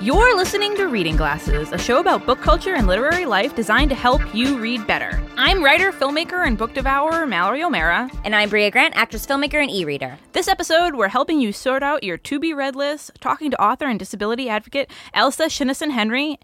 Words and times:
You're 0.00 0.36
listening 0.36 0.76
to 0.76 0.86
Reading 0.86 1.16
Glasses, 1.16 1.72
a 1.72 1.78
show 1.78 1.98
about 1.98 2.24
book 2.24 2.40
culture 2.40 2.76
and 2.76 2.86
literary 2.86 3.26
life 3.26 3.56
designed 3.56 3.90
to 3.90 3.96
help 3.96 4.32
you 4.32 4.56
read 4.56 4.86
better. 4.86 5.20
I'm 5.36 5.60
writer, 5.60 5.90
filmmaker, 5.90 6.46
and 6.46 6.56
book 6.56 6.72
devourer 6.72 7.26
Mallory 7.26 7.64
O'Meara. 7.64 8.08
And 8.24 8.32
I'm 8.32 8.48
Brea 8.48 8.70
Grant, 8.70 8.96
actress, 8.96 9.26
filmmaker, 9.26 9.60
and 9.60 9.68
e 9.68 9.84
reader. 9.84 10.16
This 10.34 10.46
episode, 10.46 10.94
we're 10.94 11.08
helping 11.08 11.40
you 11.40 11.52
sort 11.52 11.82
out 11.82 12.04
your 12.04 12.16
to 12.16 12.38
be 12.38 12.54
read 12.54 12.76
list, 12.76 13.10
talking 13.20 13.50
to 13.50 13.60
author 13.60 13.86
and 13.86 13.98
disability 13.98 14.48
advocate 14.48 14.88
Elsa 15.14 15.46
Sjunneson 15.46 15.90
Henry. 15.90 16.38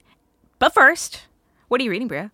But 0.58 0.74
first, 0.74 1.22
what 1.68 1.80
are 1.80 1.84
you 1.84 1.92
reading, 1.92 2.08
Brea? 2.08 2.30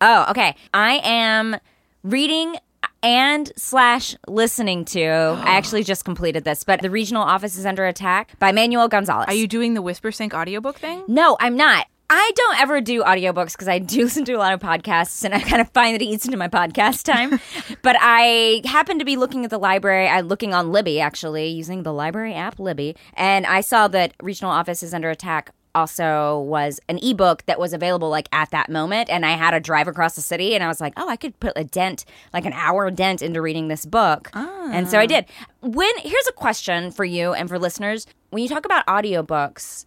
Oh, 0.00 0.26
okay. 0.30 0.54
I 0.72 1.00
am 1.02 1.56
reading 2.04 2.54
and 3.02 3.52
slash 3.56 4.16
listening 4.26 4.84
to 4.84 5.00
i 5.02 5.50
actually 5.56 5.84
just 5.84 6.04
completed 6.04 6.44
this 6.44 6.64
but 6.64 6.82
the 6.82 6.90
regional 6.90 7.22
office 7.22 7.56
is 7.56 7.64
under 7.66 7.86
attack 7.86 8.38
by 8.38 8.52
manuel 8.52 8.88
gonzales. 8.88 9.24
Are 9.28 9.34
you 9.34 9.46
doing 9.46 9.74
the 9.74 9.82
Whispersync 9.82 10.32
audiobook 10.34 10.78
thing? 10.78 11.04
no 11.08 11.36
i'm 11.40 11.56
not. 11.56 11.86
I 12.10 12.32
don't 12.36 12.58
ever 12.58 12.80
do 12.80 13.02
audiobooks 13.02 13.52
because 13.52 13.68
i 13.68 13.78
do 13.78 14.04
listen 14.04 14.24
to 14.24 14.32
a 14.32 14.38
lot 14.38 14.52
of 14.54 14.60
podcasts 14.60 15.24
and 15.24 15.34
i 15.34 15.40
kind 15.40 15.60
of 15.60 15.70
find 15.70 15.94
that 15.94 16.02
it 16.02 16.06
eats 16.06 16.24
into 16.24 16.38
my 16.38 16.48
podcast 16.48 17.04
time. 17.04 17.38
But 17.82 17.96
i 18.00 18.62
happened 18.64 19.00
to 19.00 19.04
be 19.04 19.16
looking 19.16 19.44
at 19.44 19.50
the 19.50 19.58
library 19.58 20.08
i'm 20.08 20.26
looking 20.26 20.54
on 20.54 20.72
libby 20.72 21.00
actually 21.00 21.48
using 21.48 21.82
the 21.82 21.92
library 21.92 22.34
app 22.34 22.58
libby 22.58 22.96
and 23.14 23.46
i 23.46 23.60
saw 23.60 23.88
that 23.88 24.14
regional 24.22 24.50
office 24.52 24.82
is 24.82 24.92
under 24.94 25.10
attack 25.10 25.52
also 25.78 26.40
was 26.40 26.80
an 26.88 26.98
ebook 27.02 27.44
that 27.46 27.58
was 27.58 27.72
available 27.72 28.10
like 28.10 28.28
at 28.32 28.50
that 28.50 28.68
moment 28.68 29.08
and 29.10 29.24
I 29.24 29.32
had 29.32 29.52
to 29.52 29.60
drive 29.60 29.88
across 29.88 30.16
the 30.16 30.22
city 30.22 30.54
and 30.54 30.64
I 30.64 30.68
was 30.68 30.80
like, 30.80 30.92
"Oh, 30.96 31.08
I 31.08 31.16
could 31.16 31.38
put 31.40 31.52
a 31.56 31.64
dent, 31.64 32.04
like 32.32 32.44
an 32.44 32.52
hour 32.52 32.90
dent 32.90 33.22
into 33.22 33.40
reading 33.40 33.68
this 33.68 33.86
book." 33.86 34.30
And 34.34 34.88
so 34.88 34.98
I 34.98 35.04
ah. 35.04 35.06
did. 35.06 35.24
When 35.60 35.90
here's 35.98 36.26
a 36.28 36.32
question 36.32 36.90
for 36.90 37.04
you 37.04 37.32
and 37.32 37.48
for 37.48 37.58
listeners. 37.58 38.06
When 38.30 38.42
you 38.42 38.48
talk 38.48 38.66
about 38.66 38.86
audiobooks, 38.86 39.86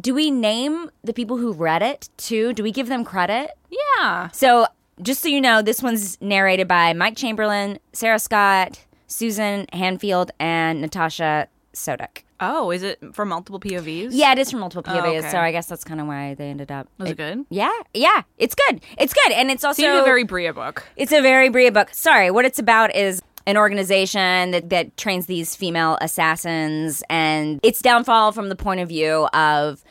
do 0.00 0.14
we 0.14 0.30
name 0.30 0.90
the 1.02 1.12
people 1.12 1.36
who 1.36 1.52
read 1.52 1.82
it 1.82 2.08
too? 2.16 2.52
Do 2.52 2.62
we 2.62 2.70
give 2.70 2.88
them 2.88 3.04
credit? 3.04 3.50
Yeah. 3.70 4.28
So, 4.28 4.66
just 5.02 5.22
so 5.22 5.28
you 5.28 5.40
know, 5.40 5.62
this 5.62 5.82
one's 5.82 6.20
narrated 6.20 6.68
by 6.68 6.92
Mike 6.92 7.16
Chamberlain, 7.16 7.78
Sarah 7.92 8.18
Scott, 8.18 8.84
Susan 9.06 9.66
Hanfield, 9.72 10.30
and 10.38 10.80
Natasha 10.80 11.48
Soudek. 11.74 12.22
Oh, 12.40 12.70
is 12.70 12.82
it 12.82 12.98
for 13.12 13.24
multiple 13.24 13.60
POVs? 13.60 14.08
Yeah, 14.12 14.32
it 14.32 14.38
is 14.38 14.50
from 14.50 14.60
multiple 14.60 14.82
Oh, 14.92 14.96
POVs, 14.98 15.18
okay. 15.18 15.30
so 15.30 15.38
I 15.38 15.52
guess 15.52 15.66
that's 15.66 15.84
kind 15.84 16.00
of 16.00 16.06
why 16.06 16.34
they 16.34 16.48
ended 16.48 16.72
up. 16.72 16.88
Was 16.98 17.10
it 17.10 17.16
good? 17.16 17.44
Yeah, 17.50 17.70
yeah, 17.94 18.22
it's 18.38 18.54
good. 18.54 18.80
It's 18.98 19.12
good, 19.12 19.32
and 19.32 19.50
it's 19.50 19.62
also 19.64 19.82
Seemed 19.82 19.96
a 19.98 20.04
very 20.04 20.24
Brea 20.24 20.50
book. 20.50 20.84
it's 20.96 21.12
a 21.12 21.20
very 21.20 21.48
Brea 21.50 21.70
book. 21.70 21.90
Sorry, 21.92 22.30
what 22.30 22.44
it's 22.44 22.58
about 22.58 22.94
is 22.96 23.22
an 23.46 23.56
organization 23.56 24.50
that, 24.52 24.70
that 24.70 24.96
trains 24.96 25.26
these 25.26 25.54
female 25.56 25.98
assassins, 26.00 27.02
and 27.10 27.60
its 27.62 27.80
downfall 27.82 28.32
from 28.32 28.48
the 28.48 28.56
point 28.56 28.80
of 28.80 28.88
view 28.88 29.26
of 29.32 29.82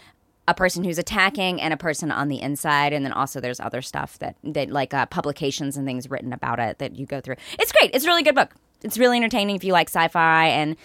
a 0.48 0.54
person 0.56 0.84
who's 0.84 0.98
attacking 0.98 1.62
and 1.62 1.74
a 1.74 1.78
person 1.78 2.12
on 2.12 2.28
the 2.28 2.42
inside, 2.42 2.94
and 2.94 3.06
then 3.06 3.12
also 3.12 3.40
there's 3.40 3.60
other 3.60 3.82
stuff 3.84 4.18
that 4.20 4.36
that 4.44 4.70
like 4.72 4.94
uh, 4.94 5.06
publications 5.08 5.78
and 5.78 5.86
things 5.86 6.10
written 6.10 6.34
about 6.34 6.60
it 6.60 6.80
that 6.80 6.96
you 6.96 7.06
go 7.06 7.22
through. 7.22 7.36
It's 7.60 7.72
great. 7.72 7.92
It's 7.94 8.06
a 8.06 8.08
really 8.08 8.24
good 8.24 8.34
book. 8.36 8.54
It's 8.82 8.98
really 8.98 9.18
entertaining 9.18 9.56
if 9.56 9.64
you 9.64 9.74
like 9.74 9.90
sci-fi 9.90 10.48
and 10.48 10.76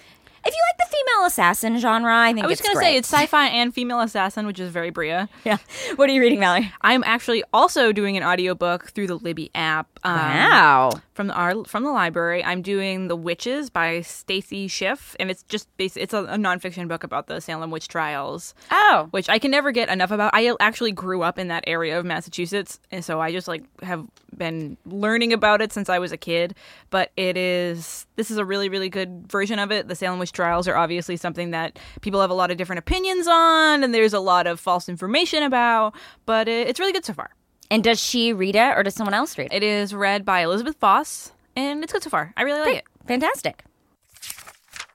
if 0.47 0.53
you 0.55 0.61
like 0.73 0.91
the 0.91 0.97
female 0.97 1.27
assassin 1.27 1.79
genre. 1.79 2.15
I 2.17 2.33
think 2.33 2.45
I 2.45 2.49
was 2.49 2.61
going 2.61 2.75
to 2.75 2.81
say 2.81 2.97
it's 2.97 3.09
sci-fi 3.13 3.47
and 3.49 3.75
female 3.75 4.01
assassin, 4.01 4.47
which 4.47 4.61
is 4.61 4.71
very 4.71 4.91
Brea. 4.91 5.27
yeah. 5.45 5.59
What 5.97 6.09
are 6.11 6.13
you 6.13 6.21
reading, 6.21 6.41
Mallory? 6.41 6.73
I'm 6.83 7.03
actually 7.05 7.43
also 7.53 7.93
doing 7.93 8.17
an 8.17 8.23
audiobook 8.23 8.91
through 8.91 9.07
the 9.07 9.17
Libby 9.17 9.51
app. 9.55 9.89
Um, 10.05 10.15
Wow. 10.19 10.91
From 11.15 11.29
the 11.29 11.35
our, 11.35 11.65
from 11.65 11.85
the 11.85 11.93
library, 11.93 12.43
I'm 12.45 12.61
doing 12.61 13.07
The 13.07 13.15
Witches 13.15 13.71
by 13.71 14.01
Stacy 14.01 14.67
Schiff, 14.67 15.15
and 15.21 15.31
it's 15.31 15.45
just 15.45 15.69
basi- 15.79 15.99
it's 16.03 16.13
a, 16.13 16.25
a 16.25 16.37
nonfiction 16.37 16.89
book 16.89 17.05
about 17.05 17.29
the 17.29 17.41
Salem 17.41 17.71
witch 17.71 17.87
trials, 17.87 18.53
Oh. 18.73 19.07
which 19.13 19.29
I 19.29 19.39
can 19.39 19.53
never 19.53 19.71
get 19.71 19.89
enough 19.89 20.11
about. 20.11 20.33
I 20.35 20.53
actually 20.59 20.91
grew 20.91 21.23
up 21.23 21.39
in 21.39 21.49
that 21.49 21.63
area 21.69 21.97
of 21.99 22.05
Massachusetts, 22.05 22.81
and 22.91 23.05
so 23.05 23.21
I 23.21 23.31
just 23.31 23.47
like 23.47 23.63
have 23.83 24.05
been 24.37 24.77
learning 24.85 25.33
about 25.33 25.63
it 25.63 25.73
since 25.73 25.89
I 25.89 26.01
was 26.01 26.11
a 26.11 26.17
kid. 26.17 26.57
But 26.91 27.13
it 27.17 27.37
is 27.37 28.07
this 28.17 28.31
is 28.31 28.37
a 28.39 28.45
really 28.45 28.69
really 28.69 28.89
good 28.89 29.31
version 29.31 29.59
of 29.59 29.73
it. 29.73 29.89
The 29.89 29.95
Salem 29.95 30.19
witch 30.19 30.33
trials 30.33 30.69
are 30.69 30.77
obviously 30.77 31.17
something 31.17 31.51
that 31.51 31.79
people 32.01 32.21
have 32.21 32.31
a 32.31 32.35
lot 32.35 32.51
of 32.51 32.57
different 32.57 32.79
opinions 32.79 33.27
on, 33.27 33.85
and 33.85 33.95
there's 33.95 34.13
a 34.13 34.21
lot 34.21 34.47
of 34.47 34.61
false 34.61 34.89
information 34.89 35.43
about. 35.43 35.95
But 36.27 36.49
it, 36.49 36.69
it's 36.69 36.81
really 36.81 36.93
good 36.93 37.05
so 37.05 37.13
far. 37.13 37.31
And 37.71 37.83
does 37.83 38.01
she 38.01 38.33
read 38.33 38.57
it 38.57 38.77
or 38.77 38.83
does 38.83 38.95
someone 38.95 39.15
else 39.15 39.37
read 39.39 39.53
it? 39.53 39.57
It 39.57 39.63
is 39.63 39.95
read 39.95 40.25
by 40.25 40.41
Elizabeth 40.41 40.77
Foss, 40.77 41.33
and 41.57 41.83
it's 41.83 41.93
good 41.93 42.03
so 42.03 42.11
far. 42.11 42.33
I 42.37 42.43
really 42.43 42.61
like 42.61 42.77
it. 42.77 42.85
Fantastic. 43.07 43.65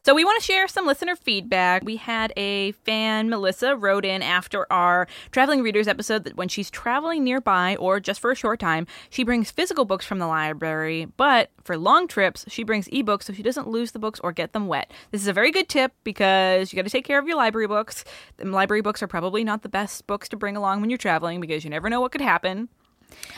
So 0.09 0.15
we 0.15 0.25
want 0.25 0.41
to 0.41 0.43
share 0.43 0.67
some 0.67 0.87
listener 0.87 1.15
feedback. 1.15 1.83
We 1.83 1.97
had 1.97 2.33
a 2.35 2.71
fan, 2.71 3.29
Melissa, 3.29 3.75
wrote 3.75 4.03
in 4.03 4.23
after 4.23 4.65
our 4.73 5.07
traveling 5.29 5.61
readers 5.61 5.87
episode 5.87 6.23
that 6.23 6.35
when 6.35 6.47
she's 6.47 6.71
traveling 6.71 7.23
nearby 7.23 7.75
or 7.75 7.99
just 7.99 8.19
for 8.19 8.31
a 8.31 8.35
short 8.35 8.59
time, 8.59 8.87
she 9.11 9.23
brings 9.23 9.51
physical 9.51 9.85
books 9.85 10.07
from 10.07 10.17
the 10.17 10.25
library, 10.25 11.05
but 11.15 11.51
for 11.63 11.77
long 11.77 12.07
trips, 12.07 12.43
she 12.47 12.63
brings 12.63 12.87
ebooks 12.87 13.25
so 13.25 13.33
she 13.33 13.43
doesn't 13.43 13.67
lose 13.67 13.91
the 13.91 13.99
books 13.99 14.19
or 14.23 14.31
get 14.31 14.51
them 14.51 14.65
wet. 14.65 14.91
This 15.11 15.21
is 15.21 15.27
a 15.27 15.31
very 15.33 15.51
good 15.51 15.69
tip 15.69 15.93
because 16.03 16.73
you 16.73 16.75
got 16.75 16.85
to 16.85 16.89
take 16.89 17.05
care 17.05 17.19
of 17.19 17.27
your 17.27 17.37
library 17.37 17.67
books. 17.67 18.03
Library 18.43 18.81
books 18.81 19.03
are 19.03 19.07
probably 19.07 19.43
not 19.43 19.61
the 19.61 19.69
best 19.69 20.07
books 20.07 20.27
to 20.29 20.37
bring 20.37 20.57
along 20.57 20.81
when 20.81 20.89
you're 20.89 20.97
traveling 20.97 21.39
because 21.39 21.63
you 21.63 21.69
never 21.69 21.87
know 21.87 22.01
what 22.01 22.11
could 22.11 22.21
happen. 22.21 22.69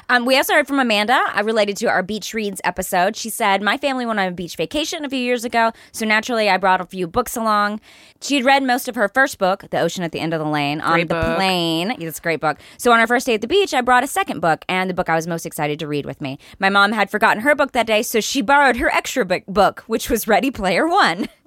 Um, 0.09 0.25
we 0.25 0.35
also 0.37 0.53
heard 0.53 0.67
from 0.67 0.79
Amanda, 0.79 1.19
uh, 1.35 1.43
related 1.43 1.77
to 1.77 1.87
our 1.87 2.03
beach 2.03 2.33
reads 2.33 2.59
episode. 2.63 3.15
She 3.15 3.29
said, 3.29 3.61
My 3.61 3.77
family 3.77 4.05
went 4.05 4.19
on 4.19 4.27
a 4.27 4.31
beach 4.31 4.55
vacation 4.55 5.05
a 5.05 5.09
few 5.09 5.19
years 5.19 5.45
ago, 5.45 5.71
so 5.91 6.05
naturally 6.05 6.49
I 6.49 6.57
brought 6.57 6.81
a 6.81 6.85
few 6.85 7.07
books 7.07 7.35
along. 7.37 7.79
She 8.21 8.35
had 8.35 8.45
read 8.45 8.63
most 8.63 8.87
of 8.87 8.95
her 8.95 9.07
first 9.09 9.37
book, 9.37 9.65
The 9.71 9.79
Ocean 9.79 10.03
at 10.03 10.11
the 10.11 10.19
End 10.19 10.33
of 10.33 10.39
the 10.39 10.47
Lane, 10.47 10.81
on 10.81 10.93
Great 10.93 11.07
the 11.07 11.15
book. 11.15 11.35
plane. 11.37 11.91
It's 11.99 12.19
a 12.19 12.21
great 12.21 12.39
book. 12.39 12.57
So 12.77 12.91
on 12.91 12.99
our 12.99 13.07
first 13.07 13.25
day 13.25 13.33
at 13.33 13.41
the 13.41 13.47
beach, 13.47 13.73
I 13.73 13.81
brought 13.81 14.03
a 14.03 14.07
second 14.07 14.41
book 14.41 14.63
and 14.69 14.89
the 14.89 14.93
book 14.93 15.09
I 15.09 15.15
was 15.15 15.27
most 15.27 15.45
excited 15.45 15.79
to 15.79 15.87
read 15.87 16.05
with 16.05 16.21
me. 16.21 16.37
My 16.59 16.69
mom 16.69 16.91
had 16.91 17.09
forgotten 17.09 17.41
her 17.43 17.55
book 17.55 17.71
that 17.71 17.87
day, 17.87 18.03
so 18.03 18.19
she 18.19 18.41
borrowed 18.41 18.77
her 18.77 18.89
extra 18.89 19.25
book, 19.25 19.43
book 19.47 19.83
which 19.87 20.09
was 20.09 20.27
Ready 20.27 20.51
Player 20.51 20.87
One. 20.87 21.27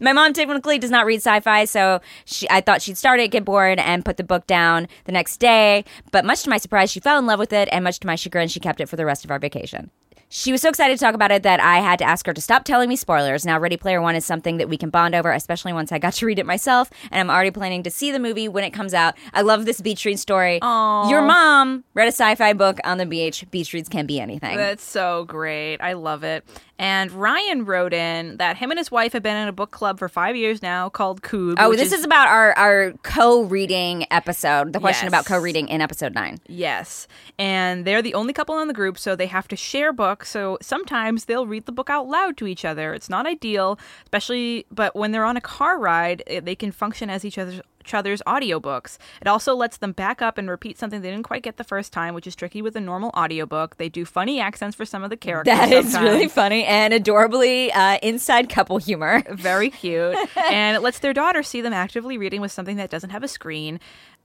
My 0.00 0.12
mom 0.12 0.32
typically 0.32 0.78
does 0.78 0.90
not 0.90 1.06
read 1.06 1.18
sci-fi, 1.18 1.64
so 1.64 2.00
she, 2.24 2.48
I 2.50 2.60
thought 2.60 2.82
she'd 2.82 2.98
start 2.98 3.20
it, 3.20 3.28
get 3.28 3.44
bored, 3.44 3.78
and 3.78 4.04
put 4.04 4.16
the 4.16 4.24
book 4.24 4.46
down 4.46 4.88
the 5.04 5.12
next 5.12 5.38
day. 5.38 5.84
But 6.10 6.24
much 6.24 6.42
to 6.44 6.50
my 6.50 6.58
surprise, 6.58 6.90
she 6.90 7.00
fell 7.00 7.18
in 7.18 7.26
love 7.26 7.38
with 7.38 7.52
it, 7.52 7.68
and 7.72 7.84
much 7.84 8.00
to 8.00 8.06
my 8.06 8.16
chagrin, 8.16 8.48
she 8.48 8.60
kept 8.60 8.80
it 8.80 8.88
for 8.88 8.96
the 8.96 9.06
rest 9.06 9.24
of 9.24 9.30
our 9.30 9.38
vacation. 9.38 9.90
She 10.36 10.50
was 10.50 10.60
so 10.62 10.68
excited 10.68 10.98
to 10.98 11.04
talk 11.04 11.14
about 11.14 11.30
it 11.30 11.44
that 11.44 11.60
I 11.60 11.78
had 11.78 12.00
to 12.00 12.04
ask 12.04 12.26
her 12.26 12.34
to 12.34 12.40
stop 12.40 12.64
telling 12.64 12.88
me 12.88 12.96
spoilers. 12.96 13.46
Now, 13.46 13.56
Ready 13.56 13.76
Player 13.76 14.02
One 14.02 14.16
is 14.16 14.24
something 14.24 14.56
that 14.56 14.68
we 14.68 14.76
can 14.76 14.90
bond 14.90 15.14
over, 15.14 15.30
especially 15.30 15.72
once 15.72 15.92
I 15.92 15.98
got 16.00 16.14
to 16.14 16.26
read 16.26 16.40
it 16.40 16.44
myself, 16.44 16.90
and 17.12 17.20
I'm 17.20 17.32
already 17.32 17.52
planning 17.52 17.84
to 17.84 17.90
see 17.90 18.10
the 18.10 18.18
movie 18.18 18.48
when 18.48 18.64
it 18.64 18.72
comes 18.72 18.94
out. 18.94 19.14
I 19.32 19.42
love 19.42 19.64
this 19.64 19.80
beach 19.80 20.04
read 20.04 20.18
story. 20.18 20.58
Your 20.60 21.22
mom 21.22 21.84
read 21.94 22.06
a 22.08 22.12
sci-fi 22.12 22.52
book 22.52 22.80
on 22.82 22.98
the 22.98 23.06
beach. 23.06 23.44
Beach 23.52 23.72
reads 23.72 23.88
can 23.88 24.06
be 24.06 24.18
anything. 24.18 24.56
That's 24.56 24.82
so 24.82 25.24
great. 25.24 25.76
I 25.80 25.92
love 25.92 26.24
it. 26.24 26.44
And 26.76 27.12
Ryan 27.12 27.64
wrote 27.64 27.92
in 27.94 28.38
that 28.38 28.56
him 28.56 28.72
and 28.72 28.78
his 28.78 28.90
wife 28.90 29.12
have 29.12 29.22
been 29.22 29.36
in 29.36 29.46
a 29.46 29.52
book 29.52 29.70
club 29.70 30.00
for 30.00 30.08
five 30.08 30.34
years 30.34 30.60
now 30.60 30.88
called 30.88 31.22
Coob. 31.22 31.54
Oh, 31.58 31.76
this 31.76 31.92
is, 31.92 32.02
about 32.02 32.26
our, 32.26 32.52
our 32.58 32.92
co-reading 33.04 34.06
episode. 34.10 34.72
The 34.72 34.80
question 34.80 35.04
Yes. 35.06 35.10
about 35.10 35.26
co-reading 35.26 35.68
in 35.68 35.80
episode 35.80 36.12
nine. 36.14 36.38
Yes. 36.48 37.06
And 37.38 37.84
they're 37.84 38.02
the 38.02 38.14
only 38.14 38.32
couple 38.32 38.58
in 38.58 38.66
the 38.66 38.74
group, 38.74 38.98
so 38.98 39.14
they 39.14 39.26
have 39.26 39.46
to 39.48 39.56
share 39.56 39.92
books. 39.92 40.23
So 40.24 40.58
sometimes 40.60 41.26
they'll 41.26 41.46
read 41.46 41.66
the 41.66 41.72
book 41.72 41.90
out 41.90 42.08
loud 42.08 42.36
to 42.38 42.46
each 42.46 42.64
other. 42.64 42.94
It's 42.94 43.08
not 43.08 43.26
ideal, 43.26 43.78
especially, 44.04 44.66
but 44.70 44.94
when 44.96 45.12
they're 45.12 45.24
on 45.24 45.36
a 45.36 45.40
car 45.40 45.78
ride, 45.78 46.22
they 46.42 46.54
can 46.54 46.72
function 46.72 47.10
as 47.10 47.24
each 47.24 47.38
other's 47.38 47.60
each 47.84 47.94
other's 47.94 48.22
audiobooks. 48.26 48.96
It 49.20 49.28
also 49.28 49.54
lets 49.54 49.76
them 49.76 49.92
back 49.92 50.22
up 50.22 50.38
and 50.38 50.48
repeat 50.48 50.78
something 50.78 51.02
they 51.02 51.10
didn't 51.10 51.24
quite 51.24 51.42
get 51.42 51.58
the 51.58 51.64
first 51.64 51.92
time, 51.92 52.14
which 52.14 52.26
is 52.26 52.34
tricky 52.34 52.62
with 52.62 52.74
a 52.76 52.80
normal 52.80 53.10
audiobook. 53.10 53.76
They 53.76 53.88
do 53.88 54.04
funny 54.04 54.40
accents 54.40 54.74
for 54.74 54.84
some 54.84 55.04
of 55.04 55.10
the 55.10 55.16
characters. 55.16 55.54
That 55.54 55.70
is 55.70 55.94
really 55.94 56.28
funny 56.28 56.64
and 56.64 56.94
adorably 56.94 57.70
uh, 57.72 57.98
inside 58.02 58.48
couple 58.48 58.78
humor. 58.78 59.22
very 59.30 59.70
cute 59.84 60.16
and 60.36 60.76
it 60.76 60.80
lets 60.80 61.00
their 61.00 61.12
daughter 61.12 61.42
see 61.42 61.60
them 61.60 61.72
actively 61.72 62.16
reading 62.16 62.40
with 62.40 62.52
something 62.52 62.76
that 62.76 62.90
doesn't 62.90 63.10
have 63.10 63.22
a 63.22 63.28
screen 63.28 63.80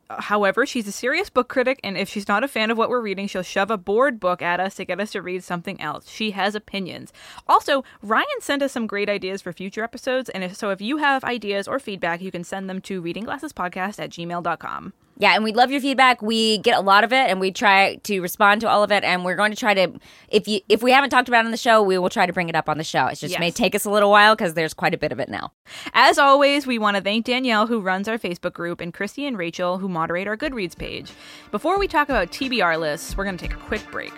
However, 0.09 0.65
she's 0.65 0.87
a 0.87 0.91
serious 0.91 1.29
book 1.29 1.49
critic, 1.49 1.79
and 1.83 1.95
if 1.95 2.09
she's 2.09 2.27
not 2.27 2.43
a 2.43 2.47
fan 2.47 2.71
of 2.71 2.77
what 2.77 2.89
we're 2.89 2.99
reading, 2.99 3.27
she'll 3.27 3.43
shove 3.43 3.69
a 3.69 3.77
bored 3.77 4.19
book 4.19 4.41
at 4.41 4.59
us 4.59 4.75
to 4.75 4.85
get 4.85 4.99
us 4.99 5.11
to 5.11 5.21
read 5.21 5.43
something 5.43 5.79
else. 5.79 6.09
She 6.09 6.31
has 6.31 6.55
opinions. 6.55 7.13
Also, 7.47 7.83
Ryan 8.01 8.25
sent 8.41 8.63
us 8.63 8.71
some 8.71 8.87
great 8.87 9.09
ideas 9.09 9.41
for 9.41 9.53
future 9.53 9.83
episodes, 9.83 10.29
and 10.29 10.43
if, 10.43 10.55
so 10.55 10.71
if 10.71 10.81
you 10.81 10.97
have 10.97 11.23
ideas 11.23 11.67
or 11.67 11.77
feedback, 11.77 12.21
you 12.21 12.31
can 12.31 12.43
send 12.43 12.69
them 12.69 12.81
to 12.81 13.01
readingglassespodcast 13.01 13.99
at 13.99 14.09
gmail.com. 14.09 14.93
Yeah, 15.19 15.35
and 15.35 15.43
we 15.43 15.51
love 15.51 15.69
your 15.69 15.81
feedback. 15.81 16.21
We 16.21 16.59
get 16.59 16.77
a 16.77 16.81
lot 16.81 17.03
of 17.03 17.11
it, 17.11 17.29
and 17.29 17.41
we 17.41 17.51
try 17.51 17.95
to 18.03 18.21
respond 18.21 18.61
to 18.61 18.69
all 18.69 18.83
of 18.83 18.91
it. 18.91 19.03
And 19.03 19.25
we're 19.25 19.35
going 19.35 19.51
to 19.51 19.57
try 19.57 19.73
to, 19.73 19.99
if 20.29 20.47
you 20.47 20.61
if 20.69 20.81
we 20.81 20.91
haven't 20.91 21.09
talked 21.09 21.27
about 21.27 21.43
it 21.43 21.45
on 21.45 21.51
the 21.51 21.57
show, 21.57 21.83
we 21.83 21.97
will 21.97 22.09
try 22.09 22.25
to 22.25 22.31
bring 22.31 22.47
it 22.47 22.55
up 22.55 22.69
on 22.69 22.77
the 22.77 22.85
show. 22.85 23.05
It 23.07 23.15
just 23.15 23.37
may 23.37 23.51
take 23.51 23.75
us 23.75 23.83
a 23.83 23.91
little 23.91 24.09
while 24.09 24.33
because 24.33 24.53
there's 24.53 24.73
quite 24.73 24.93
a 24.93 24.97
bit 24.97 25.11
of 25.11 25.19
it 25.19 25.27
now. 25.27 25.51
As 25.93 26.17
always, 26.17 26.65
we 26.65 26.79
want 26.79 26.95
to 26.95 27.03
thank 27.03 27.25
Danielle, 27.25 27.67
who 27.67 27.81
runs 27.81 28.07
our 28.07 28.17
Facebook 28.17 28.53
group, 28.53 28.79
and 28.79 28.93
Christy 28.93 29.27
and 29.27 29.37
Rachel, 29.37 29.77
who 29.77 29.89
moderate 29.89 30.27
our 30.27 30.37
Goodreads 30.37 30.77
page. 30.77 31.11
Before 31.51 31.77
we 31.77 31.87
talk 31.89 32.07
about 32.07 32.31
TBR 32.31 32.79
lists, 32.79 33.17
we're 33.17 33.25
going 33.25 33.37
to 33.37 33.47
take 33.47 33.57
a 33.57 33.59
quick 33.59 33.85
break. 33.91 34.13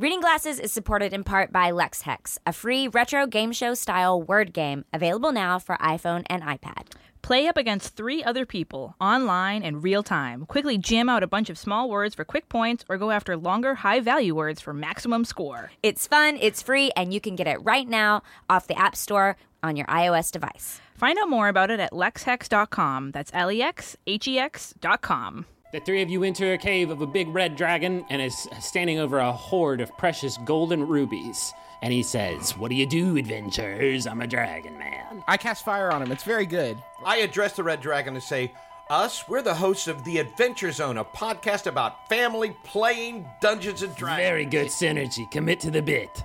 Reading 0.00 0.20
Glasses 0.20 0.58
is 0.58 0.72
supported 0.72 1.12
in 1.12 1.24
part 1.24 1.52
by 1.52 1.70
LexHex, 1.70 2.38
a 2.46 2.54
free 2.54 2.88
retro 2.88 3.26
game 3.26 3.52
show 3.52 3.74
style 3.74 4.22
word 4.22 4.54
game 4.54 4.86
available 4.94 5.30
now 5.30 5.58
for 5.58 5.76
iPhone 5.76 6.22
and 6.30 6.42
iPad. 6.42 6.86
Play 7.20 7.46
up 7.46 7.58
against 7.58 7.96
three 7.96 8.24
other 8.24 8.46
people, 8.46 8.94
online 8.98 9.62
and 9.62 9.82
real 9.84 10.02
time. 10.02 10.46
Quickly 10.46 10.78
jam 10.78 11.10
out 11.10 11.22
a 11.22 11.26
bunch 11.26 11.50
of 11.50 11.58
small 11.58 11.90
words 11.90 12.14
for 12.14 12.24
quick 12.24 12.48
points 12.48 12.82
or 12.88 12.96
go 12.96 13.10
after 13.10 13.36
longer, 13.36 13.74
high 13.74 14.00
value 14.00 14.34
words 14.34 14.58
for 14.58 14.72
maximum 14.72 15.26
score. 15.26 15.70
It's 15.82 16.06
fun, 16.06 16.38
it's 16.40 16.62
free, 16.62 16.90
and 16.96 17.12
you 17.12 17.20
can 17.20 17.36
get 17.36 17.46
it 17.46 17.62
right 17.62 17.86
now 17.86 18.22
off 18.48 18.68
the 18.68 18.78
App 18.78 18.96
Store 18.96 19.36
on 19.62 19.76
your 19.76 19.86
iOS 19.88 20.32
device. 20.32 20.80
Find 20.96 21.18
out 21.18 21.28
more 21.28 21.48
about 21.48 21.70
it 21.70 21.78
at 21.78 21.92
lexhex.com. 21.92 23.10
That's 23.10 23.32
L 23.34 23.52
E 23.52 23.60
X 23.60 23.98
H 24.06 24.26
E 24.26 24.38
X.com. 24.38 25.44
The 25.72 25.78
three 25.78 26.02
of 26.02 26.10
you 26.10 26.24
enter 26.24 26.52
a 26.52 26.58
cave 26.58 26.90
of 26.90 27.00
a 27.00 27.06
big 27.06 27.32
red 27.32 27.54
dragon 27.54 28.04
and 28.10 28.20
is 28.20 28.48
standing 28.58 28.98
over 28.98 29.18
a 29.18 29.30
hoard 29.30 29.80
of 29.80 29.96
precious 29.96 30.36
golden 30.38 30.84
rubies. 30.84 31.54
And 31.80 31.92
he 31.92 32.02
says, 32.02 32.58
What 32.58 32.70
do 32.70 32.74
you 32.74 32.86
do, 32.86 33.16
adventurers? 33.16 34.04
I'm 34.08 34.20
a 34.20 34.26
dragon 34.26 34.76
man. 34.76 35.22
I 35.28 35.36
cast 35.36 35.64
fire 35.64 35.92
on 35.92 36.02
him. 36.02 36.10
It's 36.10 36.24
very 36.24 36.44
good. 36.44 36.76
I 37.04 37.18
address 37.18 37.52
the 37.52 37.62
Red 37.62 37.80
Dragon 37.80 38.14
and 38.14 38.22
say, 38.22 38.52
Us, 38.90 39.28
we're 39.28 39.42
the 39.42 39.54
hosts 39.54 39.86
of 39.86 40.02
The 40.02 40.18
Adventure 40.18 40.72
Zone, 40.72 40.98
a 40.98 41.04
podcast 41.04 41.68
about 41.68 42.08
family 42.08 42.56
playing 42.64 43.28
Dungeons 43.40 43.82
and 43.82 43.94
Dragons. 43.94 44.28
Very 44.28 44.46
good 44.46 44.66
synergy. 44.66 45.30
Commit 45.30 45.60
to 45.60 45.70
the 45.70 45.82
bit. 45.82 46.24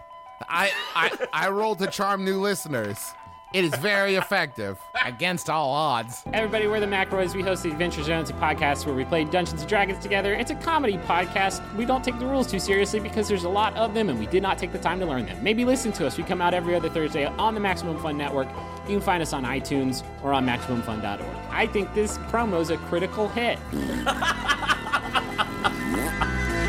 I, 0.50 0.72
I, 0.96 1.28
I 1.32 1.50
rolled 1.50 1.78
to 1.80 1.88
charm 1.88 2.26
new 2.26 2.42
listeners. 2.42 3.14
It 3.56 3.64
is 3.64 3.74
very 3.78 4.16
effective 4.16 4.78
against 5.06 5.50
all 5.50 5.72
odds. 5.72 6.24
Everybody, 6.34 6.68
we're 6.68 6.82
the 6.82 6.88
McElroys. 6.88 7.34
We 7.34 7.42
host 7.42 7.64
the 7.64 7.72
Adventure. 7.72 8.02
It's 8.02 8.32
podcast 8.34 8.86
where 8.86 8.94
we 8.94 9.06
play 9.06 9.24
Dungeons 9.24 9.62
and 9.62 9.70
Dragons 9.70 9.98
together. 10.00 10.34
It's 10.34 10.52
a 10.52 10.56
comedy 10.56 10.98
podcast. 10.98 11.64
We 11.78 11.86
don't 11.86 12.04
take 12.04 12.20
the 12.20 12.26
rules 12.26 12.52
too 12.52 12.60
seriously 12.60 13.00
because 13.00 13.30
there's 13.30 13.46
a 13.46 13.50
lot 13.50 13.74
of 13.78 13.94
them 13.94 14.10
and 14.10 14.20
we 14.20 14.26
did 14.26 14.44
not 14.44 14.58
take 14.58 14.74
the 14.74 14.78
time 14.78 15.00
to 15.00 15.06
learn 15.06 15.26
them. 15.26 15.42
Maybe 15.42 15.64
listen 15.64 15.94
to 15.94 16.06
us. 16.06 16.18
We 16.18 16.26
come 16.26 16.42
out 16.42 16.54
every 16.54 16.76
other 16.76 16.90
Thursday 16.90 17.28
on 17.28 17.54
the 17.54 17.62
Maximum 17.62 17.98
Fun 17.98 18.18
Network. 18.18 18.50
You 18.90 18.98
can 18.98 19.00
find 19.00 19.24
us 19.24 19.32
on 19.32 19.46
iTunes 19.46 20.04
or 20.22 20.34
on 20.34 20.46
MaximumFun.org. 20.46 21.24
I 21.50 21.66
think 21.66 21.94
this 21.94 22.18
promo 22.18 22.60
is 22.60 22.72
a 22.72 22.78
critical 22.78 23.30
hit. 23.30 23.58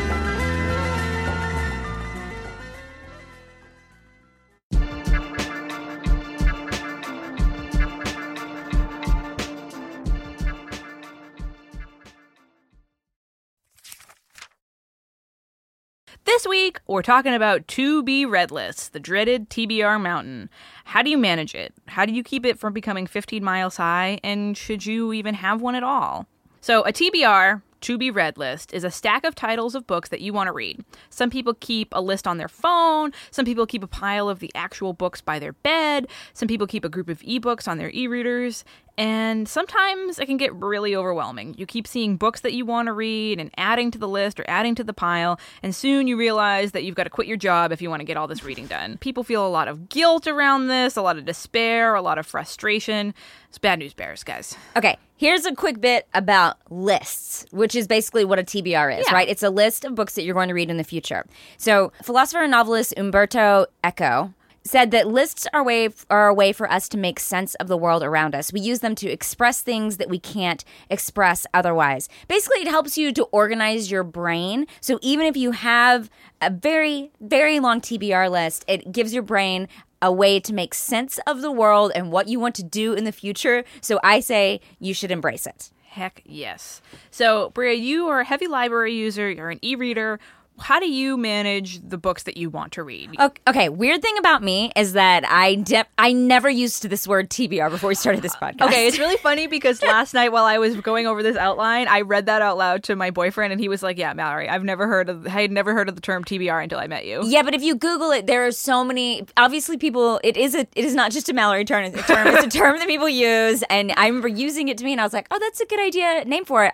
This 16.25 16.47
week, 16.47 16.81
we're 16.87 17.03
talking 17.03 17.35
about 17.35 17.67
2B 17.69 18.29
Red 18.29 18.51
List, 18.51 18.93
the 18.93 19.01
dreaded 19.01 19.49
TBR 19.49 20.01
mountain. 20.01 20.51
How 20.85 21.03
do 21.03 21.11
you 21.11 21.19
manage 21.19 21.55
it? 21.55 21.73
How 21.87 22.05
do 22.05 22.13
you 22.13 22.25
keep 22.25 22.45
it 22.45 22.59
from 22.59 22.73
becoming 22.73 23.07
15 23.07 23.45
miles 23.45 23.77
high? 23.77 24.19
And 24.25 24.57
should 24.57 24.87
you 24.87 25.13
even 25.13 25.35
have 25.35 25.61
one 25.61 25.75
at 25.75 25.85
all? 25.85 26.27
So, 26.61 26.83
a 26.83 26.93
TBR, 26.93 27.63
to 27.83 27.99
be 27.99 28.11
read 28.11 28.39
list 28.39 28.73
is 28.73 28.85
a 28.85 28.91
stack 28.91 29.25
of 29.25 29.35
titles 29.35 29.75
of 29.75 29.87
books 29.87 30.09
that 30.09 30.21
you 30.21 30.33
want 30.33 30.49
to 30.49 30.53
read. 30.53 30.85
Some 31.11 31.31
people 31.31 31.55
keep 31.55 31.89
a 31.93 32.01
list 32.01 32.27
on 32.27 32.39
their 32.39 32.49
phone, 32.49 33.13
some 33.31 33.45
people 33.45 33.67
keep 33.67 33.83
a 33.83 33.89
pile 33.89 34.29
of 34.29 34.41
the 34.41 34.51
actual 34.55 34.93
books 34.93 35.21
by 35.21 35.39
their 35.39 35.53
bed, 35.53 36.09
some 36.33 36.49
people 36.49 36.67
keep 36.67 36.85
a 36.85 36.89
group 36.89 37.09
of 37.09 37.21
ebooks 37.21 37.69
on 37.69 37.79
their 37.79 37.91
e 37.91 38.07
readers, 38.07 38.65
and 38.99 39.47
sometimes 39.47 40.19
it 40.19 40.27
can 40.27 40.39
get 40.39 40.55
really 40.55 40.97
overwhelming. 40.97 41.55
You 41.59 41.67
keep 41.67 41.87
seeing 41.87 42.17
books 42.17 42.41
that 42.41 42.55
you 42.55 42.65
want 42.65 42.87
to 42.87 42.93
read 42.93 43.39
and 43.39 43.51
adding 43.57 43.91
to 43.91 43.99
the 43.99 44.09
list 44.09 44.41
or 44.41 44.45
adding 44.49 44.75
to 44.77 44.85
the 44.85 44.95
pile, 44.95 45.39
and 45.63 45.75
soon 45.75 46.07
you 46.07 46.17
realize 46.17 46.73
that 46.73 46.85
you've 46.85 46.95
got 46.95 47.05
to 47.05 47.11
quit 47.11 47.27
your 47.27 47.37
job 47.37 47.73
if 47.73 47.83
you 47.83 47.91
want 47.91 48.01
to 48.01 48.07
get 48.07 48.17
all 48.17 48.27
this 48.27 48.43
reading 48.43 48.67
done. 48.67 48.97
People 48.99 49.23
feel 49.23 49.47
a 49.47 49.49
lot 49.49 49.69
of 49.69 49.89
guilt 49.89 50.27
around 50.27 50.69
this, 50.69 50.97
a 50.97 51.03
lot 51.03 51.19
of 51.19 51.25
despair, 51.25 51.95
a 51.95 52.03
lot 52.03 52.19
of 52.19 52.27
frustration. 52.27 53.15
It's 53.49 53.59
bad 53.59 53.79
news 53.79 53.95
bears, 53.95 54.25
guys. 54.25 54.57
Okay, 54.77 54.97
here's 55.17 55.45
a 55.47 55.55
quick 55.55 55.81
bit 55.81 56.07
about 56.15 56.57
lists, 56.71 57.47
which 57.51 57.75
is 57.75 57.87
basically 57.87 58.25
what 58.25 58.39
a 58.39 58.43
TBR 58.45 58.99
is, 58.99 59.07
Yeah. 59.09 59.15
right? 59.15 59.29
It's 59.29 59.43
a 59.43 59.51
list 59.51 59.85
of 59.85 59.95
books 59.95 60.15
that 60.15 60.23
you're 60.25 60.35
going 60.35 60.49
to 60.49 60.55
read 60.55 60.71
in 60.71 60.77
the 60.77 60.85
future. 60.85 61.25
So, 61.57 61.93
philosopher 62.03 62.43
and 62.43 62.51
novelist 62.51 62.95
Umberto 62.97 63.67
Eco 63.85 64.33
said 64.67 64.91
that 64.91 65.09
lists 65.09 65.47
are, 65.53 65.63
way, 65.63 65.89
are 66.11 66.29
a 66.29 66.35
way 66.35 66.53
for 66.53 66.71
us 66.71 66.89
to 66.91 66.99
make 66.99 67.21
sense 67.21 67.55
of 67.57 67.69
the 67.69 67.77
world 67.77 68.03
around 68.03 68.35
us. 68.35 68.53
We 68.53 68.61
use 68.61 68.81
them 68.81 68.95
to 68.97 69.09
express 69.09 69.63
things 69.63 69.97
that 69.97 70.09
we 70.09 70.19
can't 70.19 70.65
express 70.91 71.47
otherwise. 71.55 72.09
Basically, 72.29 72.61
it 72.61 72.69
helps 72.69 72.99
you 72.99 73.13
to 73.13 73.25
organize 73.25 73.91
your 73.91 74.03
brain. 74.03 74.67
So, 74.81 74.99
even 75.03 75.27
if 75.27 75.37
you 75.37 75.53
have 75.53 76.11
a 76.41 76.51
very, 76.51 77.11
very 77.21 77.61
long 77.61 77.81
TBR 77.81 78.31
list, 78.31 78.65
it 78.69 78.93
gives 78.93 79.15
your 79.15 79.23
brain 79.23 79.69
a 80.03 80.13
way 80.13 80.39
to 80.41 80.53
make 80.53 80.75
sense 80.75 81.19
of 81.27 81.41
the 81.41 81.51
world 81.51 81.93
and 81.95 82.13
what 82.13 82.29
you 82.29 82.39
want 82.39 82.55
to 82.57 82.63
do 82.63 82.93
in 82.93 83.05
the 83.05 83.13
future. 83.13 83.65
So 83.81 83.99
I 84.03 84.21
say 84.21 84.61
you 84.79 84.95
should 84.95 85.11
embrace 85.11 85.47
it. 85.47 85.71
Heck 85.83 86.23
yes. 86.27 86.83
So, 87.11 87.51
Brea, 87.51 87.75
you 87.75 88.07
are 88.09 88.21
a 88.21 88.25
heavy 88.25 88.47
library 88.47 88.95
user, 88.95 89.31
you're 89.31 89.51
an 89.51 89.59
e 89.63 89.75
reader. 89.75 90.21
How 90.59 90.81
do 90.81 90.89
you 90.89 91.17
manage 91.17 91.81
the 91.87 91.99
books 91.99 92.23
that 92.25 92.37
you 92.37 92.49
want 92.51 92.73
to 92.73 92.83
read? 92.83 93.11
Okay, 93.19 93.43
okay, 93.47 93.69
weird 93.69 94.03
thing 94.03 94.17
about 94.19 94.43
me 94.43 94.73
is 94.75 94.95
that 94.95 95.25
I 95.29 95.57
de- 95.57 95.85
I 95.99 96.13
never 96.13 96.49
used 96.49 96.89
this 96.89 97.07
word 97.07 97.29
TBR 97.31 97.71
before 97.71 97.89
we 97.89 97.95
started 97.95 98.23
this 98.23 98.35
uh, 98.35 98.39
podcast. 98.39 98.67
Okay, 98.67 98.87
it's 98.87 98.99
really 98.99 99.17
funny 99.23 99.47
because 99.47 99.83
last 99.83 100.15
night 100.15 100.33
while 100.33 100.45
I 100.45 100.59
was 100.59 100.77
going 100.77 101.07
over 101.07 101.23
this 101.23 101.37
outline, 101.37 101.89
I 101.89 102.01
read 102.03 102.27
that 102.27 102.43
out 102.43 102.57
loud 102.57 102.83
to 102.85 102.97
my 102.97 103.11
boyfriend, 103.11 103.53
and 103.53 103.61
he 103.61 103.69
was 103.69 103.83
like, 103.83 103.99
"Yeah, 103.99 104.13
Mallory, 104.15 104.49
I've 104.49 104.65
never 104.65 104.87
heard 104.87 105.09
of, 105.09 105.27
I 105.27 105.43
had 105.43 105.53
never 105.53 105.75
heard 105.75 105.89
of 105.89 105.95
the 105.95 106.01
term 106.01 106.25
TBR 106.25 106.63
until 106.63 106.79
I 106.79 106.87
met 106.87 107.07
you." 107.07 107.23
Yeah, 107.25 107.43
but 107.43 107.55
if 107.55 107.63
you 107.63 107.75
Google 107.77 108.11
it, 108.11 108.27
there 108.27 108.47
are 108.47 108.53
so 108.53 108.83
many. 108.85 109.27
Obviously, 109.37 109.77
people. 109.77 110.21
It 110.25 110.37
is 110.37 110.55
a. 110.55 110.61
It 110.61 110.85
is 110.85 110.95
not 110.95 111.13
just 111.13 111.29
a 111.29 111.35
Mallory 111.35 111.65
term. 111.65 111.85
It's 111.85 111.99
a 111.99 112.03
term. 112.03 112.29
it's 112.29 112.47
a 112.47 112.59
term 112.59 112.79
that 112.79 112.89
people 112.89 113.09
use, 113.09 113.63
and 113.69 113.93
I 113.97 114.07
remember 114.07 114.29
using 114.29 114.69
it 114.69 114.79
to 114.79 114.85
me, 114.85 114.93
and 114.93 115.01
I 115.01 115.05
was 115.05 115.13
like, 115.13 115.27
"Oh, 115.31 115.39
that's 115.39 115.61
a 115.61 115.67
good 115.67 115.81
idea. 115.81 116.25
Name 116.25 116.45
for 116.45 116.65
it." 116.65 116.73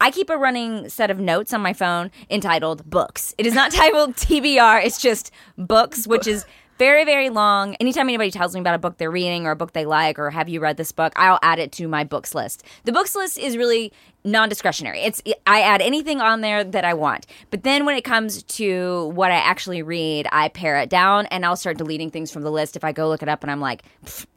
I 0.00 0.10
keep 0.10 0.30
a 0.30 0.36
running 0.36 0.88
set 0.88 1.10
of 1.10 1.18
notes 1.18 1.52
on 1.52 1.60
my 1.60 1.72
phone 1.72 2.10
entitled 2.30 2.88
"Books." 2.88 3.34
It 3.38 3.46
is 3.46 3.54
not 3.54 3.72
titled 3.82 4.14
TBR. 4.16 4.84
It's 4.84 5.00
just 5.00 5.30
books, 5.56 6.06
which 6.06 6.26
is 6.26 6.44
very 6.78 7.04
very 7.04 7.28
long. 7.28 7.74
Anytime 7.76 8.08
anybody 8.08 8.30
tells 8.30 8.54
me 8.54 8.60
about 8.60 8.74
a 8.74 8.78
book 8.78 8.98
they're 8.98 9.10
reading 9.10 9.46
or 9.46 9.50
a 9.50 9.56
book 9.56 9.72
they 9.72 9.84
like 9.84 10.18
or 10.18 10.30
have 10.30 10.48
you 10.48 10.60
read 10.60 10.76
this 10.76 10.92
book, 10.92 11.12
I'll 11.16 11.40
add 11.42 11.58
it 11.58 11.72
to 11.72 11.88
my 11.88 12.04
books 12.04 12.34
list. 12.34 12.62
The 12.84 12.92
books 12.92 13.14
list 13.14 13.38
is 13.38 13.56
really 13.56 13.92
non-discretionary. 14.24 15.00
It's 15.00 15.22
I 15.46 15.60
add 15.62 15.80
anything 15.80 16.20
on 16.20 16.40
there 16.40 16.62
that 16.64 16.84
I 16.84 16.94
want. 16.94 17.26
But 17.50 17.62
then 17.62 17.84
when 17.86 17.96
it 17.96 18.02
comes 18.04 18.42
to 18.44 19.06
what 19.14 19.30
I 19.30 19.36
actually 19.36 19.82
read, 19.82 20.26
I 20.32 20.48
pare 20.48 20.76
it 20.78 20.90
down 20.90 21.26
and 21.26 21.44
I'll 21.46 21.56
start 21.56 21.78
deleting 21.78 22.10
things 22.10 22.30
from 22.30 22.42
the 22.42 22.50
list 22.50 22.76
if 22.76 22.84
I 22.84 22.92
go 22.92 23.08
look 23.08 23.22
it 23.22 23.28
up 23.28 23.42
and 23.42 23.50
I'm 23.50 23.60
like, 23.60 23.82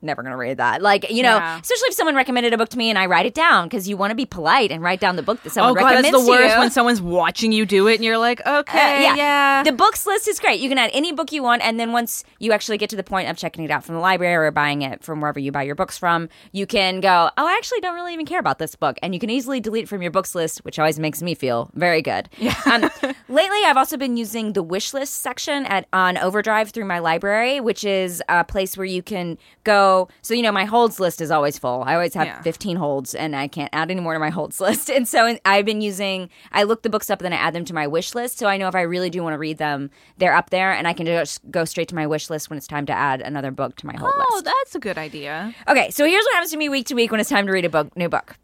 never 0.01 0.21
going 0.21 0.31
to 0.31 0.37
read 0.37 0.57
that. 0.57 0.81
Like, 0.81 1.09
you 1.09 1.23
know, 1.23 1.35
Yeah. 1.37 1.59
especially 1.59 1.87
if 1.89 1.93
someone 1.95 2.15
recommended 2.15 2.53
a 2.53 2.57
book 2.57 2.69
to 2.69 2.77
me 2.77 2.89
and 2.89 2.97
I 2.97 3.05
write 3.07 3.25
it 3.25 3.33
down 3.33 3.67
because 3.67 3.87
you 3.87 3.97
want 3.97 4.11
to 4.11 4.15
be 4.15 4.25
polite 4.25 4.71
and 4.71 4.81
write 4.81 4.99
down 4.99 5.15
the 5.15 5.23
book 5.23 5.41
that 5.43 5.49
someone 5.51 5.71
Oh 5.77 5.81
god, 5.81 6.03
that's 6.03 6.11
the 6.11 6.19
worst 6.29 6.53
you. 6.53 6.59
when 6.59 6.71
someone's 6.71 7.01
watching 7.01 7.51
you 7.51 7.65
do 7.65 7.87
it, 7.87 7.95
and 7.95 8.03
you're 8.03 8.17
like, 8.17 8.41
Uh, 8.45 8.59
"Okay, 8.59 9.03
yeah." 9.03 9.63
The 9.63 9.71
books 9.71 10.05
list 10.05 10.27
is 10.27 10.39
great. 10.39 10.59
You 10.59 10.69
can 10.69 10.77
add 10.77 10.91
any 10.93 11.11
book 11.11 11.31
you 11.31 11.43
want, 11.43 11.61
and 11.63 11.79
then 11.79 11.91
once 11.91 12.23
you 12.39 12.51
actually 12.51 12.77
get 12.77 12.89
to 12.91 12.95
the 12.95 13.03
point 13.03 13.29
of 13.29 13.37
checking 13.37 13.63
it 13.63 13.71
out 13.71 13.83
from 13.83 13.95
the 13.95 14.01
library 14.01 14.35
or 14.47 14.51
buying 14.51 14.81
it 14.83 15.03
from 15.03 15.21
wherever 15.21 15.39
you 15.39 15.51
buy 15.51 15.63
your 15.63 15.75
books 15.75 15.97
from, 15.97 16.29
you 16.51 16.65
can 16.67 16.99
go, 17.01 17.29
Oh, 17.37 17.47
I 17.47 17.53
actually 17.53 17.79
don't 17.81 17.95
really 17.95 18.13
even 18.13 18.25
care 18.25 18.39
about 18.39 18.59
this 18.59 18.75
book. 18.75 18.97
And 19.01 19.13
you 19.13 19.19
can 19.19 19.29
easily 19.29 19.59
delete 19.59 19.70
it 19.75 19.87
from 19.89 20.01
your 20.01 20.11
books 20.11 20.35
list, 20.35 20.59
which 20.59 20.77
always 20.79 20.99
makes 20.99 21.21
me 21.21 21.35
feel 21.35 21.69
very 21.73 22.01
good. 22.01 22.29
Um, 22.71 22.89
lately, 23.27 23.57
I've 23.65 23.75
also 23.75 23.97
been 23.97 24.15
using 24.17 24.53
the 24.53 24.63
wish 24.63 24.93
list 24.93 25.15
section 25.15 25.65
at 25.65 25.87
on 25.91 26.17
Overdrive 26.17 26.69
through 26.69 26.85
my 26.85 26.99
library, 26.99 27.59
which 27.59 27.83
is 27.83 28.21
a 28.29 28.43
place 28.45 28.77
where 28.77 28.85
you 28.85 29.01
can 29.01 29.37
go. 29.63 30.07
So, 30.21 30.33
you 30.33 30.41
know, 30.41 30.51
my 30.51 30.63
holds 30.65 30.99
list 30.99 31.19
is 31.21 31.31
always 31.31 31.57
full. 31.57 31.83
I 31.85 31.95
always 31.95 32.13
have 32.13 32.27
Yeah. 32.27 32.41
15 32.43 32.77
holds, 32.77 33.13
and 33.15 33.35
I 33.35 33.47
can't 33.47 33.69
add 33.73 33.91
any 33.91 33.99
more 33.99 34.13
to 34.13 34.19
my 34.19 34.29
holds 34.29 34.61
list. 34.65 34.89
And 34.89 35.07
so 35.07 35.37
I've 35.43 35.65
been 35.65 35.81
using, 35.81 36.29
I 36.51 36.63
look 36.63 36.83
the 36.83 36.89
books 36.89 37.09
up 37.09 37.19
and 37.19 37.25
then 37.25 37.33
I 37.33 37.37
add 37.41 37.53
them 37.53 37.65
to 37.65 37.73
my 37.73 37.87
wish 37.87 38.13
list. 38.15 38.37
So 38.37 38.47
I 38.47 38.57
know 38.57 38.67
if 38.67 38.75
I 38.75 38.81
really 38.81 39.09
do 39.09 39.21
want 39.23 39.33
to 39.33 39.37
read 39.39 39.57
them, 39.57 39.89
they're 40.17 40.35
up 40.35 40.49
there, 40.51 40.71
and 40.71 40.87
I 40.87 40.93
can 40.93 41.05
just 41.05 41.41
go 41.51 41.65
straight 41.65 41.87
to 41.89 41.95
my 41.95 42.07
wish 42.07 42.29
list 42.29 42.49
when 42.49 42.57
it's 42.57 42.67
time 42.67 42.85
to 42.85 42.93
add 42.93 43.21
another 43.21 43.51
book 43.51 43.75
to 43.77 43.85
my 43.87 43.95
hold 43.97 44.13
oh, 44.15 44.17
list. 44.17 44.29
Oh, 44.31 44.41
that's 44.43 44.75
a 44.75 44.79
good 44.79 44.97
idea. 44.97 45.53
Okay, 45.67 45.89
so 45.89 46.05
here's 46.05 46.23
what 46.23 46.33
happens 46.35 46.51
to 46.51 46.57
me 46.57 46.69
week 46.69 46.87
to 46.87 46.93
week 46.93 47.11
when 47.11 47.19
it's 47.19 47.29
time 47.29 47.47
to 47.47 47.51
read 47.51 47.65
a 47.65 47.69
book, 47.69 47.95
new 47.97 48.07
book. 48.09 48.37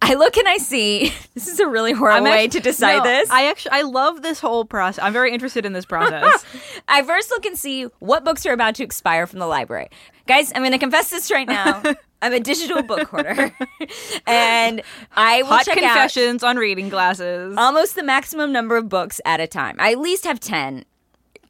I 0.00 0.14
look 0.14 0.36
and 0.36 0.48
I 0.48 0.56
see. 0.58 1.12
This 1.34 1.46
is 1.46 1.60
a 1.60 1.68
really 1.68 1.92
horrible 1.92 2.24
way 2.24 2.48
to 2.48 2.58
decide 2.58 2.98
No, 2.98 3.04
this. 3.04 3.30
I 3.30 3.48
actually 3.48 3.70
I 3.72 3.82
love 3.82 4.22
this 4.22 4.40
whole 4.40 4.64
process. 4.64 5.02
I'm 5.04 5.12
very 5.12 5.32
interested 5.32 5.64
in 5.64 5.72
this 5.72 5.84
process. 5.84 6.44
I 6.88 7.02
first 7.02 7.30
look 7.30 7.46
and 7.46 7.56
see 7.56 7.84
what 8.00 8.24
books 8.24 8.44
are 8.44 8.52
about 8.52 8.74
to 8.76 8.82
expire 8.82 9.24
from 9.28 9.38
the 9.38 9.46
library. 9.46 9.88
Guys, 10.26 10.50
I'm 10.54 10.62
going 10.62 10.72
to 10.72 10.78
confess 10.78 11.10
this 11.10 11.30
right 11.30 11.46
now. 11.46 11.80
I'm 12.22 12.32
a 12.32 12.40
digital 12.40 12.82
book 12.82 13.06
hoarder. 13.08 13.54
and 14.26 14.82
I 15.14 15.42
will 15.42 15.50
Hot 15.50 15.64
check 15.64 15.76
out 15.78 15.82
confessions 15.82 16.42
on 16.42 16.56
reading 16.56 16.88
glasses. 16.88 17.54
almost 17.56 17.94
the 17.94 18.02
maximum 18.02 18.50
number 18.52 18.76
of 18.76 18.88
books 18.88 19.20
at 19.24 19.38
a 19.38 19.46
time. 19.46 19.76
I 19.78 19.92
at 19.92 19.98
least 20.00 20.24
have 20.24 20.40
10. 20.40 20.84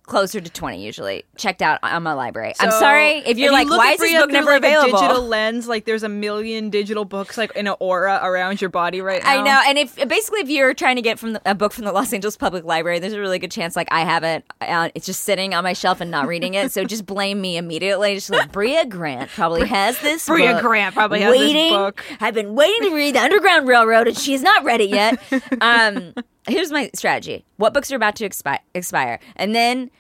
Closer 0.09 0.41
to 0.41 0.51
20 0.51 0.83
usually 0.83 1.27
checked 1.37 1.61
out 1.61 1.79
on 1.83 2.03
my 2.03 2.15
library. 2.15 2.55
I'm 2.59 2.71
sorry 2.71 3.19
if 3.19 3.37
you're 3.37 3.49
you 3.49 3.53
like, 3.53 3.69
look 3.69 3.77
why 3.77 3.93
is 3.93 4.01
this 4.01 4.19
book 4.19 4.31
never 4.31 4.53
like, 4.53 4.65
a 4.65 4.67
available? 4.67 4.99
digital 4.99 5.27
lens, 5.27 5.69
like 5.69 5.85
there's 5.85 6.03
a 6.03 6.09
million 6.09 6.71
digital 6.71 7.05
books 7.05 7.37
like 7.37 7.55
in 7.55 7.67
an 7.67 7.75
aura 7.79 8.19
around 8.23 8.63
your 8.63 8.71
body 8.71 9.03
right 9.03 9.23
now. 9.23 9.31
I 9.31 9.43
know, 9.43 9.63
and 9.67 9.77
if 9.77 9.97
basically 10.09 10.41
if 10.41 10.49
you're 10.49 10.73
trying 10.73 10.97
to 10.97 11.03
get 11.03 11.19
from 11.19 11.35
the, 11.35 11.43
a 11.45 11.55
book 11.55 11.75
from 11.75 11.85
the 11.85 11.93
Los 11.93 12.11
Angeles 12.15 12.39
Public 12.39 12.65
Library, 12.65 13.01
there's 13.01 13.13
a 13.13 13.21
really 13.21 13.39
good 13.39 13.51
chance 13.51 13.77
like 13.77 13.89
I 13.91 14.01
have 14.01 14.25
it. 14.25 14.45
Uh, 14.63 14.89
it's 14.95 15.05
just 15.05 15.25
sitting 15.25 15.53
on 15.53 15.63
my 15.63 15.75
shelf 15.75 16.01
and 16.01 16.11
not 16.11 16.27
reading 16.27 16.55
it. 16.55 16.73
So 16.73 16.85
just 16.85 17.05
blame 17.05 17.39
me 17.41 17.59
immediately. 17.59 18.15
Just 18.15 18.31
like 18.31 18.51
Brea 18.51 18.87
Grant 18.87 19.29
probably 19.29 19.67
has 19.69 20.01
this. 20.01 20.27
Brea 20.27 20.53
book 20.53 20.63
Grant 20.63 20.95
probably 20.95 21.21
has 21.21 21.33
this 21.33 21.41
waiting. 21.41 21.71
book. 21.71 22.03
I've 22.19 22.35
been 22.35 22.55
waiting 22.55 22.89
to 22.89 22.95
read 22.95 23.15
the 23.15 23.21
Underground 23.21 23.69
Railroad, 23.69 24.09
and 24.09 24.17
she's 24.17 24.43
not 24.43 24.65
read 24.65 24.81
it 24.81 24.89
yet. 24.89 25.21
um, 25.61 26.15
here's 26.49 26.73
my 26.73 26.91
strategy: 26.95 27.45
what 27.57 27.75
books 27.75 27.93
are 27.93 27.97
about 27.97 28.17
to 28.17 28.29
expi- 28.29 28.61
expire, 28.75 29.21
and 29.37 29.55
then. 29.55 29.91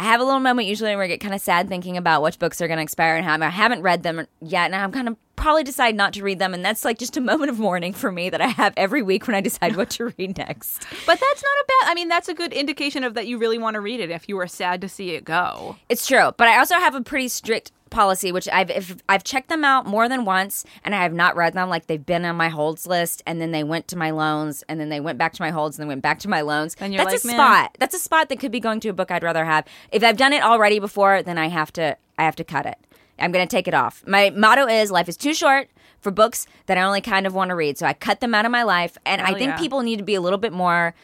I 0.00 0.02
have 0.02 0.20
a 0.20 0.24
little 0.24 0.38
moment 0.38 0.68
usually 0.68 0.94
where 0.94 1.06
I 1.06 1.08
get 1.08 1.20
kind 1.20 1.34
of 1.34 1.40
sad 1.40 1.68
thinking 1.68 1.96
about 1.96 2.22
which 2.22 2.38
books 2.38 2.60
are 2.60 2.68
going 2.68 2.76
to 2.76 2.84
expire 2.84 3.16
and 3.16 3.24
how 3.24 3.36
I 3.36 3.50
haven't 3.50 3.82
read 3.82 4.04
them 4.04 4.28
yet, 4.40 4.66
and 4.66 4.76
I'm 4.76 4.92
kind 4.92 5.08
of 5.08 5.16
probably 5.34 5.64
decide 5.64 5.96
not 5.96 6.12
to 6.12 6.22
read 6.22 6.38
them, 6.38 6.54
and 6.54 6.64
that's 6.64 6.84
like 6.84 6.98
just 6.98 7.16
a 7.16 7.20
moment 7.20 7.50
of 7.50 7.58
mourning 7.58 7.92
for 7.92 8.12
me 8.12 8.30
that 8.30 8.40
I 8.40 8.46
have 8.46 8.74
every 8.76 9.02
week 9.02 9.26
when 9.26 9.34
I 9.34 9.40
decide 9.40 9.74
what 9.76 9.90
to 9.90 10.12
read 10.16 10.38
next. 10.38 10.86
But 11.06 11.18
that's 11.18 11.42
not 11.42 11.50
a 11.50 11.64
bad. 11.66 11.90
I 11.90 11.94
mean, 11.94 12.08
that's 12.08 12.28
a 12.28 12.34
good 12.34 12.52
indication 12.52 13.02
of 13.02 13.14
that 13.14 13.26
you 13.26 13.38
really 13.38 13.58
want 13.58 13.74
to 13.74 13.80
read 13.80 13.98
it. 13.98 14.10
If 14.10 14.28
you 14.28 14.38
are 14.38 14.46
sad 14.46 14.80
to 14.82 14.88
see 14.88 15.10
it 15.10 15.24
go, 15.24 15.76
It's 15.88 16.06
true, 16.06 16.30
but 16.36 16.46
I 16.46 16.58
also 16.58 16.76
have 16.76 16.94
a 16.94 17.00
pretty 17.00 17.26
strict 17.26 17.72
policy, 17.90 18.32
which 18.32 18.48
I've 18.48 18.70
if, 18.70 18.96
I've 19.08 19.24
checked 19.24 19.48
them 19.48 19.64
out 19.64 19.86
more 19.86 20.08
than 20.08 20.24
once, 20.24 20.64
and 20.84 20.94
I 20.94 21.02
have 21.02 21.12
not 21.12 21.36
read 21.36 21.54
them. 21.54 21.68
Like 21.68 21.86
they've 21.86 22.04
been 22.04 22.24
on 22.24 22.36
my 22.36 22.48
holds 22.48 22.86
list, 22.86 23.22
and 23.26 23.40
then 23.40 23.50
they 23.50 23.64
went 23.64 23.88
to 23.88 23.96
my 23.96 24.10
loans, 24.10 24.64
and 24.68 24.80
then 24.80 24.88
they 24.88 25.00
went 25.00 25.18
back 25.18 25.32
to 25.34 25.42
my 25.42 25.50
holds, 25.50 25.78
and 25.78 25.82
then 25.82 25.88
went 25.88 26.02
back 26.02 26.18
to 26.20 26.28
my 26.28 26.40
loans. 26.40 26.74
Then 26.74 26.92
you're 26.92 27.04
That's 27.04 27.24
like, 27.24 27.32
a 27.32 27.36
spot. 27.36 27.76
That's 27.78 27.94
a 27.94 27.98
spot 27.98 28.28
that 28.28 28.38
could 28.38 28.52
be 28.52 28.60
going 28.60 28.80
to 28.80 28.88
a 28.88 28.92
book 28.92 29.10
I'd 29.10 29.22
rather 29.22 29.44
have. 29.44 29.64
If 29.92 30.02
I've 30.04 30.16
done 30.16 30.32
it 30.32 30.42
already 30.42 30.78
before, 30.78 31.22
then 31.22 31.38
I 31.38 31.48
have 31.48 31.72
to 31.74 31.96
I 32.18 32.24
have 32.24 32.36
to 32.36 32.44
cut 32.44 32.66
it. 32.66 32.78
I'm 33.18 33.32
going 33.32 33.46
to 33.46 33.50
take 33.50 33.66
it 33.66 33.74
off. 33.74 34.04
My 34.06 34.30
motto 34.30 34.66
is 34.66 34.90
life 34.90 35.08
is 35.08 35.16
too 35.16 35.34
short 35.34 35.68
for 36.00 36.12
books 36.12 36.46
that 36.66 36.78
I 36.78 36.82
only 36.82 37.00
kind 37.00 37.26
of 37.26 37.34
want 37.34 37.48
to 37.48 37.56
read. 37.56 37.76
So 37.78 37.86
I 37.86 37.92
cut 37.92 38.20
them 38.20 38.34
out 38.34 38.44
of 38.44 38.52
my 38.52 38.62
life, 38.62 38.96
and 39.04 39.20
I 39.20 39.34
think 39.34 39.52
yeah. 39.52 39.58
people 39.58 39.82
need 39.82 39.96
to 39.96 40.04
be 40.04 40.14
a 40.14 40.20
little 40.20 40.38
bit 40.38 40.52
more 40.52 40.94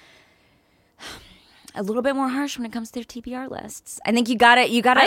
a 1.74 1.82
little 1.82 2.02
bit 2.02 2.14
more 2.14 2.28
harsh 2.28 2.56
when 2.58 2.66
it 2.66 2.72
comes 2.72 2.90
to 2.90 2.94
their 2.94 3.04
TBR 3.04 3.50
lists. 3.50 4.00
I 4.06 4.12
think 4.12 4.28
you 4.28 4.36
got 4.36 4.58
it. 4.58 4.70
You 4.70 4.80
got 4.82 4.94
to. 4.94 5.00
I 5.02 5.06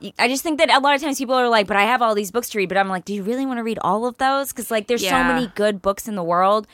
agree. 0.00 0.14
I 0.18 0.28
just 0.28 0.42
think 0.42 0.58
that 0.58 0.70
a 0.70 0.78
lot 0.78 0.94
of 0.94 1.00
times 1.00 1.18
people 1.18 1.34
are 1.34 1.48
like, 1.48 1.66
"But 1.66 1.76
I 1.76 1.84
have 1.84 2.02
all 2.02 2.14
these 2.14 2.30
books 2.30 2.48
to 2.50 2.58
read." 2.58 2.68
But 2.68 2.78
I'm 2.78 2.88
like, 2.88 3.04
"Do 3.04 3.14
you 3.14 3.22
really 3.22 3.46
want 3.46 3.58
to 3.58 3.62
read 3.62 3.78
all 3.82 4.06
of 4.06 4.18
those?" 4.18 4.48
Because 4.52 4.70
like, 4.70 4.86
there's 4.88 5.06
so 5.06 5.24
many 5.24 5.46
good 5.54 5.80
books 5.82 6.06
in 6.08 6.14
the 6.14 6.22
world. 6.24 6.66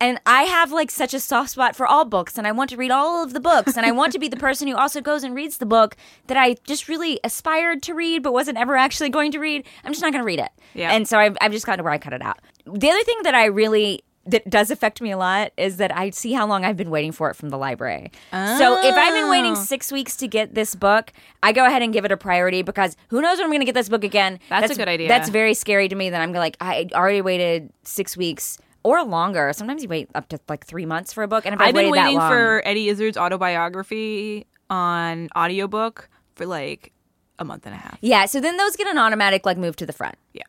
And 0.00 0.20
I 0.26 0.42
have 0.42 0.72
like 0.72 0.90
such 0.90 1.14
a 1.14 1.20
soft 1.20 1.50
spot 1.50 1.76
for 1.76 1.86
all 1.86 2.04
books, 2.04 2.36
and 2.36 2.48
I 2.48 2.52
want 2.52 2.68
to 2.70 2.76
read 2.76 2.90
all 2.90 3.22
of 3.22 3.32
the 3.32 3.38
books, 3.40 3.76
and 3.76 3.86
I 3.86 3.92
want 3.92 4.12
to 4.14 4.18
be 4.18 4.26
the 4.28 4.36
person 4.48 4.66
who 4.66 4.74
also 4.76 5.00
goes 5.00 5.22
and 5.22 5.34
reads 5.36 5.58
the 5.58 5.66
book 5.66 5.96
that 6.26 6.36
I 6.36 6.56
just 6.64 6.88
really 6.88 7.20
aspired 7.22 7.80
to 7.84 7.94
read, 7.94 8.22
but 8.24 8.32
wasn't 8.32 8.58
ever 8.58 8.76
actually 8.76 9.08
going 9.08 9.30
to 9.32 9.38
read. 9.38 9.64
I'm 9.84 9.92
just 9.92 10.02
not 10.02 10.10
going 10.12 10.20
to 10.20 10.26
read 10.26 10.40
it, 10.40 10.50
Yeah. 10.74 10.92
and 10.92 11.06
so 11.08 11.16
I've, 11.18 11.36
I've 11.40 11.52
just 11.52 11.64
gotten 11.64 11.78
to 11.78 11.84
where 11.84 11.92
I 11.92 11.98
cut 11.98 12.12
it 12.12 12.22
out. 12.22 12.40
The 12.66 12.90
other 12.90 13.02
thing 13.04 13.18
that 13.22 13.36
I 13.36 13.44
really 13.46 14.02
that 14.26 14.48
does 14.48 14.70
affect 14.70 15.00
me 15.02 15.10
a 15.10 15.16
lot 15.18 15.52
is 15.56 15.76
that 15.76 15.94
I 15.96 16.10
see 16.10 16.32
how 16.32 16.46
long 16.46 16.64
I've 16.64 16.76
been 16.76 16.90
waiting 16.90 17.12
for 17.12 17.30
it 17.30 17.34
from 17.36 17.50
the 17.50 17.58
library. 17.58 18.10
So 18.32 18.78
if 18.82 18.94
I've 18.94 19.14
been 19.14 19.28
waiting 19.30 19.52
Oh. 19.52 19.54
six 19.54 19.92
weeks 19.92 20.16
to 20.16 20.28
get 20.28 20.54
this 20.54 20.74
book, 20.74 21.12
I 21.42 21.52
go 21.52 21.66
ahead 21.66 21.82
and 21.82 21.92
give 21.92 22.04
it 22.04 22.12
a 22.12 22.16
priority 22.16 22.62
because 22.62 22.96
who 23.08 23.20
knows 23.20 23.36
when 23.38 23.44
I'm 23.44 23.50
going 23.50 23.60
to 23.60 23.66
get 23.66 23.74
this 23.74 23.88
book 23.88 24.04
again. 24.04 24.38
That's 24.48 24.72
a 24.72 24.74
good 24.74 24.88
idea. 24.88 25.08
That's 25.08 25.28
very 25.28 25.54
scary 25.54 25.88
to 25.88 25.94
me. 25.94 26.10
That 26.10 26.20
I'm 26.22 26.32
like 26.32 26.56
I 26.60 26.88
already 26.94 27.20
waited 27.20 27.70
six 27.82 28.16
weeks 28.16 28.58
or 28.82 29.02
longer. 29.04 29.52
Sometimes 29.52 29.82
you 29.82 29.88
wait 29.88 30.08
up 30.14 30.28
to 30.28 30.38
like 30.48 30.64
three 30.66 30.86
months 30.86 31.12
for 31.12 31.22
a 31.22 31.28
book, 31.28 31.44
and 31.46 31.54
if 31.54 31.60
I've, 31.60 31.68
I've 31.68 31.74
been 31.74 31.90
waited 31.90 31.96
that 31.98 32.04
waiting 32.06 32.18
long- 32.18 32.30
for 32.30 32.62
Eddie 32.64 32.88
Izzard's 32.88 33.16
autobiography 33.18 34.46
on 34.70 35.28
audiobook 35.36 36.08
for 36.34 36.46
like 36.46 36.92
a 37.38 37.44
month 37.44 37.66
and 37.66 37.74
a 37.74 37.78
half. 37.78 37.98
yeah. 38.00 38.26
So 38.26 38.40
then 38.40 38.56
those 38.56 38.76
get 38.76 38.86
an 38.86 38.98
automatic 38.98 39.44
like 39.44 39.58
move 39.58 39.76
to 39.76 39.86
the 39.86 39.92
front. 39.92 40.16
Yeah. 40.32 40.42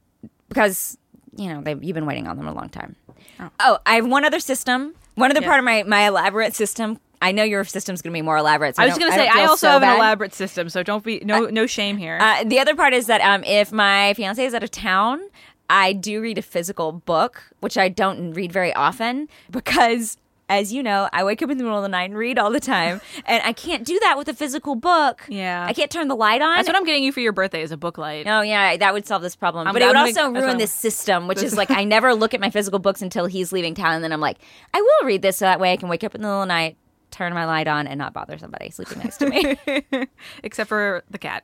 because 0.50 0.98
you 1.38 1.50
know 1.50 1.62
they've, 1.62 1.84
you've 1.84 1.96
been 1.96 2.06
waiting 2.06 2.28
on 2.28 2.38
them 2.38 2.48
a 2.48 2.54
long 2.54 2.70
time. 2.70 2.96
Oh, 3.60 3.80
I 3.86 3.96
have 3.96 4.08
one 4.08 4.26
other 4.26 4.40
system. 4.40 4.96
One 5.16 5.32
other 5.32 5.42
Yeah. 5.42 5.48
part 5.48 5.60
of 5.60 5.66
my 5.66 5.84
my 5.84 6.08
elaborate 6.08 6.54
system. 6.56 7.00
I 7.22 7.32
know 7.32 7.44
your 7.44 7.64
system's 7.64 8.02
going 8.02 8.12
to 8.14 8.18
be 8.18 8.22
more 8.22 8.38
elaborate. 8.38 8.76
So 8.76 8.84
I 8.84 8.86
was 8.88 8.98
going 8.98 9.10
to 9.12 9.18
say 9.18 9.26
don't 9.26 9.38
I 9.38 9.46
also 9.46 9.68
so 9.68 9.70
have 9.72 9.84
an 9.84 9.96
elaborate 9.96 10.34
system, 10.34 10.70
so 10.70 10.84
don't 10.84 11.04
be 11.04 11.22
no 11.24 11.46
no 11.46 11.66
shame 11.66 11.98
here. 11.98 12.18
Uh, 12.22 12.44
the 12.44 12.60
other 12.60 12.76
part 12.76 12.94
is 12.94 13.08
that 13.08 13.22
um, 13.22 13.44
if 13.46 13.72
my 13.72 14.14
fiance 14.16 14.44
is 14.46 14.54
out 14.54 14.64
of 14.64 14.72
town, 14.72 15.22
I 15.70 15.94
do 15.94 16.22
read 16.22 16.38
a 16.38 16.42
physical 16.42 16.92
book, 16.92 17.44
which 17.62 17.78
I 17.78 17.90
don't 17.90 18.34
read 18.34 18.52
very 18.52 18.74
often 18.74 19.28
because, 19.50 20.18
as 20.48 20.72
you 20.72 20.84
know, 20.84 21.10
I 21.12 21.24
wake 21.24 21.42
up 21.42 21.50
in 21.50 21.58
the 21.58 21.64
middle 21.64 21.78
of 21.80 21.84
the 21.84 21.90
night 21.90 22.04
and 22.10 22.18
read 22.18 22.38
all 22.38 22.52
the 22.52 22.60
time, 22.60 23.02
and 23.26 23.42
I 23.44 23.52
can't 23.54 23.84
do 23.84 24.00
that 24.02 24.18
with 24.18 24.28
a 24.30 24.34
physical 24.34 24.76
book. 24.76 25.24
Yeah. 25.28 25.66
I 25.68 25.74
can't 25.74 25.90
turn 25.90 26.08
the 26.08 26.16
light 26.16 26.42
on. 26.42 26.56
That's 26.58 26.68
what 26.68 26.76
I'm 26.76 26.86
getting 26.86 27.04
you 27.04 27.12
for 27.12 27.20
your 27.20 27.32
birthday 27.34 27.62
is 27.64 27.72
a 27.72 27.78
book 27.78 27.98
light. 27.98 28.28
Oh 28.28 28.42
yeah, 28.42 28.78
that 28.78 28.94
would 28.94 29.08
solve 29.08 29.22
this 29.22 29.36
problem. 29.36 29.68
I'm- 29.68 29.74
but 29.74 29.82
it 29.82 29.88
would 29.88 29.96
I'm 29.96 30.08
also 30.08 30.22
gonna- 30.32 30.42
ruin 30.42 30.58
this 30.58 30.72
system, 30.72 31.28
which 31.28 31.42
is 31.42 31.58
like 31.58 31.72
I 31.72 31.84
never 31.84 32.14
look 32.14 32.34
at 32.34 32.40
my 32.40 32.50
physical 32.50 32.80
books 32.80 33.02
until 33.02 33.26
he's 33.26 33.52
leaving 33.52 33.74
town, 33.76 33.94
and 33.96 34.04
then 34.04 34.12
I'm 34.12 34.22
like, 34.22 34.38
I 34.74 34.82
will 34.82 35.08
read 35.08 35.22
this 35.22 35.38
so 35.38 35.46
that 35.46 35.60
way 35.60 35.74
I 35.74 35.78
can 35.78 35.90
wake 35.90 36.04
up 36.04 36.14
in 36.16 36.22
the 36.22 36.28
middle 36.28 36.42
of 36.42 36.48
the 36.48 36.54
night, 36.54 36.78
turn 37.12 37.34
my 37.34 37.46
light 37.46 37.68
on, 37.68 37.88
and 37.88 37.98
not 37.98 38.14
bother 38.14 38.38
somebody 38.38 38.70
sleeping 38.70 39.00
next 39.00 39.18
to 39.18 39.30
me. 39.30 40.08
Except 40.44 40.68
for 40.70 41.04
the 41.10 41.18
cat. 41.18 41.44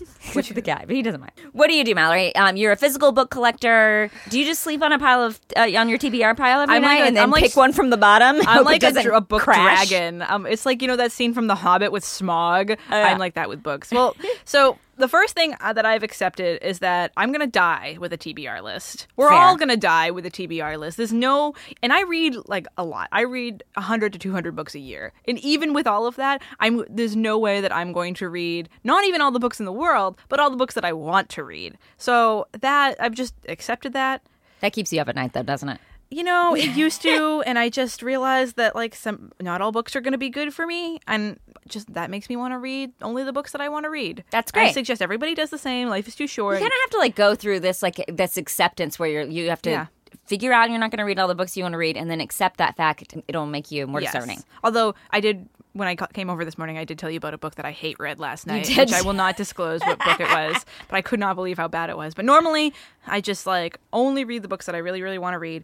Which 0.34 0.48
the 0.50 0.60
guy, 0.60 0.84
but 0.86 0.94
he 0.96 1.02
doesn't 1.02 1.20
mind. 1.20 1.32
What 1.52 1.68
do 1.68 1.74
you 1.74 1.84
do, 1.84 1.94
Mallory? 1.94 2.34
Um, 2.34 2.56
you're 2.56 2.72
a 2.72 2.76
physical 2.76 3.12
book 3.12 3.30
collector. 3.30 4.10
Do 4.28 4.38
you 4.38 4.44
just 4.44 4.62
sleep 4.62 4.82
on 4.82 4.92
a 4.92 4.98
pile 4.98 5.22
of 5.22 5.40
uh, 5.56 5.60
on 5.76 5.88
your 5.88 5.98
TBR 5.98 6.36
pile 6.36 6.60
every 6.60 6.74
I'm 6.76 6.82
night 6.82 6.98
like 7.00 7.08
and 7.08 7.16
then 7.16 7.22
I'm 7.24 7.30
like- 7.30 7.42
pick 7.44 7.56
one 7.56 7.72
from 7.72 7.90
the 7.90 7.96
bottom? 7.96 8.36
I'm 8.46 8.64
like 8.64 8.82
a, 8.82 8.92
dr- 8.92 9.14
a 9.14 9.20
book 9.20 9.42
crash? 9.42 9.88
dragon. 9.88 10.22
Um, 10.22 10.46
it's 10.46 10.66
like 10.66 10.82
you 10.82 10.88
know 10.88 10.96
that 10.96 11.12
scene 11.12 11.32
from 11.32 11.46
The 11.46 11.54
Hobbit 11.54 11.92
with 11.92 12.04
Smaug. 12.04 12.70
Yeah. 12.70 12.76
I'm 12.90 13.18
like 13.18 13.34
that 13.34 13.48
with 13.48 13.62
books. 13.62 13.90
Well, 13.92 14.16
so 14.44 14.78
the 14.96 15.08
first 15.08 15.34
thing 15.34 15.54
uh, 15.60 15.72
that 15.72 15.84
I've 15.86 16.02
accepted 16.02 16.64
is 16.66 16.80
that 16.80 17.12
I'm 17.16 17.32
gonna 17.32 17.46
die 17.46 17.96
with 18.00 18.12
a 18.12 18.18
TBR 18.18 18.62
list. 18.62 19.06
We're 19.16 19.28
Fair. 19.28 19.38
all 19.38 19.56
gonna 19.56 19.76
die 19.76 20.10
with 20.10 20.26
a 20.26 20.30
TBR 20.30 20.78
list. 20.78 20.96
There's 20.96 21.12
no, 21.12 21.54
and 21.82 21.92
I 21.92 22.02
read 22.02 22.36
like 22.46 22.66
a 22.76 22.84
lot. 22.84 23.08
I 23.12 23.22
read 23.22 23.62
100 23.74 24.12
to 24.14 24.18
200 24.18 24.56
books 24.56 24.74
a 24.74 24.78
year, 24.78 25.12
and 25.26 25.38
even 25.40 25.72
with 25.72 25.86
all 25.86 26.06
of 26.06 26.16
that, 26.16 26.42
I'm 26.60 26.84
there's 26.88 27.16
no 27.16 27.38
way 27.38 27.60
that 27.60 27.74
I'm 27.74 27.92
going 27.92 28.14
to 28.14 28.28
read 28.28 28.68
not 28.84 29.04
even 29.04 29.20
all 29.20 29.30
the 29.30 29.38
books 29.40 29.60
in 29.60 29.66
the 29.66 29.72
world, 29.72 30.16
but 30.28 30.40
all 30.40 30.50
the 30.50 30.56
books 30.56 30.74
that 30.74 30.84
I 30.84 30.92
want 30.92 31.28
to 31.30 31.44
read. 31.44 31.76
So 31.98 32.46
that 32.60 32.96
I've 33.00 33.14
just 33.14 33.34
accepted 33.48 33.92
that 33.92 34.22
That 34.60 34.72
keeps 34.72 34.92
you 34.92 35.00
up 35.00 35.08
at 35.08 35.16
night, 35.16 35.32
though, 35.32 35.42
doesn't 35.42 35.68
it? 35.68 35.80
You 36.10 36.22
know 36.22 36.54
it 36.54 36.76
used 36.76 37.02
to 37.02 37.42
and 37.46 37.58
i 37.58 37.68
just 37.68 38.02
realized 38.02 38.56
that 38.56 38.74
like 38.74 38.94
some 38.94 39.32
not 39.40 39.60
all 39.60 39.72
books 39.72 39.96
are 39.96 40.00
going 40.00 40.12
to 40.12 40.18
be 40.18 40.30
good 40.30 40.54
for 40.54 40.66
me 40.66 40.98
and 41.06 41.38
just 41.68 41.92
that 41.94 42.10
makes 42.10 42.28
me 42.28 42.36
want 42.36 42.52
to 42.52 42.58
read 42.58 42.92
only 43.02 43.24
the 43.24 43.32
books 43.32 43.52
that 43.52 43.60
i 43.60 43.68
want 43.68 43.84
to 43.84 43.90
read 43.90 44.22
That's 44.30 44.52
great. 44.52 44.68
i 44.68 44.72
suggest 44.72 45.02
everybody 45.02 45.34
does 45.34 45.50
the 45.50 45.58
same 45.58 45.88
life 45.88 46.06
is 46.06 46.14
too 46.14 46.26
short 46.28 46.54
You 46.56 46.60
kind 46.60 46.72
of 46.72 46.78
have 46.84 46.90
to 46.90 46.98
like 46.98 47.16
go 47.16 47.34
through 47.34 47.60
this 47.60 47.82
like 47.82 48.04
this 48.08 48.36
acceptance 48.36 48.98
where 48.98 49.08
you're 49.08 49.22
you 49.22 49.48
have 49.50 49.62
to 49.62 49.70
Yeah. 49.70 49.86
Figure 50.26 50.52
out 50.52 50.70
you're 50.70 50.78
not 50.78 50.90
going 50.90 50.98
to 50.98 51.04
read 51.04 51.18
all 51.18 51.28
the 51.28 51.34
books 51.34 51.56
you 51.56 51.62
want 51.64 51.72
to 51.74 51.78
read, 51.78 51.96
and 51.96 52.10
then 52.10 52.20
accept 52.20 52.58
that 52.58 52.76
fact. 52.76 53.14
It'll 53.28 53.46
make 53.46 53.70
you 53.70 53.86
more 53.86 54.00
Yes. 54.00 54.12
discerning. 54.12 54.42
although 54.64 54.94
i 55.10 55.20
did 55.20 55.48
when 55.72 55.88
i 55.88 55.94
came 55.94 56.30
over 56.30 56.44
this 56.44 56.56
morning 56.56 56.78
i 56.78 56.84
did 56.84 56.98
tell 56.98 57.10
you 57.10 57.18
about 57.18 57.34
a 57.34 57.38
book 57.38 57.54
that 57.56 57.66
i 57.66 57.70
hate 57.70 57.98
read 57.98 58.18
last 58.18 58.46
night 58.46 58.64
did. 58.64 58.78
which 58.78 58.92
i 58.92 59.02
will 59.02 59.12
not 59.12 59.36
disclose 59.36 59.84
what 59.84 59.98
book 60.04 60.18
it 60.20 60.30
was 60.30 60.64
but 60.88 60.96
i 60.96 61.02
could 61.02 61.20
not 61.20 61.36
believe 61.36 61.58
how 61.58 61.68
bad 61.68 61.90
it 61.90 61.96
was 61.98 62.14
but 62.14 62.24
normally 62.24 62.72
i 63.06 63.20
just 63.20 63.46
like 63.46 63.78
only 63.92 64.24
read 64.24 64.40
the 64.42 64.48
books 64.48 64.64
that 64.66 64.74
i 64.74 64.78
really 64.78 65.02
really 65.02 65.18
want 65.18 65.34
to 65.34 65.38
read 65.38 65.62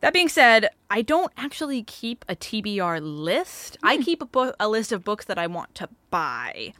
that 0.00 0.12
being 0.12 0.28
said, 0.28 0.68
I 0.90 1.02
don't 1.02 1.30
actually 1.36 1.84
keep 1.84 2.24
a 2.28 2.34
TBR 2.34 2.98
list. 3.00 3.76
I 3.84 3.94
Hmm. 3.98 4.02
keep 4.02 4.20
a 4.20 4.24
book, 4.26 4.56
a 4.58 4.68
list 4.68 4.90
of 4.90 5.04
books 5.04 5.26
that 5.26 5.38
I 5.38 5.46
want 5.46 5.76
to 5.76 5.88
buy, 6.10 6.72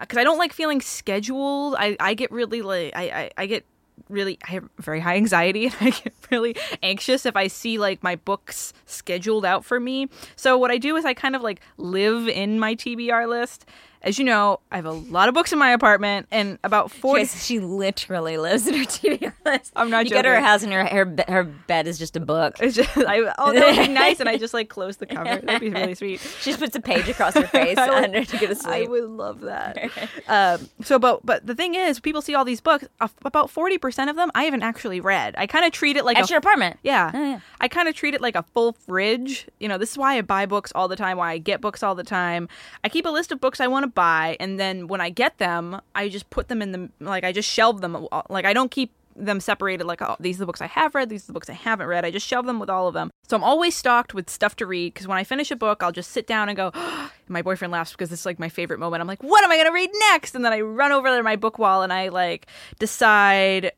because 0.00 0.16
I 0.16 0.24
don't 0.24 0.38
like 0.38 0.54
feeling 0.54 0.80
scheduled. 0.80 1.74
I, 1.78 1.94
I 2.00 2.14
get 2.14 2.32
really 2.32 2.62
like 2.62 2.92
I, 2.96 3.02
I, 3.02 3.30
I 3.36 3.44
get 3.44 3.66
really 4.10 4.38
I 4.46 4.52
have 4.52 4.68
very 4.78 5.00
high 5.00 5.16
anxiety 5.16 5.66
and 5.66 5.74
I 5.80 5.90
get 5.90 6.12
really 6.30 6.56
anxious 6.82 7.26
if 7.26 7.36
I 7.36 7.46
see 7.46 7.78
like 7.78 8.02
my 8.02 8.16
books 8.16 8.72
scheduled 8.86 9.44
out 9.44 9.64
for 9.64 9.80
me. 9.80 10.08
So 10.36 10.58
what 10.58 10.70
I 10.70 10.78
do 10.78 10.96
is 10.96 11.04
I 11.04 11.14
kind 11.14 11.36
of 11.36 11.42
like 11.42 11.60
live 11.76 12.28
in 12.28 12.58
my 12.58 12.74
TBR 12.74 13.28
list. 13.28 13.66
As 14.02 14.18
you 14.18 14.24
know, 14.24 14.60
I 14.72 14.76
have 14.76 14.86
a 14.86 14.92
lot 14.92 15.28
of 15.28 15.34
books 15.34 15.52
in 15.52 15.58
my 15.58 15.72
apartment 15.72 16.26
and 16.30 16.58
about 16.64 16.90
40 16.90 17.20
Yes, 17.20 17.44
she 17.44 17.60
literally 17.60 18.38
lives 18.38 18.66
in 18.66 18.72
her 18.74 18.84
TBR 18.84 19.32
list. 19.44 19.72
I'm 19.76 19.90
not 19.90 20.06
You 20.06 20.10
go 20.12 20.22
to 20.22 20.28
her 20.28 20.36
joking. 20.36 20.44
house 20.46 20.62
and 20.62 20.72
her 20.72 20.84
her, 20.86 21.14
her 21.28 21.44
bed 21.44 21.86
is 21.86 21.98
just 21.98 22.16
a 22.16 22.20
book. 22.20 22.56
It's 22.60 22.76
just, 22.76 22.96
I, 22.96 23.18
oh, 23.38 23.52
that 23.52 23.76
would 23.76 23.86
be 23.86 23.92
nice, 23.92 24.18
and 24.20 24.28
I 24.28 24.38
just 24.38 24.54
like 24.54 24.70
close 24.70 24.96
the 24.96 25.04
cover. 25.06 25.36
That'd 25.36 25.60
be 25.60 25.68
really 25.70 25.94
sweet. 25.94 26.20
She 26.40 26.50
just 26.50 26.60
puts 26.60 26.74
a 26.74 26.80
page 26.80 27.08
across 27.08 27.34
her 27.34 27.46
face 27.46 27.76
under 27.78 28.24
to 28.24 28.36
go 28.38 28.46
to 28.46 28.52
I 28.52 28.54
sleep. 28.54 28.88
would 28.90 29.04
love 29.10 29.40
that. 29.42 29.90
um, 30.28 30.68
so, 30.82 30.98
but 30.98 31.24
but 31.26 31.46
the 31.46 31.54
thing 31.54 31.74
is, 31.74 32.00
people 32.00 32.22
see 32.22 32.34
all 32.34 32.44
these 32.46 32.60
books. 32.62 32.86
About 33.24 33.50
forty 33.50 33.76
percent 33.76 34.08
of 34.08 34.16
them, 34.16 34.30
I 34.34 34.44
haven't 34.44 34.62
actually 34.62 35.00
read. 35.00 35.34
I 35.36 35.46
kind 35.46 35.64
of 35.66 35.72
treat 35.72 35.96
it 35.98 36.04
like 36.06 36.16
At 36.16 36.24
a 36.24 36.28
your 36.32 36.38
apartment. 36.38 36.78
yeah. 36.82 37.10
Oh, 37.12 37.22
yeah. 37.22 37.40
I 37.60 37.68
kind 37.68 37.88
of 37.88 37.94
treat 37.94 38.14
it 38.14 38.22
like 38.22 38.34
a 38.36 38.42
full 38.54 38.72
fridge. 38.72 39.46
You 39.58 39.68
know, 39.68 39.76
this 39.76 39.90
is 39.90 39.98
why 39.98 40.16
I 40.16 40.22
buy 40.22 40.46
books 40.46 40.72
all 40.74 40.88
the 40.88 40.96
time, 40.96 41.18
why 41.18 41.32
I 41.32 41.38
get 41.38 41.60
books 41.60 41.82
all 41.82 41.94
the 41.94 42.02
time. 42.04 42.48
I 42.82 42.88
keep 42.88 43.04
a 43.04 43.10
list 43.10 43.30
of 43.32 43.40
books 43.40 43.60
I 43.60 43.66
want 43.66 43.84
to 43.84 43.89
buy, 43.94 44.36
and 44.40 44.58
then 44.58 44.86
when 44.86 45.00
I 45.00 45.10
get 45.10 45.38
them, 45.38 45.80
I 45.94 46.08
just 46.08 46.30
put 46.30 46.48
them 46.48 46.62
in 46.62 46.72
the, 46.72 46.90
like, 47.00 47.24
I 47.24 47.32
just 47.32 47.48
shelve 47.48 47.80
them. 47.80 48.08
uh, 48.10 48.22
Like, 48.28 48.44
I 48.44 48.52
don't 48.52 48.70
keep 48.70 48.92
them 49.16 49.40
separated, 49.40 49.84
like, 49.84 50.02
oh, 50.02 50.16
these 50.20 50.36
are 50.36 50.40
the 50.40 50.46
books 50.46 50.60
I 50.60 50.66
have 50.66 50.94
read, 50.94 51.08
these 51.08 51.24
are 51.24 51.26
the 51.28 51.32
books 51.32 51.50
I 51.50 51.54
haven't 51.54 51.86
read. 51.86 52.04
I 52.04 52.10
just 52.10 52.26
shelve 52.26 52.46
them 52.46 52.58
with 52.58 52.70
all 52.70 52.88
of 52.88 52.94
them. 52.94 53.10
So 53.30 53.36
I'm 53.36 53.44
always 53.44 53.76
stocked 53.76 54.12
with 54.12 54.28
stuff 54.28 54.56
to 54.56 54.66
read, 54.66 54.92
because 54.92 55.06
when 55.06 55.16
I 55.16 55.22
finish 55.22 55.52
a 55.52 55.56
book, 55.56 55.84
I'll 55.84 55.92
just 55.92 56.10
sit 56.10 56.26
down 56.26 56.48
and 56.48 56.56
go, 56.56 56.72
my 57.30 57.42
boyfriend 57.42 57.72
laughs 57.72 57.92
because 57.92 58.10
is 58.10 58.26
like 58.26 58.38
my 58.38 58.48
favorite 58.48 58.80
moment. 58.80 59.00
I'm 59.00 59.06
like, 59.06 59.22
what 59.22 59.44
am 59.44 59.50
I 59.50 59.56
going 59.56 59.68
to 59.68 59.72
read 59.72 59.90
next? 60.10 60.34
And 60.34 60.44
then 60.44 60.52
I 60.52 60.60
run 60.60 60.90
over 60.92 61.16
to 61.16 61.22
my 61.22 61.36
book 61.36 61.58
wall 61.58 61.82
and 61.82 61.92
I 61.92 62.08
like 62.08 62.46
decide 62.78 63.72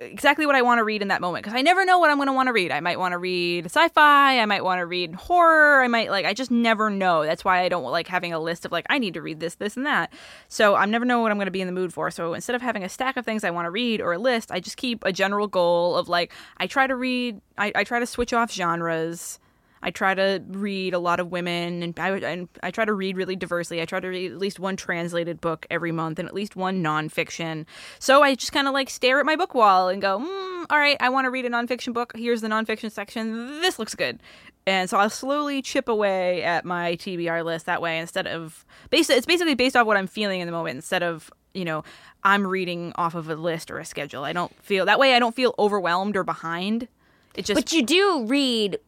exactly 0.00 0.46
what 0.46 0.54
I 0.54 0.62
want 0.62 0.78
to 0.78 0.84
read 0.84 1.02
in 1.02 1.08
that 1.08 1.20
moment 1.20 1.44
because 1.44 1.56
I 1.56 1.60
never 1.60 1.84
know 1.84 1.98
what 1.98 2.10
I'm 2.10 2.16
going 2.16 2.28
to 2.28 2.32
want 2.32 2.46
to 2.46 2.52
read. 2.52 2.72
I 2.72 2.80
might 2.80 2.98
want 2.98 3.12
to 3.12 3.18
read 3.18 3.66
sci-fi. 3.66 4.40
I 4.40 4.46
might 4.46 4.64
want 4.64 4.78
to 4.78 4.86
read 4.86 5.14
horror. 5.14 5.82
I 5.82 5.88
might 5.88 6.10
like. 6.10 6.24
I 6.24 6.32
just 6.32 6.50
never 6.50 6.88
know. 6.88 7.24
That's 7.24 7.44
why 7.44 7.60
I 7.60 7.68
don't 7.68 7.84
like 7.84 8.08
having 8.08 8.32
a 8.32 8.40
list 8.40 8.64
of 8.64 8.72
like 8.72 8.86
I 8.88 8.98
need 8.98 9.14
to 9.14 9.22
read 9.22 9.38
this, 9.38 9.56
this, 9.56 9.76
and 9.76 9.84
that. 9.84 10.10
So 10.48 10.74
I'm 10.76 10.90
never 10.90 11.04
know 11.04 11.20
what 11.20 11.30
I'm 11.30 11.36
going 11.36 11.46
to 11.46 11.52
be 11.52 11.60
in 11.60 11.66
the 11.66 11.72
mood 11.72 11.92
for. 11.92 12.10
So 12.10 12.32
instead 12.32 12.56
of 12.56 12.62
having 12.62 12.84
a 12.84 12.88
stack 12.88 13.18
of 13.18 13.26
things 13.26 13.44
I 13.44 13.50
want 13.50 13.66
to 13.66 13.70
read 13.70 14.00
or 14.00 14.14
a 14.14 14.18
list, 14.18 14.50
I 14.50 14.60
just 14.60 14.78
keep 14.78 15.04
a 15.04 15.12
general 15.12 15.46
goal 15.46 15.96
of 15.96 16.08
like 16.08 16.32
I 16.56 16.66
try 16.66 16.86
to 16.86 16.96
read. 16.96 17.40
I, 17.56 17.70
I 17.74 17.84
try 17.84 18.00
to 18.00 18.06
switch 18.06 18.32
off 18.32 18.50
genres. 18.94 19.38
I 19.82 19.90
try 19.90 20.14
to 20.14 20.42
read 20.48 20.94
a 20.94 20.98
lot 20.98 21.20
of 21.20 21.30
women, 21.30 21.82
and 21.82 22.00
I, 22.00 22.08
and 22.16 22.48
I 22.62 22.70
try 22.70 22.86
to 22.86 22.94
read 22.94 23.18
really 23.18 23.36
diversely. 23.36 23.82
I 23.82 23.84
try 23.84 24.00
to 24.00 24.08
read 24.08 24.32
at 24.32 24.38
least 24.38 24.58
one 24.58 24.76
translated 24.76 25.42
book 25.42 25.66
every 25.70 25.92
month 25.92 26.18
and 26.18 26.26
at 26.26 26.34
least 26.34 26.56
one 26.56 26.82
nonfiction. 26.82 27.66
So 27.98 28.22
I 28.22 28.34
just 28.34 28.50
kind 28.50 28.66
of 28.66 28.72
like 28.72 28.88
stare 28.88 29.20
at 29.20 29.26
my 29.26 29.36
book 29.36 29.54
wall 29.54 29.90
and 29.90 30.00
go, 30.00 30.20
mm, 30.20 30.66
"All 30.70 30.78
right, 30.78 30.96
I 31.00 31.10
want 31.10 31.26
to 31.26 31.30
read 31.30 31.44
a 31.44 31.50
nonfiction 31.50 31.92
book. 31.92 32.14
Here's 32.16 32.40
the 32.40 32.48
nonfiction 32.48 32.90
section. 32.90 33.60
This 33.60 33.78
looks 33.78 33.94
good." 33.94 34.20
And 34.66 34.88
so 34.88 34.96
I'll 34.96 35.10
slowly 35.10 35.60
chip 35.60 35.90
away 35.90 36.42
at 36.42 36.64
my 36.64 36.96
TBR 36.96 37.44
list 37.44 37.66
that 37.66 37.82
way 37.82 37.98
instead 37.98 38.26
of 38.26 38.64
based. 38.88 39.10
It's 39.10 39.26
basically 39.26 39.54
based 39.54 39.76
off 39.76 39.86
what 39.86 39.98
I'm 39.98 40.06
feeling 40.06 40.40
in 40.40 40.46
the 40.46 40.52
moment 40.52 40.76
instead 40.76 41.02
of 41.02 41.30
you 41.52 41.66
know 41.66 41.84
I'm 42.22 42.46
reading 42.46 42.94
off 42.96 43.14
of 43.14 43.28
a 43.28 43.36
list 43.36 43.70
or 43.70 43.78
a 43.78 43.84
schedule. 43.84 44.24
I 44.24 44.32
don't 44.32 44.54
feel 44.64 44.86
that 44.86 44.98
way. 44.98 45.14
I 45.14 45.18
don't 45.18 45.36
feel 45.36 45.54
overwhelmed 45.58 46.16
or 46.16 46.24
behind. 46.24 46.88
It 47.34 47.44
just 47.44 47.56
But 47.56 47.72
you 47.72 47.82
do 47.82 48.24
read 48.26 48.78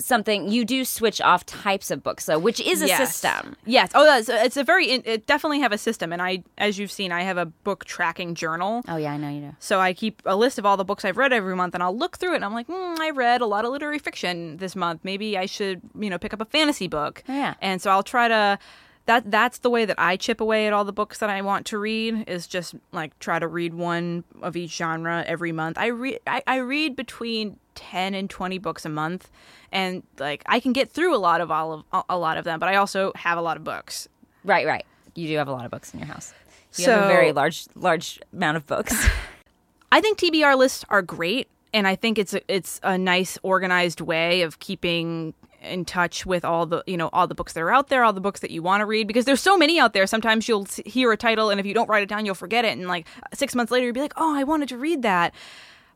something. 0.00 0.48
You 0.48 0.64
do 0.64 0.84
switch 0.84 1.20
off 1.20 1.44
types 1.44 1.90
of 1.90 2.02
books, 2.02 2.26
though, 2.26 2.38
which 2.38 2.60
is 2.60 2.82
a 2.82 2.86
Yes. 2.86 2.98
system. 3.16 3.56
Yes. 3.64 3.90
Oh, 3.94 4.04
that's, 4.04 4.28
it's 4.28 4.56
a 4.56 4.62
very. 4.64 4.90
It 4.90 5.26
definitely 5.26 5.60
have 5.60 5.72
a 5.72 5.78
system, 5.78 6.12
and 6.12 6.22
I, 6.22 6.44
as 6.56 6.78
you've 6.78 6.92
seen, 6.92 7.10
I 7.12 7.22
have 7.22 7.36
a 7.36 7.46
book 7.46 7.84
tracking 7.84 8.34
journal. 8.34 8.82
Oh 8.88 8.96
yeah, 8.96 9.12
I 9.12 9.16
know 9.16 9.28
you 9.28 9.40
do. 9.40 9.56
So 9.58 9.80
I 9.80 9.92
keep 9.94 10.22
a 10.24 10.36
list 10.36 10.58
of 10.58 10.66
all 10.66 10.76
the 10.76 10.84
books 10.84 11.04
I've 11.04 11.16
read 11.16 11.32
every 11.32 11.56
month, 11.56 11.74
and 11.74 11.82
I'll 11.82 11.96
look 11.96 12.18
through 12.18 12.32
it, 12.32 12.36
and 12.36 12.44
I'm 12.44 12.54
like, 12.54 12.66
hmm, 12.66 12.94
I 13.00 13.10
read 13.10 13.40
a 13.40 13.46
lot 13.46 13.64
of 13.64 13.72
literary 13.72 13.98
fiction 13.98 14.58
this 14.58 14.76
month. 14.76 15.00
Maybe 15.02 15.36
I 15.36 15.46
should, 15.46 15.80
you 15.98 16.10
know, 16.10 16.18
pick 16.18 16.32
up 16.32 16.40
a 16.40 16.44
fantasy 16.46 16.86
book. 16.88 17.24
Yeah. 17.26 17.54
And 17.60 17.82
so 17.82 17.90
I'll 17.90 18.02
try 18.04 18.28
to. 18.28 18.58
That 19.06 19.30
that's 19.30 19.60
the 19.60 19.70
way 19.70 19.86
that 19.86 19.98
I 19.98 20.18
chip 20.18 20.38
away 20.38 20.66
at 20.66 20.74
all 20.74 20.84
the 20.84 20.92
books 20.92 21.16
that 21.20 21.30
I 21.30 21.40
want 21.40 21.64
to 21.68 21.78
read 21.78 22.24
is 22.28 22.46
just 22.46 22.74
like 22.92 23.18
try 23.20 23.38
to 23.38 23.48
read 23.48 23.72
one 23.72 24.22
of 24.42 24.54
each 24.54 24.76
genre 24.76 25.24
every 25.26 25.50
month. 25.50 25.78
I 25.78 25.86
read 25.86 26.18
I, 26.26 26.42
I 26.46 26.56
read 26.58 26.94
between 26.94 27.56
ten 27.78 28.12
and 28.14 28.28
twenty 28.28 28.58
books 28.58 28.84
a 28.84 28.88
month, 28.88 29.30
and 29.70 30.02
like 30.18 30.42
I 30.46 30.58
can 30.60 30.72
get 30.72 30.90
through 30.90 31.14
a 31.14 31.18
lot 31.18 31.40
of 31.40 31.50
all 31.50 31.84
of 31.92 32.04
a- 32.10 32.18
lot 32.18 32.36
of 32.36 32.44
them, 32.44 32.58
but 32.58 32.68
I 32.68 32.74
also 32.74 33.12
have 33.14 33.38
a 33.38 33.42
lot 33.42 33.56
of 33.56 33.62
books. 33.64 34.08
Right, 34.44 34.66
right. 34.66 34.84
You 35.14 35.28
do 35.28 35.36
have 35.36 35.46
a 35.48 35.52
lot 35.52 35.64
of 35.64 35.70
books 35.70 35.92
in 35.94 36.00
your 36.00 36.08
house. 36.08 36.34
You 36.76 36.84
have 36.86 37.04
a 37.04 37.08
very 37.08 37.32
large, 37.32 37.66
large 37.74 38.20
amount 38.32 38.56
of 38.56 38.66
books. 38.66 39.08
I 39.92 40.00
think 40.00 40.18
TBR 40.18 40.56
lists 40.56 40.84
are 40.90 41.02
great, 41.02 41.48
and 41.72 41.86
I 41.88 41.96
think 41.96 42.18
it's 42.18 42.34
a, 42.34 42.52
it's 42.52 42.78
a 42.82 42.98
nice 42.98 43.38
organized 43.42 44.00
way 44.00 44.42
of 44.42 44.58
keeping 44.58 45.34
in 45.60 45.84
touch 45.84 46.24
with 46.24 46.44
all 46.44 46.66
the 46.66 46.84
you 46.86 46.96
know 46.96 47.10
all 47.12 47.26
the 47.26 47.34
books 47.34 47.52
that 47.54 47.60
are 47.60 47.72
out 47.72 47.88
there, 47.88 48.04
all 48.04 48.12
the 48.12 48.20
books 48.20 48.40
that 48.40 48.50
you 48.50 48.62
want 48.62 48.80
to 48.80 48.86
read 48.86 49.06
because 49.08 49.24
there's 49.24 49.40
so 49.40 49.56
many 49.56 49.78
out 49.80 49.92
there. 49.92 50.06
Sometimes 50.06 50.46
you'll 50.46 50.66
hear 50.84 51.10
a 51.10 51.16
title, 51.16 51.50
and 51.50 51.58
if 51.58 51.66
you 51.66 51.74
don't 51.74 51.88
write 51.88 52.02
it 52.02 52.08
down, 52.08 52.24
you'll 52.26 52.34
forget 52.34 52.64
it, 52.64 52.76
and 52.78 52.86
like 52.86 53.06
six 53.34 53.54
months 53.54 53.72
later, 53.72 53.86
you'll 53.86 53.94
be 53.94 54.00
like, 54.00 54.14
oh, 54.16 54.36
I 54.36 54.44
wanted 54.44 54.68
to 54.68 54.78
read 54.78 55.02
that. 55.02 55.34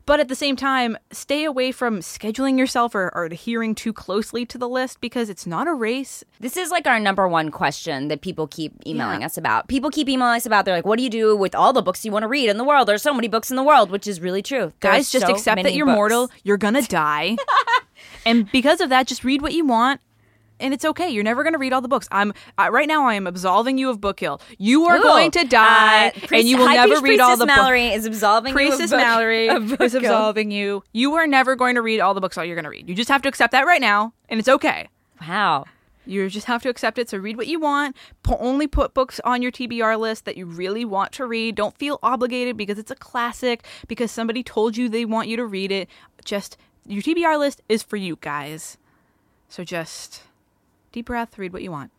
But 0.05 0.19
at 0.19 0.29
the 0.29 0.35
same 0.35 0.57
time, 0.57 0.99
stay 1.13 1.45
away 1.45 1.71
from 1.71 2.01
scheduling 2.01 2.59
yourself 2.59 2.95
or, 2.95 3.11
or 3.15 3.25
adhering 3.27 3.75
too 3.77 3.93
closely 3.93 4.45
to 4.47 4.59
the 4.59 4.69
list 4.69 5.01
because 5.01 5.31
it's 5.31 5.47
not 5.47 5.69
a 5.69 5.73
race. 5.75 6.25
This 6.41 6.57
is 6.57 6.71
like 6.73 6.87
our 6.89 6.99
number 6.99 7.29
one 7.29 7.51
question 7.51 8.09
that 8.09 8.21
people 8.21 8.47
keep 8.49 8.73
emailing 8.87 9.21
Yeah. 9.21 9.27
us 9.27 9.39
about. 9.39 9.69
People 9.69 9.91
keep 9.91 10.09
emailing 10.09 10.37
us 10.37 10.47
about. 10.47 10.65
They're 10.65 10.75
like, 10.75 10.85
"What 10.87 10.97
do 10.99 11.05
you 11.05 11.11
do 11.11 11.37
with 11.37 11.55
all 11.55 11.73
the 11.73 11.83
books 11.83 12.05
you 12.05 12.11
want 12.11 12.25
to 12.25 12.29
read 12.29 12.49
in 12.49 12.57
the 12.59 12.65
world? 12.65 12.89
There's 12.89 13.03
so 13.03 13.15
many 13.15 13.29
books 13.29 13.51
in 13.51 13.57
the 13.57 13.63
world," 13.63 13.91
which 13.91 14.07
is 14.09 14.21
really 14.21 14.43
true. 14.43 14.73
Guys, 14.81 15.11
just 15.11 15.27
so 15.27 15.33
accept 15.33 15.63
that 15.63 15.75
you're 15.75 15.87
books. 15.87 15.97
mortal. 15.97 16.31
You're 16.43 16.57
gonna 16.59 16.83
die, 16.83 17.37
and 18.27 18.51
because 18.51 18.81
of 18.81 18.89
that, 18.89 19.07
just 19.07 19.23
read 19.25 19.41
what 19.41 19.53
you 19.55 19.65
want. 19.65 20.01
And 20.63 20.73
it's 20.73 20.85
okay. 20.85 21.11
You're 21.11 21.25
never 21.25 21.43
going 21.43 21.53
to 21.53 21.59
read 21.59 21.73
all 21.73 21.81
the 21.81 21.89
books. 21.89 22.09
I'm 22.13 22.33
uh, 22.59 22.69
right 22.71 22.89
now. 22.89 23.07
I 23.07 23.15
am 23.15 23.27
absolving 23.27 23.77
you 23.79 23.91
of 23.91 24.01
Book 24.01 24.21
Hill. 24.21 24.41
You 24.59 24.87
are 24.87 24.97
Ooh. 24.97 25.03
going 25.03 25.31
to 25.33 25.45
die, 25.45 26.07
Uh, 26.09 26.11
Priest- 26.13 26.33
and 26.33 26.49
you 26.49 26.57
will 26.57 26.69
never 26.69 27.01
read 27.01 27.21
all 27.21 27.37
the. 27.37 27.47
Mallory 27.47 27.89
is 27.89 28.07
absolving 28.07 28.51
you 28.57 28.67
of 28.67 28.69
Priestess 28.71 28.91
book- 28.91 29.01
Mallory 29.01 29.47
is 29.81 29.95
absolving 29.95 30.51
you. 30.51 30.83
You 30.93 31.15
are 31.15 31.27
never 31.27 31.57
going 31.57 31.75
to 31.75 31.83
read 31.83 32.01
all 32.01 32.15
the 32.15 32.21
books 32.21 32.39
all 32.39 32.45
you're 32.45 32.55
going 32.57 32.65
to 32.65 32.71
read. 32.71 32.89
You 32.89 32.95
just 32.95 33.11
have 33.11 33.23
to 33.23 33.29
accept 33.29 33.53
that 33.53 33.67
right 33.67 33.81
now, 33.81 34.15
and 34.29 34.39
it's 34.41 34.49
okay. 34.49 34.89
Wow. 35.21 35.65
You 36.07 36.29
just 36.29 36.47
have 36.47 36.63
to 36.63 36.69
accept 36.69 36.99
it. 36.99 37.09
So 37.09 37.19
read 37.19 37.37
what 37.37 37.47
you 37.47 37.61
want. 37.61 37.95
Only 38.29 38.67
put 38.67 38.93
books 38.93 39.21
on 39.25 39.41
your 39.43 39.53
TBR 39.53 39.99
list 39.99 40.25
that 40.25 40.37
you 40.37 40.47
really 40.47 40.85
want 40.85 41.13
to 41.13 41.27
read. 41.27 41.55
Don't 41.55 41.77
feel 41.79 42.01
obligated 42.03 42.57
because 42.57 42.77
it's 42.79 42.91
a 42.91 42.97
classic, 42.97 43.65
because 43.87 44.11
somebody 44.11 44.43
told 44.43 44.77
you 44.77 44.89
they 44.89 45.05
want 45.05 45.29
you 45.29 45.37
to 45.37 45.47
read 45.47 45.71
it. 45.71 45.89
Just 46.25 46.57
your 46.87 47.03
TBR 47.03 47.39
list 47.39 47.61
is 47.69 47.83
for 47.85 47.97
you 47.97 48.19
guys. 48.21 48.79
So 49.49 49.63
just 49.63 50.23
deep 50.93 51.07
breath, 51.07 51.39
read 51.39 51.53
what 51.53 51.63
you 51.63 51.71
want. 51.71 51.91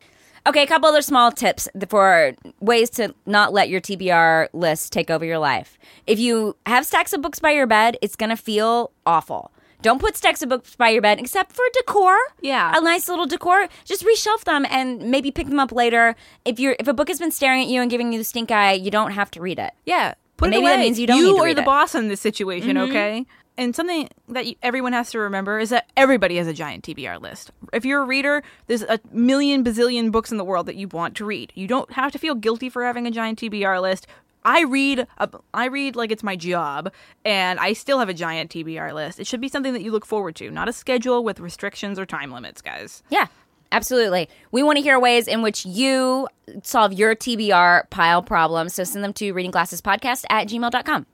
Okay, 0.46 0.64
a 0.64 0.68
couple 0.68 0.90
other 0.90 1.02
small 1.02 1.32
tips 1.32 1.70
for 1.88 2.34
ways 2.60 2.90
to 2.92 3.16
not 3.26 3.54
let 3.54 3.70
your 3.70 3.80
TBR 3.80 4.50
list 4.52 4.92
take 4.92 5.10
over 5.10 5.24
your 5.24 5.40
life. 5.40 5.78
If 6.06 6.20
you 6.20 6.58
have 6.66 6.86
stacks 6.86 7.14
of 7.14 7.22
books 7.22 7.40
by 7.40 7.52
your 7.52 7.66
bed, 7.66 7.98
it's 8.02 8.18
going 8.18 8.30
to 8.30 8.36
feel 8.36 8.92
awful. 9.06 9.52
Don't 9.82 10.00
put 10.00 10.16
stacks 10.18 10.42
of 10.42 10.50
books 10.50 10.76
by 10.76 10.90
your 10.90 11.02
bed 11.02 11.20
except 11.20 11.54
for 11.54 11.64
decor. 11.74 12.18
Yeah. 12.42 12.74
A 12.76 12.82
nice 12.82 13.08
little 13.10 13.26
decor. 13.26 13.68
Just 13.86 14.06
reshelf 14.06 14.44
them 14.44 14.66
and 14.70 15.12
maybe 15.12 15.30
pick 15.32 15.48
them 15.48 15.60
up 15.60 15.72
later. 15.72 16.16
If 16.46 16.60
you're 16.60 16.76
if 16.80 16.88
a 16.88 16.94
book 16.94 17.10
has 17.10 17.20
been 17.20 17.32
staring 17.32 17.62
at 17.64 17.68
you 17.68 17.82
and 17.82 17.92
giving 17.92 18.12
you 18.14 18.18
the 18.20 18.24
stink 18.24 18.50
eye, 18.52 18.74
you 18.74 18.92
don't 18.92 19.12
have 19.12 19.30
to 19.32 19.42
read 19.42 19.60
it. 19.60 19.74
Yeah, 19.86 20.14
put 20.38 20.50
Maybe 20.50 20.62
it 20.62 20.68
away. 20.68 20.72
that 20.72 20.80
means 20.80 21.00
you 21.00 21.08
don't 21.08 21.18
You 21.18 21.34
need 21.34 21.38
to 21.38 21.44
are 21.44 21.54
the 21.54 21.62
it. 21.62 21.66
boss 21.66 21.96
in 21.96 22.08
this 22.08 22.22
situation, 22.22 22.78
mm-hmm. 22.78 22.90
okay? 22.92 23.26
And 23.58 23.76
something 23.76 24.10
that 24.30 24.46
everyone 24.64 24.94
has 24.94 25.12
to 25.12 25.20
remember 25.20 25.60
is 25.60 25.70
that 25.70 25.92
everybody 25.96 26.38
has 26.38 26.48
a 26.48 26.54
giant 26.54 26.84
TBR 26.84 27.22
list. 27.22 27.52
If 27.72 27.86
you're 27.86 28.02
a 28.02 28.06
reader, 28.06 28.42
there's 28.68 28.82
a 28.82 29.00
million 29.12 29.64
bazillion 29.64 30.12
books 30.12 30.32
in 30.32 30.38
the 30.38 30.44
world 30.44 30.66
that 30.66 30.76
you 30.76 30.88
want 30.88 31.16
to 31.18 31.26
read. 31.26 31.52
You 31.56 31.68
don't 31.68 31.92
have 31.94 32.12
to 32.14 32.18
feel 32.18 32.34
guilty 32.34 32.70
for 32.70 32.84
having 32.84 33.06
a 33.06 33.12
giant 33.12 33.40
TBR 33.40 33.80
list. 33.82 34.08
I 34.46 34.64
read 34.64 35.08
a, 35.20 35.30
I 35.54 35.66
read 35.66 35.96
like 35.96 36.12
it's 36.12 36.24
my 36.24 36.36
job, 36.36 36.92
and 37.24 37.60
I 37.60 37.74
still 37.74 38.00
have 38.00 38.10
a 38.10 38.14
giant 38.14 38.52
TBR 38.52 38.94
list. 38.94 39.20
It 39.20 39.28
should 39.28 39.40
be 39.40 39.48
something 39.48 39.74
that 39.74 39.84
you 39.84 39.92
look 39.92 40.06
forward 40.06 40.36
to, 40.38 40.50
not 40.52 40.68
a 40.68 40.74
schedule 40.74 41.24
with 41.24 41.40
restrictions 41.40 41.98
or 41.98 42.06
time 42.06 42.32
limits, 42.32 42.62
guys. 42.62 43.04
Yeah, 43.10 43.28
absolutely. 43.72 44.28
We 44.52 44.64
want 44.64 44.78
to 44.78 44.82
hear 44.82 45.00
ways 45.00 45.28
in 45.28 45.44
which 45.44 45.66
you 45.66 46.28
solve 46.64 46.92
your 46.92 47.16
TBR 47.16 47.90
pile 47.90 48.22
problems. 48.22 48.74
So 48.74 48.84
send 48.84 49.04
them 49.04 49.14
to 49.14 49.34
readingglassespodcast 49.34 50.26
at 50.30 50.48
gmail.com. 50.48 51.06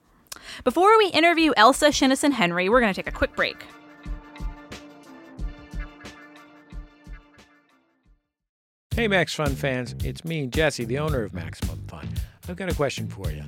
Before 0.64 0.98
we 0.98 1.08
interview 1.08 1.52
Elsa 1.58 1.88
Sjunneson 1.88 2.32
Henry, 2.32 2.70
we're 2.70 2.82
going 2.82 2.94
to 2.94 3.02
take 3.02 3.12
a 3.12 3.16
quick 3.16 3.36
break. 3.36 3.64
Hey, 8.96 9.08
Max 9.08 9.34
Fun 9.34 9.56
fans, 9.56 9.96
it's 10.04 10.26
me, 10.26 10.46
Jesse, 10.48 10.84
the 10.84 11.00
owner 11.00 11.24
of 11.24 11.34
Maximum 11.34 11.82
Fun. 11.88 12.10
I've 12.50 12.58
got 12.58 12.70
a 12.70 12.76
question 12.76 13.08
for 13.08 13.32
you. 13.32 13.44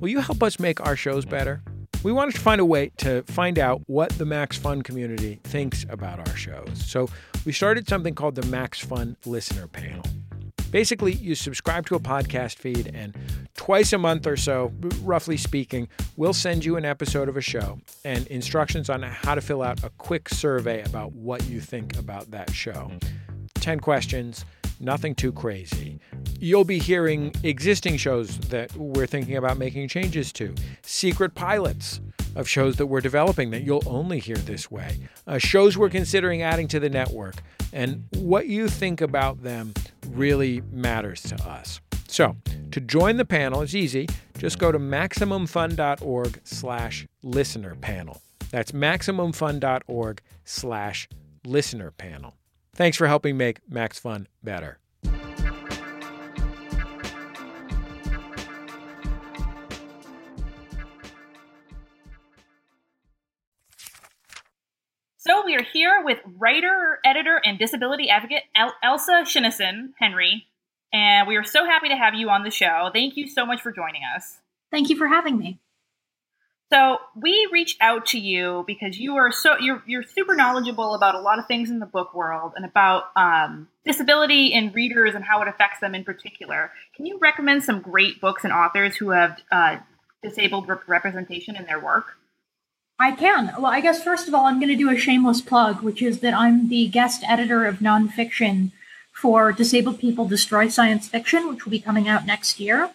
Will 0.00 0.08
you 0.08 0.20
help 0.20 0.42
us 0.42 0.58
make 0.58 0.84
our 0.84 0.96
shows 0.96 1.24
better? 1.24 1.62
We 2.02 2.12
wanted 2.12 2.34
to 2.34 2.40
find 2.40 2.60
a 2.60 2.64
way 2.64 2.90
to 2.98 3.22
find 3.24 3.58
out 3.58 3.82
what 3.86 4.10
the 4.10 4.24
Max 4.24 4.56
Fun 4.56 4.82
community 4.82 5.40
thinks 5.44 5.84
about 5.88 6.28
our 6.28 6.36
shows. 6.36 6.84
So 6.84 7.08
we 7.44 7.52
started 7.52 7.88
something 7.88 8.14
called 8.14 8.34
the 8.36 8.46
Max 8.46 8.80
Fun 8.80 9.16
Listener 9.24 9.66
Panel. 9.66 10.04
Basically, 10.70 11.14
you 11.14 11.34
subscribe 11.34 11.86
to 11.86 11.94
a 11.94 12.00
podcast 12.00 12.56
feed, 12.56 12.90
and 12.94 13.16
twice 13.56 13.94
a 13.94 13.98
month 13.98 14.26
or 14.26 14.36
so, 14.36 14.70
roughly 15.00 15.38
speaking, 15.38 15.88
we'll 16.16 16.34
send 16.34 16.62
you 16.62 16.76
an 16.76 16.84
episode 16.84 17.26
of 17.28 17.38
a 17.38 17.40
show 17.40 17.80
and 18.04 18.26
instructions 18.26 18.90
on 18.90 19.02
how 19.02 19.34
to 19.34 19.40
fill 19.40 19.62
out 19.62 19.82
a 19.82 19.88
quick 19.96 20.28
survey 20.28 20.82
about 20.82 21.12
what 21.12 21.48
you 21.48 21.60
think 21.60 21.98
about 21.98 22.30
that 22.32 22.50
show. 22.50 22.90
10 23.54 23.80
questions, 23.80 24.44
nothing 24.78 25.14
too 25.14 25.32
crazy. 25.32 26.00
You'll 26.38 26.64
be 26.64 26.78
hearing 26.78 27.32
existing 27.44 27.96
shows 27.96 28.38
that 28.38 28.74
we're 28.76 29.06
thinking 29.06 29.36
about 29.36 29.56
making 29.56 29.88
changes 29.88 30.34
to, 30.34 30.54
secret 30.82 31.34
pilots 31.34 32.02
of 32.36 32.46
shows 32.46 32.76
that 32.76 32.86
we're 32.86 33.00
developing 33.00 33.50
that 33.52 33.62
you'll 33.62 33.82
only 33.86 34.18
hear 34.18 34.36
this 34.36 34.70
way, 34.70 34.98
uh, 35.26 35.38
shows 35.38 35.78
we're 35.78 35.88
considering 35.88 36.42
adding 36.42 36.68
to 36.68 36.78
the 36.78 36.90
network, 36.90 37.36
and 37.72 38.04
what 38.16 38.46
you 38.46 38.68
think 38.68 39.00
about 39.00 39.42
them 39.42 39.72
really 40.18 40.60
matters 40.72 41.22
to 41.22 41.34
us. 41.48 41.80
So, 42.08 42.36
to 42.72 42.80
join 42.80 43.16
the 43.16 43.24
panel 43.24 43.62
is 43.62 43.76
easy. 43.76 44.08
Just 44.38 44.58
go 44.58 44.72
to 44.72 44.78
maximumfun.org 44.78 46.40
slash 46.44 47.06
listener 47.22 47.74
panel. 47.74 48.20
That's 48.50 48.72
maximumfun.org 48.72 50.22
slash 50.44 51.08
listener 51.46 51.90
panel. 51.90 52.34
Thanks 52.74 52.96
for 52.96 53.06
helping 53.06 53.36
make 53.36 53.60
Max 53.68 53.98
Fun 53.98 54.28
better. 54.42 54.78
So 65.28 65.44
we 65.44 65.56
are 65.56 65.62
here 65.62 66.02
with 66.02 66.20
writer, 66.38 67.00
editor, 67.04 67.38
and 67.44 67.58
disability 67.58 68.08
advocate 68.08 68.44
El- 68.56 68.72
Elsa 68.82 69.24
Sjunneson 69.26 69.90
Henry, 69.98 70.46
and 70.90 71.28
we 71.28 71.36
are 71.36 71.44
so 71.44 71.66
happy 71.66 71.90
to 71.90 71.96
have 71.96 72.14
you 72.14 72.30
on 72.30 72.44
the 72.44 72.50
show. 72.50 72.88
Thank 72.94 73.18
you 73.18 73.28
so 73.28 73.44
much 73.44 73.60
for 73.60 73.70
joining 73.70 74.00
us. 74.16 74.38
Thank 74.70 74.88
you 74.88 74.96
for 74.96 75.06
having 75.06 75.36
me. 75.36 75.58
So 76.72 76.96
we 77.14 77.46
reached 77.52 77.76
out 77.82 78.06
to 78.06 78.18
you 78.18 78.64
because 78.66 78.98
you 78.98 79.16
are 79.16 79.30
so 79.30 79.58
you're 79.58 79.82
you're 79.86 80.02
super 80.02 80.34
knowledgeable 80.34 80.94
about 80.94 81.14
a 81.14 81.20
lot 81.20 81.38
of 81.38 81.46
things 81.46 81.68
in 81.68 81.78
the 81.78 81.86
book 81.86 82.14
world 82.14 82.54
and 82.56 82.64
about 82.64 83.10
um, 83.14 83.68
disability 83.84 84.46
in 84.46 84.72
readers 84.72 85.14
and 85.14 85.22
how 85.22 85.42
it 85.42 85.48
affects 85.48 85.80
them 85.80 85.94
in 85.94 86.04
particular. 86.04 86.72
Can 86.96 87.04
you 87.04 87.18
recommend 87.18 87.64
some 87.64 87.82
great 87.82 88.18
books 88.18 88.44
and 88.44 88.52
authors 88.52 88.96
who 88.96 89.10
have 89.10 89.38
uh, 89.52 89.76
disabled 90.22 90.68
rep- 90.68 90.88
representation 90.88 91.54
in 91.54 91.66
their 91.66 91.80
work? 91.80 92.17
I 92.98 93.12
can. 93.12 93.52
Well, 93.56 93.66
I 93.66 93.80
guess 93.80 94.02
first 94.02 94.26
of 94.26 94.34
all, 94.34 94.46
I'm 94.46 94.58
going 94.58 94.70
to 94.70 94.76
do 94.76 94.90
a 94.90 94.96
shameless 94.96 95.40
plug, 95.40 95.82
which 95.82 96.02
is 96.02 96.20
that 96.20 96.34
I'm 96.34 96.68
the 96.68 96.88
guest 96.88 97.22
editor 97.28 97.64
of 97.64 97.78
nonfiction 97.78 98.72
for 99.12 99.52
Disabled 99.52 100.00
People 100.00 100.26
Destroy 100.26 100.68
Science 100.68 101.08
Fiction, 101.08 101.48
which 101.48 101.64
will 101.64 101.70
be 101.70 101.80
coming 101.80 102.08
out 102.08 102.26
next 102.26 102.58
year. 102.58 102.90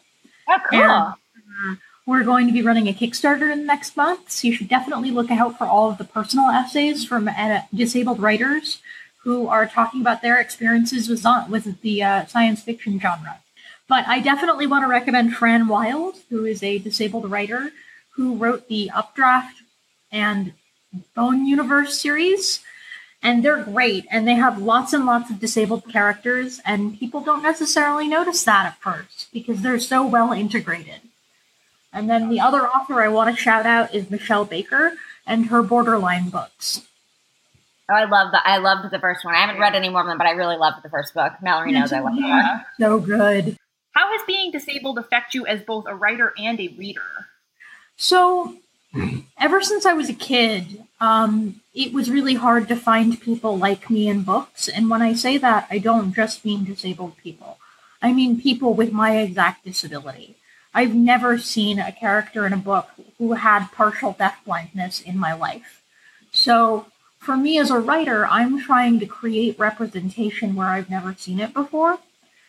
Oh, 0.48 0.58
cool. 0.70 0.82
And, 0.82 0.92
uh, 0.92 1.14
we're 2.06 2.24
going 2.24 2.48
to 2.48 2.54
be 2.54 2.62
running 2.62 2.90
a 2.90 2.94
Kickstarter 2.94 3.50
in 3.52 3.60
the 3.60 3.66
next 3.66 3.96
month, 3.96 4.30
so 4.30 4.48
you 4.48 4.54
should 4.54 4.68
definitely 4.68 5.10
look 5.10 5.32
out 5.32 5.58
for 5.58 5.66
all 5.66 5.90
of 5.90 5.98
the 5.98 6.04
personal 6.04 6.50
essays 6.50 7.06
from 7.06 7.30
uh, 7.30 7.62
disabled 7.74 8.20
writers 8.20 8.82
who 9.24 9.48
are 9.48 9.66
talking 9.66 10.02
about 10.02 10.22
their 10.22 10.38
experiences 10.38 11.08
with, 11.08 11.26
with 11.50 11.82
the 11.82 12.04
uh, 12.04 12.26
science 12.26 12.62
fiction 12.62 13.00
genre. 13.00 13.40
But 13.88 14.06
I 14.06 14.20
definitely 14.20 14.68
want 14.68 14.84
to 14.84 14.90
recommend 14.90 15.34
Fran 15.34 15.70
Wilde, 15.70 16.16
who 16.30 16.44
is 16.44 16.62
a 16.62 16.78
disabled 16.78 17.32
writer 17.32 17.72
who 18.16 18.36
wrote 18.36 18.68
the 18.68 18.92
Updraft 18.94 19.63
and 20.14 20.54
Bone 21.16 21.46
Universe 21.46 22.00
series. 22.00 22.62
And 23.22 23.44
they're 23.44 23.64
great, 23.64 24.06
and 24.12 24.28
they 24.28 24.36
have 24.36 24.62
lots 24.62 24.92
and 24.92 25.06
lots 25.06 25.30
of 25.30 25.40
disabled 25.40 25.90
characters, 25.90 26.60
and 26.66 27.00
people 27.00 27.22
don't 27.22 27.42
necessarily 27.42 28.06
notice 28.06 28.44
that 28.44 28.66
at 28.66 28.82
first 28.82 29.30
because 29.32 29.62
they're 29.62 29.80
so 29.80 30.06
well 30.06 30.34
integrated. 30.34 31.00
And 31.94 32.10
then 32.10 32.28
the 32.28 32.42
other 32.42 32.68
author 32.68 33.02
I 33.02 33.08
want 33.08 33.34
to 33.34 33.42
shout 33.42 33.66
out 33.66 33.96
is 33.96 34.08
Mishell 34.08 34.50
Baker 34.50 34.94
and 35.26 35.46
her 35.46 35.64
Borderline 35.64 36.30
books. 36.30 36.82
Oh, 37.90 37.94
I 37.94 38.06
love 38.06 38.32
that. 38.32 38.44
I 38.46 38.58
loved 38.58 38.92
the 38.92 39.00
first 39.00 39.24
one. 39.24 39.36
I 39.36 39.40
haven't 39.40 39.62
read 39.62 39.76
any 39.76 39.90
more 39.90 40.02
of 40.02 40.08
them, 40.08 40.18
but 40.18 40.28
I 40.28 40.32
really 40.32 40.58
loved 40.58 40.84
the 40.84 40.90
first 40.90 41.14
book. 41.14 41.34
Mallory 41.42 41.72
knows 41.72 41.94
I 41.94 42.00
love 42.00 42.16
that. 42.16 42.66
So 42.80 43.00
good. 43.00 43.58
How 43.92 44.12
has 44.12 44.26
being 44.26 44.52
disabled 44.52 44.98
affect 44.98 45.34
you 45.34 45.46
as 45.46 45.62
both 45.62 45.86
a 45.88 45.96
writer 45.96 46.34
and 46.38 46.60
a 46.60 46.70
reader? 46.70 47.02
So, 47.96 48.58
ever 49.40 49.62
since 49.62 49.86
I 49.86 49.94
was 49.94 50.10
a 50.10 50.14
kid, 50.14 50.84
um, 51.00 51.62
it 51.74 51.94
was 51.94 52.10
really 52.10 52.36
hard 52.36 52.68
to 52.68 52.76
find 52.76 53.20
people 53.20 53.58
like 53.58 53.90
me 53.90 54.08
in 54.08 54.24
books. 54.24 54.68
And 54.68 54.90
when 54.90 55.02
I 55.02 55.14
say 55.14 55.38
that, 55.38 55.68
I 55.70 55.80
don't 55.80 56.14
just 56.14 56.46
mean 56.46 56.64
disabled 56.64 57.18
people. 57.18 57.58
I 58.02 58.14
mean 58.14 58.40
people 58.40 58.74
with 58.74 58.92
my 58.92 59.18
exact 59.18 59.66
disability. 59.66 60.36
I've 60.74 60.96
never 60.96 61.38
seen 61.38 61.80
a 61.80 61.92
character 61.92 62.46
in 62.46 62.54
a 62.54 62.58
book 62.58 62.90
who 63.18 63.34
had 63.34 63.72
partial 63.72 64.14
deafblindness 64.14 65.04
in 65.04 65.18
my 65.18 65.34
life. 65.34 65.84
So, 66.32 66.88
for 67.20 67.38
me 67.38 67.58
as 67.58 67.70
a 67.70 67.80
writer, 67.80 68.26
I'm 68.26 68.60
trying 68.60 69.00
to 69.00 69.06
create 69.06 69.58
representation 69.58 70.56
where 70.56 70.68
I've 70.68 70.90
never 70.90 71.14
seen 71.14 71.40
it 71.40 71.54
before. 71.54 72.00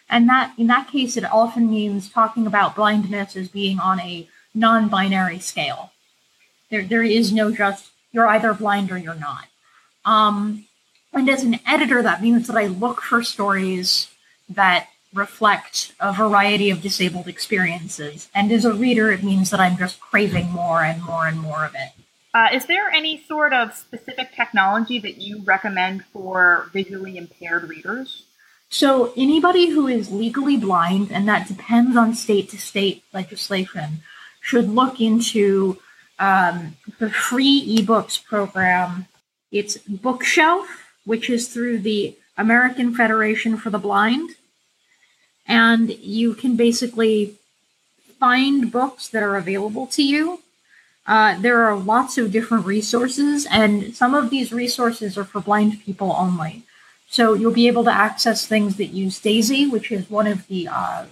And 0.09 0.28
that 0.28 0.54
in 0.59 0.66
that 0.68 0.88
case 0.88 1.16
it 1.16 1.24
often 1.24 1.70
means 1.70 2.11
talking 2.11 2.46
about 2.46 2.76
blindness 2.76 3.37
as 3.37 3.48
being 3.48 3.78
on 3.78 4.00
a 4.00 4.28
non-binary 4.54 5.38
scale. 5.38 5.92
There 6.70 6.83
there 6.83 7.03
is 7.03 7.33
no 7.33 7.53
just 7.53 7.90
you're 8.12 8.29
either 8.29 8.55
blind 8.55 8.90
or 8.90 8.98
you're 8.98 9.14
not. 9.14 9.46
Um, 10.05 10.66
and 11.12 11.29
as 11.29 11.42
an 11.42 11.61
editor, 11.66 12.03
that 12.03 12.22
means 12.22 12.46
that 12.46 12.57
I 12.57 12.66
look 12.66 13.00
for 13.03 13.22
stories 13.22 14.09
that 14.48 14.88
reflect 15.12 15.92
a 16.00 16.12
variety 16.12 16.70
of 16.70 16.83
disabled 16.83 17.29
experiences. 17.29 18.29
And 18.35 18.50
as 18.50 18.64
a 18.64 18.74
reader, 18.74 19.12
it 19.12 19.22
means 19.22 19.50
that 19.50 19.61
I'm 19.61 19.77
just 19.77 20.00
craving 20.00 20.50
more 20.50 20.83
and 20.83 21.03
more 21.03 21.27
and 21.27 21.40
more 21.40 21.64
of 21.64 21.74
it. 21.74 21.92
Uh, 22.35 22.48
is 22.53 22.66
there 22.66 22.90
any 22.90 23.22
sort 23.29 23.53
of 23.53 23.72
specific 23.74 24.35
technology 24.35 24.98
that 24.98 25.18
you 25.18 25.40
recommend 25.44 26.05
for 26.07 26.68
visually 26.72 27.16
impaired 27.16 27.68
readers? 27.68 28.24
So, 28.68 29.12
anybody 29.16 29.68
who 29.70 29.87
is 29.87 30.11
legally 30.11 30.57
blind, 30.57 31.12
and 31.12 31.29
that 31.29 31.46
depends 31.46 31.96
on 31.96 32.12
state 32.14 32.50
to 32.50 32.59
state 32.59 33.05
legislation, 33.12 34.03
should 34.40 34.68
look 34.68 35.00
into 35.00 35.79
um, 36.18 36.77
the 36.98 37.11
free 37.11 37.79
ebooks 37.79 38.22
program. 38.22 39.07
It's 39.50 39.79
Bookshelf, 39.79 40.66
which 41.05 41.31
is 41.31 41.48
through 41.48 41.79
the 41.79 42.16
American 42.37 42.94
Federation 42.94 43.57
for 43.57 43.70
the 43.70 43.79
Blind. 43.79 44.31
And 45.46 45.90
you 45.98 46.35
can 46.35 46.57
basically 46.57 47.35
find 48.18 48.72
books 48.72 49.09
that 49.09 49.22
are 49.22 49.37
available 49.37 49.87
to 49.88 50.03
you. 50.03 50.40
Uh, 51.07 51.38
there 51.38 51.62
are 51.64 51.77
lots 51.77 52.16
of 52.16 52.33
different 52.33 52.64
resources, 52.64 53.46
and 53.50 53.94
some 53.94 54.14
of 54.14 54.31
these 54.31 54.53
resources 54.53 55.18
are 55.18 55.24
for 55.24 55.40
blind 55.40 55.83
people 55.83 56.14
only. 56.18 56.62
So 57.11 57.35
you'll 57.35 57.53
be 57.53 57.68
able 57.68 57.85
to 57.85 57.92
access 57.92 58.46
things 58.46 58.77
that 58.77 58.87
use 58.87 59.20
DAISY, 59.20 59.66
which 59.66 59.92
is 59.92 60.09
one 60.09 60.27
of 60.27 60.46
the 60.46 60.66
uh, 60.68 61.05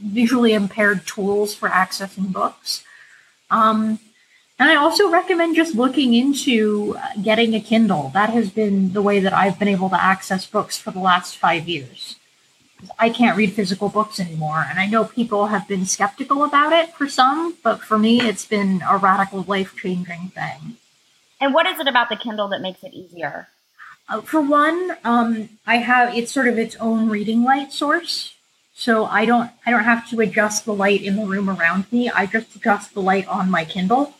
visually 0.00 0.54
impaired 0.54 1.06
tools 1.06 1.54
for 1.54 1.68
accessing 1.68 2.32
books. 2.32 2.84
Um, 3.50 3.98
and 4.58 4.70
I 4.70 4.76
also 4.76 5.10
recommend 5.10 5.56
just 5.56 5.74
looking 5.74 6.14
into 6.14 6.96
uh, 6.98 7.08
getting 7.22 7.54
a 7.54 7.60
Kindle. 7.60 8.10
That 8.14 8.30
has 8.30 8.50
been 8.50 8.92
the 8.92 9.02
way 9.02 9.20
that 9.20 9.32
I've 9.32 9.58
been 9.58 9.68
able 9.68 9.90
to 9.90 10.02
access 10.02 10.46
books 10.46 10.78
for 10.78 10.90
the 10.90 10.98
last 10.98 11.36
five 11.36 11.68
years. 11.68 12.16
I 12.98 13.10
can't 13.10 13.36
read 13.36 13.52
physical 13.52 13.88
books 13.88 14.20
anymore, 14.20 14.66
and 14.68 14.78
I 14.78 14.86
know 14.86 15.04
people 15.04 15.46
have 15.46 15.66
been 15.66 15.86
skeptical 15.86 16.44
about 16.44 16.72
it 16.72 16.94
for 16.94 17.08
some, 17.08 17.56
but 17.62 17.82
for 17.82 17.98
me, 17.98 18.20
it's 18.20 18.44
been 18.44 18.82
a 18.88 18.98
radical 18.98 19.42
life 19.42 19.74
changing 19.76 20.28
thing. 20.34 20.76
And 21.40 21.54
what 21.54 21.66
is 21.66 21.78
it 21.78 21.88
about 21.88 22.08
the 22.08 22.16
Kindle 22.16 22.48
that 22.48 22.60
makes 22.60 22.82
it 22.82 22.92
easier? 22.92 23.48
Uh, 24.08 24.20
for 24.20 24.40
one, 24.40 24.96
um, 25.04 25.48
I 25.66 25.78
have 25.78 26.14
it's 26.14 26.32
sort 26.32 26.48
of 26.48 26.58
its 26.58 26.76
own 26.76 27.08
reading 27.08 27.44
light 27.44 27.72
source, 27.72 28.34
so 28.74 29.04
I 29.06 29.24
don't 29.24 29.50
I 29.66 29.70
don't 29.70 29.84
have 29.84 30.08
to 30.10 30.20
adjust 30.20 30.64
the 30.64 30.74
light 30.74 31.02
in 31.02 31.16
the 31.16 31.26
room 31.26 31.50
around 31.50 31.90
me. 31.92 32.08
I 32.08 32.26
just 32.26 32.54
adjust 32.56 32.94
the 32.94 33.02
light 33.02 33.26
on 33.26 33.50
my 33.50 33.64
Kindle. 33.64 34.15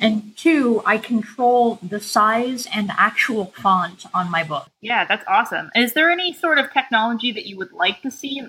And 0.00 0.36
two, 0.36 0.82
I 0.84 0.98
control 0.98 1.78
the 1.82 2.00
size 2.00 2.66
and 2.74 2.90
actual 2.98 3.46
font 3.46 4.06
on 4.12 4.30
my 4.30 4.42
book. 4.42 4.68
Yeah, 4.80 5.04
that's 5.04 5.24
awesome. 5.28 5.70
Is 5.74 5.92
there 5.92 6.10
any 6.10 6.32
sort 6.32 6.58
of 6.58 6.72
technology 6.72 7.32
that 7.32 7.46
you 7.46 7.56
would 7.58 7.72
like 7.72 8.02
to 8.02 8.10
see, 8.10 8.42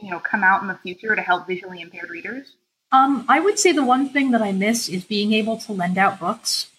you 0.00 0.10
know, 0.10 0.20
come 0.20 0.44
out 0.44 0.62
in 0.62 0.68
the 0.68 0.78
future 0.82 1.14
to 1.16 1.22
help 1.22 1.46
visually 1.46 1.80
impaired 1.80 2.10
readers? 2.10 2.54
Um, 2.92 3.24
I 3.28 3.40
would 3.40 3.58
say 3.58 3.72
the 3.72 3.84
one 3.84 4.08
thing 4.08 4.30
that 4.30 4.40
I 4.40 4.52
miss 4.52 4.88
is 4.88 5.04
being 5.04 5.32
able 5.32 5.58
to 5.58 5.72
lend 5.72 5.98
out 5.98 6.20
books, 6.20 6.70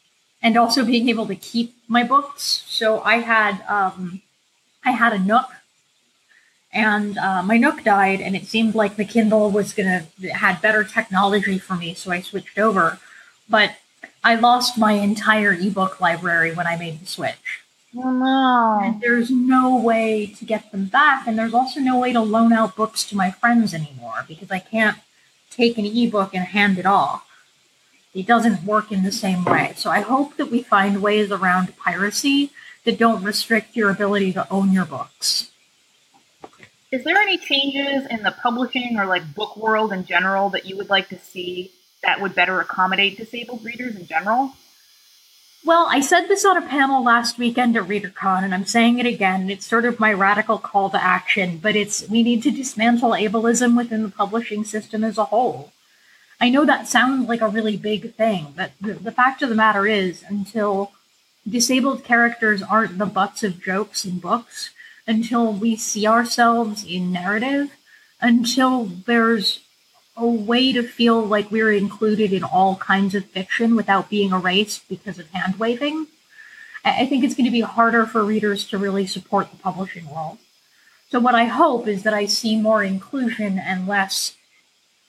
and 0.41 0.55
also 0.55 0.85
being 0.85 1.09
able 1.09 1.27
to 1.27 1.35
keep 1.35 1.75
my 1.87 2.03
books. 2.03 2.63
So 2.67 3.01
I 3.01 3.17
had 3.17 3.61
um, 3.67 4.21
I 4.85 4.91
had 4.91 5.11
a 5.11 5.19
Nook, 5.19 5.49
and 6.71 7.17
uh, 7.17 7.43
my 7.43 7.57
Nook 7.57 7.83
died, 7.83 8.21
and 8.21 8.33
it 8.33 8.45
seemed 8.45 8.75
like 8.75 8.95
the 8.95 9.03
Kindle 9.03 9.51
was 9.51 9.73
gonna 9.73 10.05
had 10.33 10.61
better 10.61 10.85
technology 10.85 11.57
for 11.57 11.75
me, 11.75 11.93
so 11.93 12.11
I 12.11 12.21
switched 12.21 12.57
over. 12.57 12.97
But 13.49 13.75
I 14.25 14.33
lost 14.33 14.75
my 14.75 14.93
entire 14.93 15.53
ebook 15.53 16.01
library 16.01 16.51
when 16.51 16.65
I 16.65 16.77
made 16.77 16.99
the 16.99 17.05
switch. 17.05 17.61
Oh 17.95 18.11
no. 18.11 18.79
And 18.83 18.99
there's 18.99 19.29
no 19.29 19.77
way 19.77 20.25
to 20.25 20.43
get 20.43 20.71
them 20.71 20.85
back. 20.85 21.27
And 21.27 21.37
there's 21.37 21.53
also 21.53 21.79
no 21.79 21.99
way 21.99 22.11
to 22.11 22.21
loan 22.21 22.51
out 22.51 22.75
books 22.75 23.03
to 23.09 23.15
my 23.15 23.29
friends 23.29 23.71
anymore 23.71 24.25
because 24.27 24.49
I 24.49 24.57
can't 24.57 24.97
take 25.51 25.77
an 25.77 25.85
ebook 25.85 26.33
and 26.33 26.43
hand 26.43 26.79
it 26.79 26.87
off. 26.87 27.23
It 28.15 28.25
doesn't 28.25 28.65
work 28.65 28.91
in 28.91 29.03
the 29.03 29.11
same 29.11 29.45
way. 29.45 29.73
So 29.75 29.91
I 29.91 30.01
hope 30.01 30.37
that 30.37 30.49
we 30.49 30.63
find 30.63 31.03
ways 31.03 31.31
around 31.31 31.77
piracy 31.77 32.49
that 32.83 32.97
don't 32.97 33.23
restrict 33.23 33.75
your 33.75 33.91
ability 33.91 34.33
to 34.33 34.51
own 34.51 34.71
your 34.71 34.85
books. 34.85 35.51
Is 36.91 37.03
there 37.03 37.17
any 37.17 37.37
changes 37.37 38.07
in 38.09 38.23
the 38.23 38.31
publishing 38.31 38.97
or 38.97 39.05
like 39.05 39.35
book 39.35 39.55
world 39.55 39.93
in 39.93 40.03
general 40.03 40.49
that 40.49 40.65
you 40.65 40.77
would 40.77 40.89
like 40.89 41.09
to 41.09 41.19
see 41.19 41.71
that 42.05 42.21
would 42.21 42.35
better 42.35 42.59
accommodate 42.59 43.17
disabled 43.17 43.63
readers 43.63 43.95
in 43.95 44.05
general? 44.05 44.53
Well, 45.65 45.87
I 45.89 45.99
said 45.99 46.27
this 46.27 46.45
on 46.45 46.57
a 46.57 46.67
panel 46.67 47.03
last 47.03 47.39
weekend 47.39 47.75
at 47.75 47.87
ReaderCon, 47.87 48.43
and 48.43 48.53
I'm 48.53 48.65
saying 48.65 48.99
it 48.99 49.07
again. 49.07 49.49
It's 49.49 49.65
sort 49.65 49.85
of 49.85 49.99
my 49.99 50.13
radical 50.13 50.59
call 50.59 50.91
to 50.91 51.03
action, 51.03 51.57
but 51.57 51.75
it's 51.75 52.07
we 52.07 52.21
need 52.21 52.43
to 52.43 52.51
dismantle 52.51 53.11
ableism 53.11 53.75
within 53.75 54.03
the 54.03 54.09
publishing 54.09 54.63
system 54.63 55.03
as 55.03 55.17
a 55.17 55.25
whole. 55.25 55.73
I 56.39 56.49
know 56.49 56.65
that 56.65 56.87
sounds 56.87 57.27
like 57.27 57.41
a 57.41 57.47
really 57.47 57.77
big 57.77 58.13
thing, 58.13 58.53
but 58.55 58.73
the, 58.79 58.93
the 58.93 59.11
fact 59.11 59.41
of 59.41 59.49
the 59.49 59.55
matter 59.55 59.87
is, 59.87 60.23
until 60.27 60.91
disabled 61.49 62.03
characters 62.03 62.61
aren't 62.61 62.99
the 62.99 63.05
butts 63.07 63.41
of 63.41 63.63
jokes 63.63 64.05
in 64.05 64.19
books, 64.19 64.69
until 65.07 65.51
we 65.51 65.75
see 65.75 66.05
ourselves 66.05 66.85
in 66.85 67.11
narrative, 67.11 67.71
until 68.21 68.85
there's 68.85 69.61
a 70.17 70.25
way 70.25 70.71
to 70.71 70.81
feel 70.83 71.21
like 71.21 71.51
we're 71.51 71.73
included 71.73 72.31
in 72.31 72.43
all 72.43 72.77
kinds 72.77 73.15
of 73.15 73.25
fiction 73.25 73.75
without 73.75 74.09
being 74.09 74.31
erased 74.31 74.87
because 74.87 75.19
of 75.19 75.29
hand 75.29 75.59
waving. 75.59 76.07
I 76.85 77.05
think 77.05 77.23
it's 77.23 77.35
going 77.35 77.45
to 77.45 77.51
be 77.51 77.61
harder 77.61 78.05
for 78.05 78.23
readers 78.23 78.65
to 78.67 78.77
really 78.77 79.07
support 79.07 79.51
the 79.51 79.57
publishing 79.57 80.09
world. 80.09 80.37
So 81.09 81.19
what 81.19 81.35
I 81.35 81.45
hope 81.45 81.87
is 81.87 82.03
that 82.03 82.13
I 82.13 82.25
see 82.25 82.55
more 82.59 82.83
inclusion 82.83 83.59
and 83.59 83.87
less. 83.87 84.35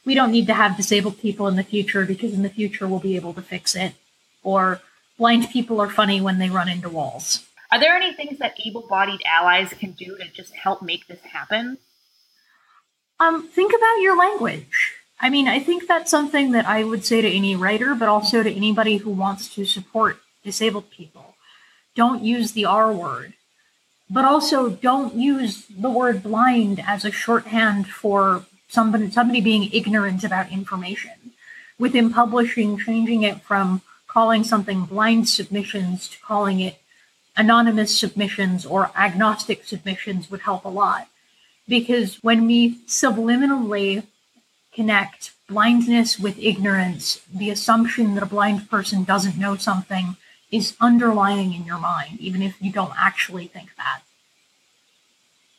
We 0.04 0.14
don't 0.14 0.32
need 0.32 0.46
to 0.46 0.54
have 0.54 0.76
disabled 0.76 1.18
people 1.18 1.46
in 1.48 1.56
the 1.56 1.62
future 1.62 2.06
because 2.06 2.32
in 2.32 2.42
the 2.42 2.48
future 2.48 2.88
we'll 2.88 3.00
be 3.00 3.16
able 3.16 3.34
to 3.34 3.42
fix 3.42 3.74
it. 3.74 3.94
Or 4.42 4.80
blind 5.18 5.50
people 5.50 5.80
are 5.80 5.90
funny 5.90 6.20
when 6.20 6.38
they 6.38 6.48
run 6.48 6.68
into 6.68 6.88
walls. 6.88 7.46
Are 7.70 7.80
there 7.80 7.94
any 7.94 8.14
things 8.14 8.38
that 8.38 8.58
able-bodied 8.64 9.20
allies 9.26 9.74
can 9.78 9.92
do 9.92 10.16
to 10.16 10.28
just 10.28 10.54
help 10.54 10.82
make 10.82 11.06
this 11.08 11.20
happen? 11.20 11.78
Um, 13.18 13.48
think 13.48 13.72
about 13.72 14.00
your 14.00 14.16
language. 14.16 14.94
I 15.18 15.30
mean, 15.30 15.48
I 15.48 15.58
think 15.58 15.86
that's 15.86 16.10
something 16.10 16.52
that 16.52 16.66
I 16.66 16.84
would 16.84 17.04
say 17.04 17.22
to 17.22 17.30
any 17.30 17.56
writer, 17.56 17.94
but 17.94 18.08
also 18.08 18.42
to 18.42 18.54
anybody 18.54 18.98
who 18.98 19.10
wants 19.10 19.54
to 19.54 19.64
support 19.64 20.18
disabled 20.44 20.90
people. 20.90 21.34
Don't 21.94 22.22
use 22.22 22.52
the 22.52 22.66
R 22.66 22.92
word. 22.92 23.32
But 24.10 24.24
also 24.24 24.68
don't 24.70 25.14
use 25.14 25.66
the 25.66 25.90
word 25.90 26.22
blind 26.22 26.80
as 26.86 27.04
a 27.04 27.10
shorthand 27.10 27.88
for 27.88 28.44
somebody 28.68 29.10
somebody 29.10 29.40
being 29.40 29.70
ignorant 29.72 30.22
about 30.22 30.52
information. 30.52 31.32
Within 31.78 32.12
publishing, 32.12 32.78
changing 32.78 33.22
it 33.22 33.40
from 33.42 33.82
calling 34.06 34.44
something 34.44 34.84
blind 34.84 35.28
submissions 35.28 36.08
to 36.08 36.18
calling 36.20 36.60
it 36.60 36.78
anonymous 37.36 37.98
submissions 37.98 38.64
or 38.64 38.90
agnostic 38.96 39.64
submissions 39.64 40.30
would 40.30 40.40
help 40.40 40.64
a 40.64 40.68
lot. 40.68 41.08
Because 41.68 42.22
when 42.22 42.46
we 42.46 42.76
subliminally 42.86 44.04
connect 44.72 45.32
blindness 45.48 46.18
with 46.18 46.38
ignorance, 46.38 47.20
the 47.32 47.50
assumption 47.50 48.14
that 48.14 48.22
a 48.22 48.26
blind 48.26 48.70
person 48.70 49.04
doesn't 49.04 49.38
know 49.38 49.56
something 49.56 50.16
is 50.50 50.76
underlying 50.80 51.52
in 51.54 51.64
your 51.64 51.78
mind, 51.78 52.20
even 52.20 52.42
if 52.42 52.60
you 52.60 52.72
don't 52.72 52.92
actually 52.96 53.46
think 53.48 53.70
that. 53.76 54.00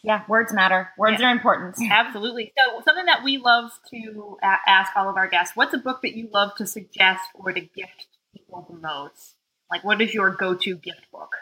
Yeah, 0.04 0.24
words 0.30 0.54
matter. 0.54 0.91
Words 0.98 1.20
Yeah. 1.20 1.28
are 1.28 1.32
important. 1.32 1.76
Absolutely. 1.91 2.54
So, 2.58 2.82
something 2.86 3.06
that 3.08 3.24
we 3.24 3.38
love 3.38 3.72
to 3.89 4.38
a- 4.41 4.60
ask 4.70 4.96
all 4.96 5.10
of 5.10 5.17
our 5.17 5.28
guests: 5.28 5.56
What's 5.56 5.74
a 5.74 5.78
book 5.78 6.02
that 6.04 6.15
you 6.15 6.30
love 6.32 6.56
to 6.56 6.67
suggest 6.67 7.24
or 7.34 7.52
to 7.52 7.60
gift 7.60 8.08
people 8.34 8.65
the 8.70 8.78
most? 8.78 9.36
Like, 9.70 9.84
what 9.84 10.02
is 10.02 10.13
your 10.13 10.30
go-to 10.32 10.78
gift 10.78 11.12
book? 11.12 11.36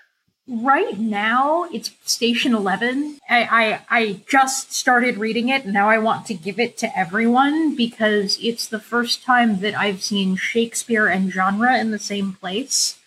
Right 0.47 0.99
now, 0.99 1.63
it's 1.73 1.91
Station 2.05 2.53
Eleven. 2.53 3.17
I, 3.27 3.79
I 3.89 3.97
I 3.97 4.21
just 4.29 4.73
started 4.73 5.17
reading 5.17 5.49
it, 5.49 5.63
and 5.63 5.73
now 5.73 5.89
I 5.89 5.97
want 5.97 6.27
to 6.27 6.35
give 6.35 6.59
it 6.59 6.77
to 6.77 6.97
everyone 6.97 7.75
because 7.75 8.37
it's 8.39 8.67
the 8.67 8.79
first 8.79 9.23
time 9.23 9.61
that 9.61 9.73
I've 9.73 10.03
seen 10.03 10.35
Shakespeare 10.35 11.07
and 11.07 11.31
genre 11.31 11.79
in 11.79 11.89
the 11.89 11.97
same 11.97 12.33
place. 12.33 12.99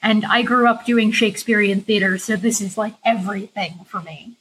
And 0.00 0.24
I 0.24 0.42
grew 0.42 0.68
up 0.68 0.84
doing 0.84 1.10
Shakespearean 1.10 1.80
theater, 1.80 2.16
so 2.16 2.36
this 2.36 2.60
is 2.60 2.78
like 2.78 2.94
everything 3.04 3.80
for 3.84 4.00
me. 4.00 4.36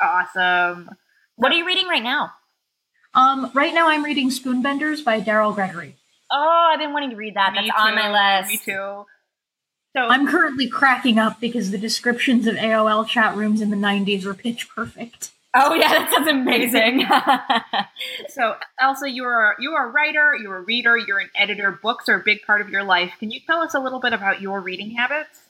Awesome. 0.00 0.90
What 1.34 1.50
are 1.50 1.56
you 1.56 1.66
reading 1.66 1.88
right 1.88 2.04
now? 2.04 2.30
Um, 3.14 3.50
right 3.52 3.74
now, 3.74 3.88
I'm 3.88 4.04
reading 4.04 4.30
Spoonbenders 4.30 5.04
by 5.04 5.20
Daryl 5.20 5.52
Gregory. 5.52 5.96
Oh, 6.30 6.70
I've 6.72 6.78
been 6.78 6.92
wanting 6.92 7.10
to 7.10 7.16
read 7.16 7.34
that. 7.34 7.52
Me 7.52 7.66
That's 7.66 7.82
on 7.82 7.96
my 7.96 8.38
list. 8.42 8.50
Me 8.52 8.58
too. 8.64 9.06
So, 9.94 10.02
I'm 10.02 10.26
currently 10.28 10.68
cracking 10.68 11.18
up 11.18 11.40
because 11.40 11.72
the 11.72 11.78
descriptions 11.78 12.46
of 12.46 12.54
AOL 12.54 13.06
chat 13.08 13.36
rooms 13.36 13.60
in 13.60 13.70
the 13.70 13.76
90s 13.76 14.24
were 14.24 14.34
pitch 14.34 14.68
perfect. 14.68 15.32
Oh 15.52 15.74
yeah, 15.74 15.88
that 15.88 16.12
sounds 16.12 16.28
amazing. 16.28 17.04
so 18.28 18.54
Elsa, 18.80 19.10
you're 19.10 19.56
you're 19.58 19.84
a 19.84 19.90
writer, 19.90 20.36
you're 20.40 20.58
a 20.58 20.62
reader, 20.62 20.96
you're 20.96 21.18
an 21.18 21.30
editor. 21.34 21.72
Books 21.82 22.08
are 22.08 22.20
a 22.20 22.22
big 22.22 22.42
part 22.42 22.60
of 22.60 22.70
your 22.70 22.84
life. 22.84 23.14
Can 23.18 23.32
you 23.32 23.40
tell 23.44 23.60
us 23.60 23.74
a 23.74 23.80
little 23.80 23.98
bit 23.98 24.12
about 24.12 24.40
your 24.40 24.60
reading 24.60 24.92
habits? 24.92 25.40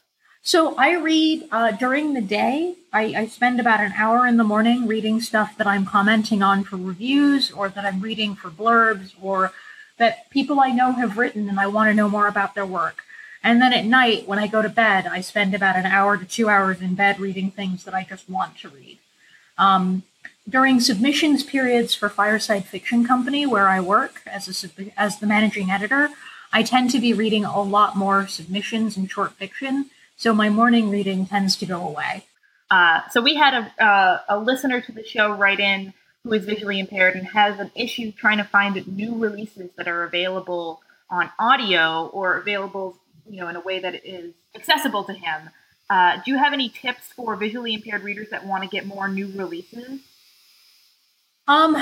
So 0.42 0.74
I 0.76 0.94
read 0.94 1.46
uh, 1.52 1.72
during 1.72 2.14
the 2.14 2.22
day. 2.22 2.76
I, 2.94 3.14
I 3.14 3.26
spend 3.26 3.60
about 3.60 3.80
an 3.80 3.92
hour 3.92 4.26
in 4.26 4.38
the 4.38 4.44
morning 4.44 4.86
reading 4.86 5.20
stuff 5.20 5.58
that 5.58 5.66
I'm 5.66 5.84
commenting 5.84 6.42
on 6.42 6.64
for 6.64 6.78
reviews, 6.78 7.50
or 7.50 7.68
that 7.68 7.84
I'm 7.84 8.00
reading 8.00 8.34
for 8.34 8.48
blurbs, 8.48 9.12
or 9.20 9.52
that 9.98 10.30
people 10.30 10.60
I 10.60 10.70
know 10.70 10.92
have 10.92 11.18
written 11.18 11.50
and 11.50 11.60
I 11.60 11.66
want 11.66 11.90
to 11.90 11.94
know 11.94 12.08
more 12.08 12.26
about 12.26 12.54
their 12.54 12.64
work. 12.64 13.02
And 13.42 13.60
then 13.60 13.72
at 13.72 13.86
night, 13.86 14.28
when 14.28 14.38
I 14.38 14.46
go 14.46 14.60
to 14.60 14.68
bed, 14.68 15.06
I 15.06 15.20
spend 15.22 15.54
about 15.54 15.76
an 15.76 15.86
hour 15.86 16.16
to 16.16 16.24
two 16.24 16.48
hours 16.48 16.82
in 16.82 16.94
bed 16.94 17.18
reading 17.18 17.50
things 17.50 17.84
that 17.84 17.94
I 17.94 18.04
just 18.08 18.28
want 18.28 18.58
to 18.58 18.68
read. 18.68 18.98
Um, 19.56 20.02
during 20.48 20.80
submissions 20.80 21.42
periods 21.42 21.94
for 21.94 22.08
Fireside 22.08 22.64
Fiction 22.64 23.06
Company, 23.06 23.46
where 23.46 23.68
I 23.68 23.80
work 23.80 24.22
as 24.26 24.48
a 24.64 25.00
as 25.00 25.18
the 25.18 25.26
managing 25.26 25.70
editor, 25.70 26.10
I 26.52 26.62
tend 26.62 26.90
to 26.90 27.00
be 27.00 27.12
reading 27.12 27.44
a 27.44 27.62
lot 27.62 27.96
more 27.96 28.26
submissions 28.26 28.96
and 28.96 29.10
short 29.10 29.32
fiction. 29.32 29.90
So 30.16 30.34
my 30.34 30.48
morning 30.48 30.90
reading 30.90 31.26
tends 31.26 31.56
to 31.56 31.66
go 31.66 31.86
away. 31.86 32.26
Uh, 32.70 33.00
so 33.10 33.20
we 33.20 33.34
had 33.34 33.54
a, 33.54 33.84
uh, 33.84 34.20
a 34.28 34.38
listener 34.38 34.80
to 34.80 34.92
the 34.92 35.04
show 35.04 35.32
write 35.32 35.60
in 35.60 35.92
who 36.24 36.32
is 36.32 36.44
visually 36.44 36.78
impaired 36.78 37.16
and 37.16 37.26
has 37.28 37.58
an 37.58 37.70
issue 37.74 38.12
trying 38.12 38.38
to 38.38 38.44
find 38.44 38.86
new 38.86 39.16
releases 39.16 39.70
that 39.76 39.88
are 39.88 40.04
available 40.04 40.80
on 41.08 41.30
audio 41.38 42.06
or 42.12 42.38
available, 42.38 42.96
you 43.30 43.40
know, 43.40 43.48
in 43.48 43.56
a 43.56 43.60
way 43.60 43.78
that 43.78 44.04
is 44.04 44.34
accessible 44.54 45.04
to 45.04 45.12
him. 45.12 45.50
Uh, 45.88 46.20
do 46.24 46.30
you 46.30 46.38
have 46.38 46.52
any 46.52 46.68
tips 46.68 47.12
for 47.14 47.36
visually 47.36 47.74
impaired 47.74 48.02
readers 48.02 48.28
that 48.30 48.46
want 48.46 48.62
to 48.62 48.68
get 48.68 48.86
more 48.86 49.08
new 49.08 49.28
releases? 49.34 50.00
Um, 51.48 51.76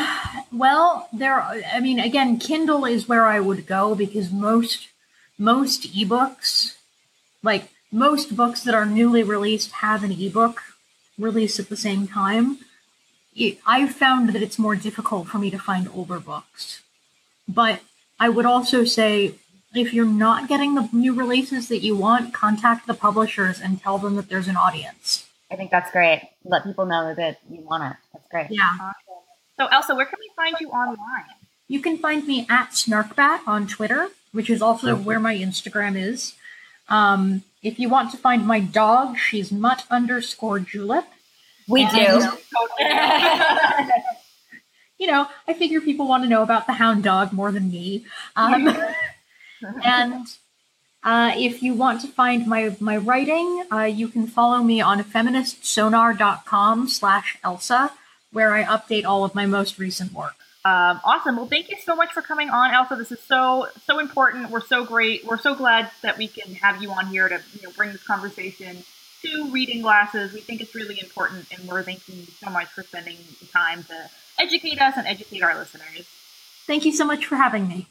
well, 0.53 1.09
there. 1.13 1.41
I 1.43 1.81
mean, 1.81 1.99
again, 1.99 2.39
Kindle 2.39 2.85
is 2.85 3.09
where 3.09 3.27
I 3.27 3.41
would 3.41 3.67
go 3.67 3.95
because 3.95 4.31
most 4.31 4.89
most 5.37 5.95
ebooks, 5.95 6.77
like 7.43 7.71
most 7.93 8.35
books 8.35 8.63
that 8.65 8.75
are 8.75 8.87
newly 8.87 9.23
released, 9.23 9.73
have 9.73 10.03
an 10.05 10.13
ebook 10.13 10.63
release 11.19 11.59
at 11.59 11.69
the 11.69 11.77
same 11.77 12.07
time. 12.07 12.59
I've 13.67 13.95
found 13.95 14.31
that 14.31 14.43
it's 14.43 14.59
more 14.59 14.75
difficult 14.75 15.29
for 15.29 15.39
me 15.39 15.51
to 15.51 15.59
find 15.59 15.89
older 15.95 16.19
books, 16.19 16.83
but 17.47 17.81
I 18.19 18.29
would 18.31 18.47
also 18.47 18.85
say 18.85 19.35
if 19.75 19.93
you're 19.93 20.07
not 20.07 20.49
getting 20.49 20.75
the 20.75 20.89
new 20.93 21.13
releases 21.15 21.69
that 21.69 21.79
you 21.83 21.95
want, 21.97 22.33
contact 22.33 22.87
the 22.87 22.95
publishers 22.95 23.61
and 23.61 23.81
tell 23.81 23.99
them 23.99 24.17
that 24.17 24.29
there's 24.29 24.49
an 24.49 24.57
audience. 24.57 25.27
I 25.51 25.57
think 25.57 25.71
that's 25.71 25.91
great. 25.91 26.29
Let 26.45 26.65
people 26.65 26.87
know 26.87 27.15
that 27.15 27.39
you 27.51 27.61
want 27.61 27.85
it. 27.85 27.97
That's 28.13 28.29
great. 28.29 28.47
Yeah. 28.51 28.93
So, 29.59 29.67
Elsa, 29.67 29.95
where 29.95 30.07
can 30.07 30.19
we 30.21 30.31
find 30.37 30.57
you 30.61 30.69
online? 30.71 31.25
You 31.69 31.81
can 31.81 31.99
find 31.99 32.27
me 32.27 32.47
at 32.49 32.71
Snarkbat 32.71 33.41
on 33.47 33.67
Twitter, 33.67 34.09
which 34.33 34.49
is 34.51 34.63
also 34.63 34.95
where 34.97 35.21
my 35.21 35.35
Instagram 35.37 35.97
is. 36.01 36.35
Um, 36.89 37.43
if 37.63 37.79
you 37.79 37.89
want 37.89 38.11
to 38.13 38.17
find 38.17 38.47
my 38.47 38.61
dog, 38.61 39.19
she's 39.19 39.51
mutt 39.53 39.85
underscore 39.91 40.61
julep. 40.61 41.07
We 41.69 41.83
And- 41.85 42.23
do. 42.23 42.31
You 45.01 45.07
know, 45.07 45.29
I 45.47 45.55
figure 45.55 45.81
people 45.81 46.09
want 46.09 46.25
to 46.25 46.29
know 46.29 46.43
about 46.43 46.67
the 46.67 46.73
hound 46.73 47.05
dog 47.05 47.33
more 47.33 47.53
than 47.53 47.71
me. 47.71 48.05
Um, 48.35 48.65
and 49.85 50.27
uh, 51.05 51.33
if 51.37 51.63
you 51.63 51.75
want 51.75 52.01
to 52.01 52.09
find 52.09 52.47
my, 52.47 52.77
my 52.81 52.97
writing, 52.97 53.65
uh, 53.73 53.83
you 53.83 54.09
can 54.09 54.27
follow 54.27 54.63
me 54.63 54.81
on 54.81 55.03
feministsonar.com 55.03 56.89
slash 56.89 57.39
Elsa, 57.45 57.93
where 58.33 58.53
I 58.53 58.65
update 58.65 59.05
all 59.05 59.25
of 59.25 59.35
my 59.35 59.47
most 59.47 59.79
recent 59.79 60.13
work. 60.13 60.35
Um, 60.65 61.01
awesome. 61.05 61.37
Well, 61.37 61.47
thank 61.47 61.71
you 61.71 61.77
so 61.83 61.95
much 61.95 62.13
for 62.13 62.21
coming 62.21 62.51
on, 62.51 62.75
Elsa. 62.75 62.97
This 62.97 63.13
is 63.13 63.21
so 63.21 63.69
so 63.87 64.01
important. 64.01 64.51
We're 64.51 64.61
so 64.61 64.85
great. 64.85 65.25
We're 65.25 65.39
so 65.39 65.55
glad 65.55 65.91
that 66.03 66.19
we 66.19 66.27
can 66.29 66.57
have 66.57 66.83
you 66.83 66.91
on 66.91 67.07
here 67.07 67.29
to 67.29 67.41
you 67.55 67.63
know 67.63 67.71
bring 67.77 67.93
this 67.93 68.03
conversation 68.03 68.85
to 69.23 69.51
reading 69.51 69.83
glasses. 69.83 70.33
We 70.33 70.41
think 70.41 70.61
it's 70.61 70.75
really 70.75 70.99
important, 71.01 71.47
and 71.53 71.67
we're 71.69 71.85
thanking 71.85 72.17
you 72.17 72.27
so 72.27 72.51
much 72.51 72.67
for 72.67 72.83
spending 72.83 73.17
the 73.41 73.47
time 73.47 73.85
to 73.85 74.11
educate 74.39 74.81
us 74.81 74.95
and 74.97 75.07
educate 75.07 75.43
our 75.43 75.57
listeners. 75.57 76.07
Thank 76.67 76.85
you 76.85 76.93
so 76.93 77.05
much 77.05 77.25
for 77.25 77.37
having 77.37 77.69
me. 77.69 77.87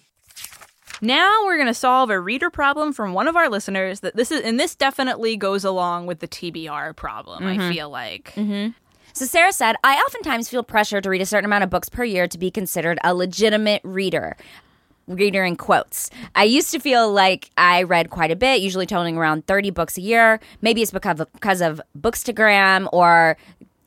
Now 1.01 1.45
we're 1.45 1.57
going 1.57 1.67
to 1.67 1.73
solve 1.73 2.09
a 2.09 2.19
reader 2.19 2.49
problem 2.49 2.93
from 2.93 3.13
one 3.13 3.27
of 3.27 3.35
our 3.35 3.49
listeners 3.49 3.99
that 4.01 4.15
this 4.15 4.31
is 4.31 4.41
and 4.41 4.59
this 4.59 4.75
definitely 4.75 5.37
goes 5.37 5.63
along 5.63 6.07
with 6.07 6.19
the 6.19 6.27
TBR 6.27 6.95
problem, 6.95 7.45
I 7.45 7.57
mm-hmm. 7.57 7.71
feel 7.71 7.89
like. 7.89 8.33
Mm-hmm. 8.35 8.71
So 9.13 9.25
Sarah 9.25 9.51
said, 9.51 9.75
I 9.83 9.95
oftentimes 9.95 10.47
feel 10.47 10.61
pressure 10.61 11.01
to 11.01 11.09
read 11.09 11.21
a 11.21 11.25
certain 11.25 11.45
amount 11.45 11.63
of 11.63 11.71
books 11.71 11.89
per 11.89 12.03
year 12.03 12.27
to 12.27 12.37
be 12.37 12.51
considered 12.51 12.99
a 13.03 13.15
legitimate 13.15 13.81
reader. 13.83 14.37
Reader 15.07 15.43
in 15.43 15.55
quotes. 15.55 16.11
I 16.35 16.43
used 16.43 16.69
to 16.71 16.79
feel 16.79 17.11
like 17.11 17.49
I 17.57 17.81
read 17.83 18.09
quite 18.11 18.29
a 18.29 18.35
bit, 18.35 18.61
usually 18.61 18.85
totaling 18.85 19.17
around 19.17 19.47
30 19.47 19.71
books 19.71 19.97
a 19.97 20.01
year. 20.01 20.39
Maybe 20.61 20.83
it's 20.83 20.91
because 20.91 21.19
of, 21.19 21.33
because 21.33 21.61
of 21.61 21.81
Bookstagram 21.97 22.89
or 22.91 23.37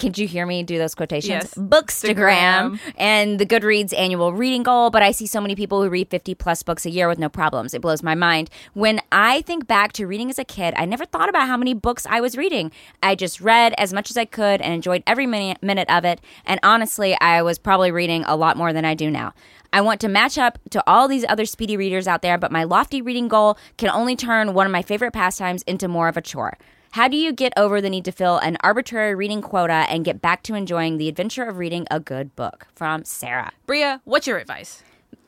can 0.01 0.13
you 0.17 0.27
hear 0.27 0.47
me 0.47 0.63
do 0.65 0.79
those 0.79 0.95
quotations? 0.95 1.29
Yes. 1.29 1.55
Bookstagram 1.55 2.81
and 2.97 3.39
the 3.39 3.47
Goodreads 3.47 3.97
annual 3.97 4.33
reading 4.33 4.63
goal, 4.63 4.91
but 4.91 5.03
I 5.03 5.13
see 5.13 5.27
so 5.27 5.41
many 5.41 5.55
people 5.55 5.83
who 5.83 5.89
read 5.89 6.09
50 6.09 6.35
plus 6.35 6.63
books 6.63 6.87
a 6.87 6.91
year 6.91 7.07
with 7.07 7.19
no 7.19 7.29
problems. 7.29 7.75
It 7.75 7.83
blows 7.83 8.03
my 8.03 8.15
mind. 8.15 8.51
When 8.73 9.01
I 9.13 9.43
think 9.43 9.67
back 9.67 9.93
to 9.93 10.07
reading 10.07 10.31
as 10.31 10.39
a 10.39 10.45
kid, 10.45 10.75
I 10.77 10.87
never 10.87 11.05
thought 11.05 11.29
about 11.29 11.47
how 11.47 11.57
many 11.57 11.75
books 11.75 12.07
I 12.09 12.21
was 12.21 12.37
reading. 12.37 12.73
I 13.03 13.15
just 13.15 13.41
read 13.41 13.75
as 13.79 13.93
much 13.93 14.11
as 14.11 14.17
I 14.17 14.25
could 14.25 14.61
and 14.61 14.73
enjoyed 14.73 15.03
every 15.07 15.27
minute 15.27 15.91
of 15.91 16.05
it. 16.05 16.21
And 16.47 16.59
honestly, 16.63 17.17
I 17.21 17.43
was 17.43 17.59
probably 17.59 17.93
reading 17.93 18.25
a 18.25 18.35
lot 18.35 18.57
more 18.57 18.73
than 18.73 18.85
I 18.85 18.95
do 18.95 19.11
now. 19.11 19.35
I 19.73 19.83
want 19.83 20.01
to 20.01 20.09
match 20.09 20.37
up 20.37 20.59
to 20.71 20.83
all 20.87 21.07
these 21.07 21.25
other 21.29 21.45
speedy 21.45 21.77
readers 21.77 22.09
out 22.09 22.23
there, 22.23 22.39
but 22.39 22.51
my 22.51 22.65
lofty 22.65 23.01
reading 23.01 23.29
goal 23.29 23.57
can 23.77 23.91
only 23.91 24.17
turn 24.17 24.55
one 24.55 24.67
of 24.67 24.73
my 24.73 24.83
favorite 24.83 25.13
pastimes 25.13 25.63
into 25.63 25.87
more 25.87 26.09
of 26.09 26.17
a 26.17 26.23
chore. 26.23 26.59
How 26.95 27.07
do 27.07 27.17
you 27.17 27.33
get 27.33 27.53
over 27.57 27.81
the 27.81 27.89
need 27.89 28.05
to 28.07 28.11
fill 28.11 28.39
an 28.39 28.57
arbitrary 28.63 29.15
reading 29.15 29.43
quota 29.43 29.87
and 29.89 30.05
get 30.05 30.21
back 30.21 30.43
to 30.43 30.57
enjoying 30.57 30.99
the 30.99 31.07
adventure 31.07 31.45
of 31.45 31.57
reading 31.57 31.87
a 31.89 32.01
good 32.01 32.35
book? 32.35 32.67
From 32.75 33.05
Sarah. 33.05 33.53
Brea, 33.65 33.99
what's 34.03 34.27
your 34.27 34.39
advice? 34.39 34.83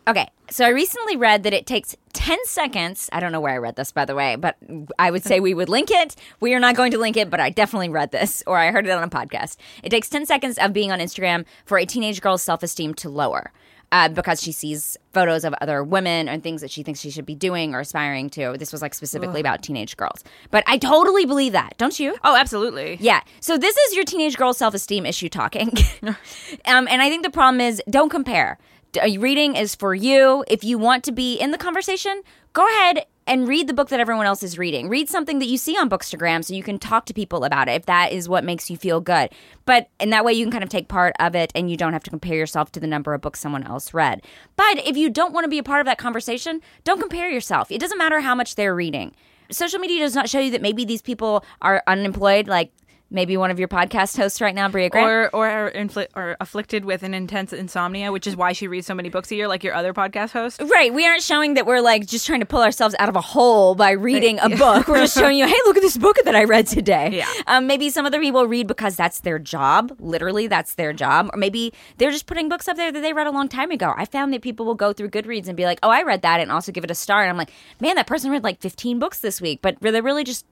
Okay, 0.08 0.28
so 0.50 0.64
I 0.64 0.70
recently 0.70 1.16
read 1.16 1.44
that 1.44 1.52
it 1.52 1.64
takes 1.64 1.94
10 2.14 2.36
seconds. 2.46 3.08
I 3.12 3.20
don't 3.20 3.30
know 3.30 3.40
where 3.40 3.54
I 3.54 3.58
read 3.58 3.76
this, 3.76 3.92
by 3.92 4.04
the 4.04 4.16
way, 4.16 4.34
but 4.34 4.56
I 4.98 5.12
would 5.12 5.22
say 5.22 5.38
we 5.38 5.54
would 5.54 5.68
link 5.68 5.92
it. 5.92 6.16
We 6.40 6.52
are 6.54 6.58
not 6.58 6.74
going 6.74 6.90
to 6.90 6.98
link 6.98 7.16
it, 7.16 7.30
but 7.30 7.38
I 7.38 7.50
definitely 7.50 7.90
read 7.90 8.10
this 8.10 8.42
or 8.44 8.58
I 8.58 8.72
heard 8.72 8.88
it 8.88 8.90
on 8.90 9.04
a 9.04 9.08
podcast. 9.08 9.56
It 9.84 9.90
takes 9.90 10.08
10 10.08 10.26
seconds 10.26 10.58
of 10.58 10.72
being 10.72 10.90
on 10.90 10.98
Instagram 10.98 11.44
for 11.64 11.78
a 11.78 11.86
teenage 11.86 12.20
girl's 12.20 12.42
self 12.42 12.64
esteem 12.64 12.94
to 12.94 13.08
lower. 13.08 13.52
Uh, 13.92 14.08
because 14.08 14.42
she 14.42 14.50
sees 14.52 14.96
photos 15.12 15.44
of 15.44 15.54
other 15.60 15.84
women 15.84 16.26
and 16.26 16.42
things 16.42 16.62
that 16.62 16.70
she 16.70 16.82
thinks 16.82 16.98
she 16.98 17.10
should 17.10 17.26
be 17.26 17.34
doing 17.34 17.74
or 17.74 17.80
aspiring 17.80 18.30
to. 18.30 18.56
This 18.58 18.72
was 18.72 18.80
like 18.80 18.94
specifically 18.94 19.38
about 19.38 19.62
teenage 19.62 19.98
girls. 19.98 20.24
But 20.50 20.64
I 20.66 20.78
totally 20.78 21.26
believe 21.26 21.52
that, 21.52 21.74
don't 21.76 22.00
you? 22.00 22.16
Oh, 22.24 22.34
absolutely. 22.34 22.96
Yeah. 23.00 23.20
So 23.40 23.58
this 23.58 23.76
is 23.76 23.94
your 23.94 24.04
teenage 24.04 24.38
girl 24.38 24.54
self 24.54 24.72
esteem 24.72 25.04
issue 25.04 25.28
talking. 25.28 25.70
um, 26.02 26.16
and 26.64 27.02
I 27.02 27.10
think 27.10 27.22
the 27.22 27.30
problem 27.30 27.60
is 27.60 27.82
don't 27.90 28.08
compare. 28.08 28.58
D- 28.92 29.00
uh, 29.00 29.20
Reading 29.20 29.56
is 29.56 29.74
for 29.74 29.94
you. 29.94 30.42
If 30.48 30.64
you 30.64 30.78
want 30.78 31.04
to 31.04 31.12
be 31.12 31.36
in 31.36 31.50
the 31.50 31.58
conversation, 31.58 32.22
go 32.54 32.66
ahead 32.66 33.04
and 33.26 33.46
read 33.46 33.66
the 33.66 33.74
book 33.74 33.88
that 33.88 34.00
everyone 34.00 34.26
else 34.26 34.42
is 34.42 34.58
reading. 34.58 34.88
Read 34.88 35.08
something 35.08 35.38
that 35.38 35.46
you 35.46 35.56
see 35.56 35.76
on 35.76 35.88
Bookstagram 35.88 36.44
so 36.44 36.54
you 36.54 36.62
can 36.62 36.78
talk 36.78 37.06
to 37.06 37.14
people 37.14 37.44
about 37.44 37.68
it 37.68 37.72
if 37.72 37.86
that 37.86 38.12
is 38.12 38.28
what 38.28 38.44
makes 38.44 38.70
you 38.70 38.76
feel 38.76 39.00
good. 39.00 39.30
But 39.64 39.88
in 40.00 40.10
that 40.10 40.24
way, 40.24 40.32
you 40.32 40.44
can 40.44 40.52
kind 40.52 40.64
of 40.64 40.70
take 40.70 40.88
part 40.88 41.14
of 41.20 41.34
it 41.34 41.52
and 41.54 41.70
you 41.70 41.76
don't 41.76 41.92
have 41.92 42.02
to 42.04 42.10
compare 42.10 42.36
yourself 42.36 42.72
to 42.72 42.80
the 42.80 42.86
number 42.86 43.14
of 43.14 43.20
books 43.20 43.40
someone 43.40 43.64
else 43.64 43.94
read. 43.94 44.22
But 44.56 44.86
if 44.86 44.96
you 44.96 45.10
don't 45.10 45.32
want 45.32 45.44
to 45.44 45.50
be 45.50 45.58
a 45.58 45.62
part 45.62 45.80
of 45.80 45.86
that 45.86 45.98
conversation, 45.98 46.60
don't 46.84 47.00
compare 47.00 47.30
yourself. 47.30 47.70
It 47.70 47.80
doesn't 47.80 47.98
matter 47.98 48.20
how 48.20 48.34
much 48.34 48.54
they're 48.54 48.74
reading. 48.74 49.14
Social 49.50 49.78
media 49.78 50.00
does 50.00 50.14
not 50.14 50.28
show 50.28 50.40
you 50.40 50.50
that 50.52 50.62
maybe 50.62 50.84
these 50.84 51.02
people 51.02 51.44
are 51.60 51.82
unemployed, 51.86 52.48
like 52.48 52.72
maybe 53.12 53.36
one 53.36 53.50
of 53.50 53.58
your 53.58 53.68
podcast 53.68 54.16
hosts 54.16 54.40
right 54.40 54.54
now, 54.54 54.68
Brea 54.68 54.88
Grant. 54.88 55.06
Or 55.06 55.30
or 55.32 55.48
are, 55.48 55.70
infli- 55.70 56.08
or 56.16 56.36
afflicted 56.40 56.84
with 56.84 57.02
an 57.02 57.14
intense 57.14 57.52
insomnia, 57.52 58.10
which 58.10 58.26
is 58.26 58.34
why 58.34 58.52
she 58.52 58.66
reads 58.66 58.86
so 58.86 58.94
many 58.94 59.08
books 59.08 59.30
a 59.30 59.36
year, 59.36 59.48
like 59.48 59.62
your 59.62 59.74
other 59.74 59.92
podcast 59.92 60.32
host. 60.32 60.60
Right. 60.62 60.92
We 60.92 61.06
aren't 61.06 61.22
showing 61.22 61.54
that 61.54 61.66
we're 61.66 61.80
like 61.80 62.06
just 62.06 62.26
trying 62.26 62.40
to 62.40 62.46
pull 62.46 62.62
ourselves 62.62 62.94
out 62.98 63.08
of 63.08 63.16
a 63.16 63.20
hole 63.20 63.74
by 63.74 63.90
reading 63.92 64.38
a 64.40 64.48
book. 64.48 64.88
We're 64.88 64.98
just 64.98 65.16
showing 65.16 65.36
you, 65.38 65.46
hey, 65.52 65.58
look 65.66 65.76
at 65.76 65.82
this 65.82 65.96
book 65.96 66.16
that 66.24 66.34
I 66.34 66.44
read 66.44 66.66
today. 66.66 67.10
Yeah. 67.12 67.30
Um, 67.46 67.66
maybe 67.66 67.90
some 67.90 68.06
other 68.06 68.20
people 68.20 68.46
read 68.46 68.66
because 68.66 68.96
that's 68.96 69.20
their 69.20 69.38
job. 69.38 69.94
Literally, 70.00 70.46
that's 70.46 70.74
their 70.74 70.92
job. 70.92 71.30
Or 71.32 71.36
maybe 71.36 71.72
they're 71.98 72.10
just 72.10 72.26
putting 72.26 72.48
books 72.48 72.68
up 72.68 72.76
there 72.76 72.90
that 72.90 73.00
they 73.00 73.12
read 73.12 73.26
a 73.26 73.30
long 73.30 73.48
time 73.48 73.70
ago. 73.70 73.92
I 73.96 74.06
found 74.06 74.32
that 74.32 74.42
people 74.42 74.66
will 74.66 74.74
go 74.74 74.92
through 74.92 75.10
Goodreads 75.10 75.48
and 75.48 75.56
be 75.56 75.64
like, 75.64 75.78
oh, 75.82 75.90
I 75.90 76.02
read 76.02 76.22
that 76.22 76.40
and 76.40 76.50
also 76.50 76.72
give 76.72 76.84
it 76.84 76.90
a 76.90 76.94
star. 76.94 77.20
And 77.22 77.30
I'm 77.30 77.36
like, 77.36 77.50
man, 77.80 77.96
that 77.96 78.06
person 78.06 78.30
read 78.30 78.44
like 78.44 78.60
15 78.60 78.98
books 78.98 79.18
this 79.20 79.40
week. 79.40 79.60
But 79.62 79.76
they're 79.80 80.02
really 80.02 80.24
just, 80.24 80.46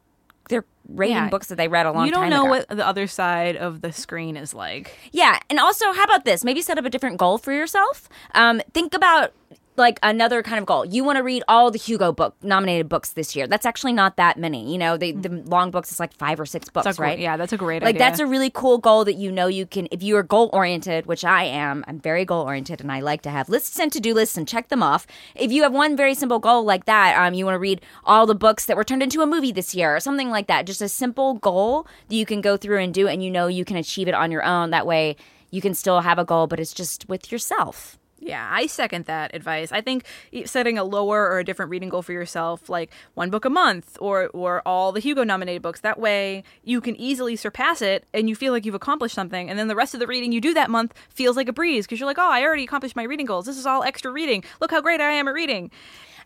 they're 0.50 0.64
rating 0.88 1.16
Yeah. 1.16 1.28
books 1.30 1.46
that 1.48 1.56
they 1.56 1.68
read 1.68 1.86
a 1.86 1.92
long 1.92 2.00
time 2.02 2.06
You 2.06 2.12
don't 2.12 2.28
know 2.30 2.42
ago. 2.42 2.50
what 2.68 2.68
the 2.68 2.86
other 2.86 3.06
side 3.06 3.56
of 3.56 3.80
the 3.80 3.92
screen 3.92 4.36
is 4.36 4.52
like. 4.52 4.98
Yeah, 5.12 5.38
and 5.48 5.58
also, 5.58 5.92
how 5.92 6.04
about 6.04 6.24
this? 6.24 6.44
Maybe 6.44 6.60
set 6.60 6.76
up 6.78 6.84
a 6.84 6.90
different 6.90 7.16
goal 7.16 7.38
for 7.38 7.52
yourself. 7.52 8.08
Um, 8.34 8.60
think 8.74 8.92
about 8.94 9.32
like 9.80 9.98
another 10.04 10.42
kind 10.44 10.58
of 10.60 10.66
goal. 10.66 10.84
You 10.84 11.02
want 11.02 11.16
to 11.16 11.24
read 11.24 11.42
all 11.48 11.72
the 11.72 11.78
Hugo 11.78 12.12
book 12.12 12.36
nominated 12.42 12.88
books 12.88 13.14
this 13.14 13.34
year. 13.34 13.48
That's 13.48 13.66
actually 13.66 13.92
not 13.94 14.16
that 14.16 14.38
many. 14.38 14.70
You 14.72 14.78
know, 14.78 14.96
the 14.96 15.10
the 15.12 15.30
long 15.46 15.72
books 15.72 15.90
is 15.90 15.98
like 15.98 16.12
five 16.12 16.38
or 16.38 16.46
six 16.46 16.68
books, 16.68 16.84
That's 16.84 16.98
a 16.98 17.00
gr- 17.00 17.04
right? 17.04 17.18
yeah, 17.18 17.36
that's 17.36 17.52
a 17.52 17.56
great 17.56 17.78
idea. 17.78 17.86
like 17.86 17.94
idea. 17.96 18.06
that's 18.06 18.20
a 18.20 18.26
really 18.26 18.50
cool 18.50 18.78
goal 18.78 19.04
that 19.06 19.14
you 19.14 19.32
know 19.32 19.48
you 19.48 19.66
can 19.66 19.88
if 19.90 20.02
you 20.02 20.16
are 20.16 20.22
goal 20.22 20.50
oriented 20.52 21.06
which 21.06 21.24
i 21.24 21.42
am 21.44 21.84
i'm 21.88 21.98
very 21.98 22.24
goal 22.24 22.44
oriented 22.44 22.80
and 22.80 22.92
i 22.92 23.00
like 23.00 23.22
to 23.22 23.30
have 23.30 23.48
lists 23.48 23.78
and 23.80 23.92
to-do 23.92 24.12
lists 24.14 24.36
and 24.36 24.46
check 24.46 24.68
them 24.68 24.82
off 24.82 25.06
if 25.34 25.50
you 25.50 25.62
have 25.62 25.72
one 25.72 25.96
very 25.96 26.14
simple 26.14 26.38
goal 26.38 26.62
like 26.64 26.84
that 26.84 27.16
um, 27.16 27.34
you 27.34 27.44
want 27.44 27.54
to 27.54 27.58
read 27.58 27.80
all 28.04 28.26
the 28.26 28.34
books 28.34 28.66
that 28.66 28.76
were 28.76 28.84
turned 28.84 29.02
into 29.02 29.22
a 29.22 29.26
movie 29.26 29.52
this 29.52 29.74
year 29.74 29.96
or 29.96 30.00
something 30.00 30.30
like 30.30 30.46
that 30.46 30.66
just 30.66 30.82
a 30.82 30.88
simple 30.88 31.34
goal 31.34 31.86
that 32.08 32.14
you 32.16 32.26
can 32.26 32.40
go 32.40 32.56
through 32.56 32.78
and 32.78 32.92
do 32.94 33.08
and 33.08 33.22
you 33.24 33.30
know 33.30 33.46
you 33.46 33.64
can 33.64 33.76
achieve 33.76 34.08
it 34.08 34.14
on 34.14 34.30
your 34.30 34.42
own 34.44 34.70
that 34.70 34.86
way 34.86 35.16
you 35.50 35.60
can 35.60 35.74
still 35.74 36.00
have 36.00 36.18
a 36.18 36.24
goal 36.24 36.46
but 36.46 36.60
it's 36.60 36.74
just 36.74 37.08
with 37.08 37.32
yourself 37.32 37.98
Yeah, 38.22 38.46
I 38.52 38.66
second 38.66 39.06
that 39.06 39.34
advice. 39.34 39.72
I 39.72 39.80
think 39.80 40.04
setting 40.44 40.76
a 40.76 40.84
lower 40.84 41.26
or 41.30 41.38
a 41.38 41.44
different 41.44 41.70
reading 41.70 41.88
goal 41.88 42.02
for 42.02 42.12
yourself, 42.12 42.68
like 42.68 42.90
one 43.14 43.30
book 43.30 43.46
a 43.46 43.50
month 43.50 43.96
or 43.98 44.28
or 44.28 44.60
all 44.66 44.92
the 44.92 45.00
Hugo 45.00 45.24
nominated 45.24 45.62
books, 45.62 45.80
that 45.80 45.98
way 45.98 46.44
you 46.62 46.82
can 46.82 46.94
easily 46.96 47.34
surpass 47.34 47.80
it 47.80 48.04
and 48.12 48.28
you 48.28 48.36
feel 48.36 48.52
like 48.52 48.66
you've 48.66 48.74
accomplished 48.74 49.14
something. 49.14 49.48
And 49.48 49.58
then 49.58 49.68
the 49.68 49.76
rest 49.76 49.94
of 49.94 50.00
the 50.00 50.06
reading 50.06 50.32
you 50.32 50.40
do 50.40 50.52
that 50.52 50.68
month 50.68 50.92
feels 51.08 51.34
like 51.34 51.48
a 51.48 51.52
breeze 51.52 51.86
because 51.86 51.98
you're 51.98 52.06
like, 52.06 52.18
oh, 52.18 52.30
I 52.30 52.42
already 52.42 52.64
accomplished 52.64 52.94
my 52.94 53.04
reading 53.04 53.26
goals. 53.26 53.46
This 53.46 53.56
is 53.56 53.64
all 53.64 53.82
extra 53.82 54.10
reading. 54.10 54.44
Look 54.60 54.70
how 54.70 54.82
great 54.82 55.00
I 55.00 55.12
am 55.12 55.26
at 55.26 55.34
reading. 55.34 55.70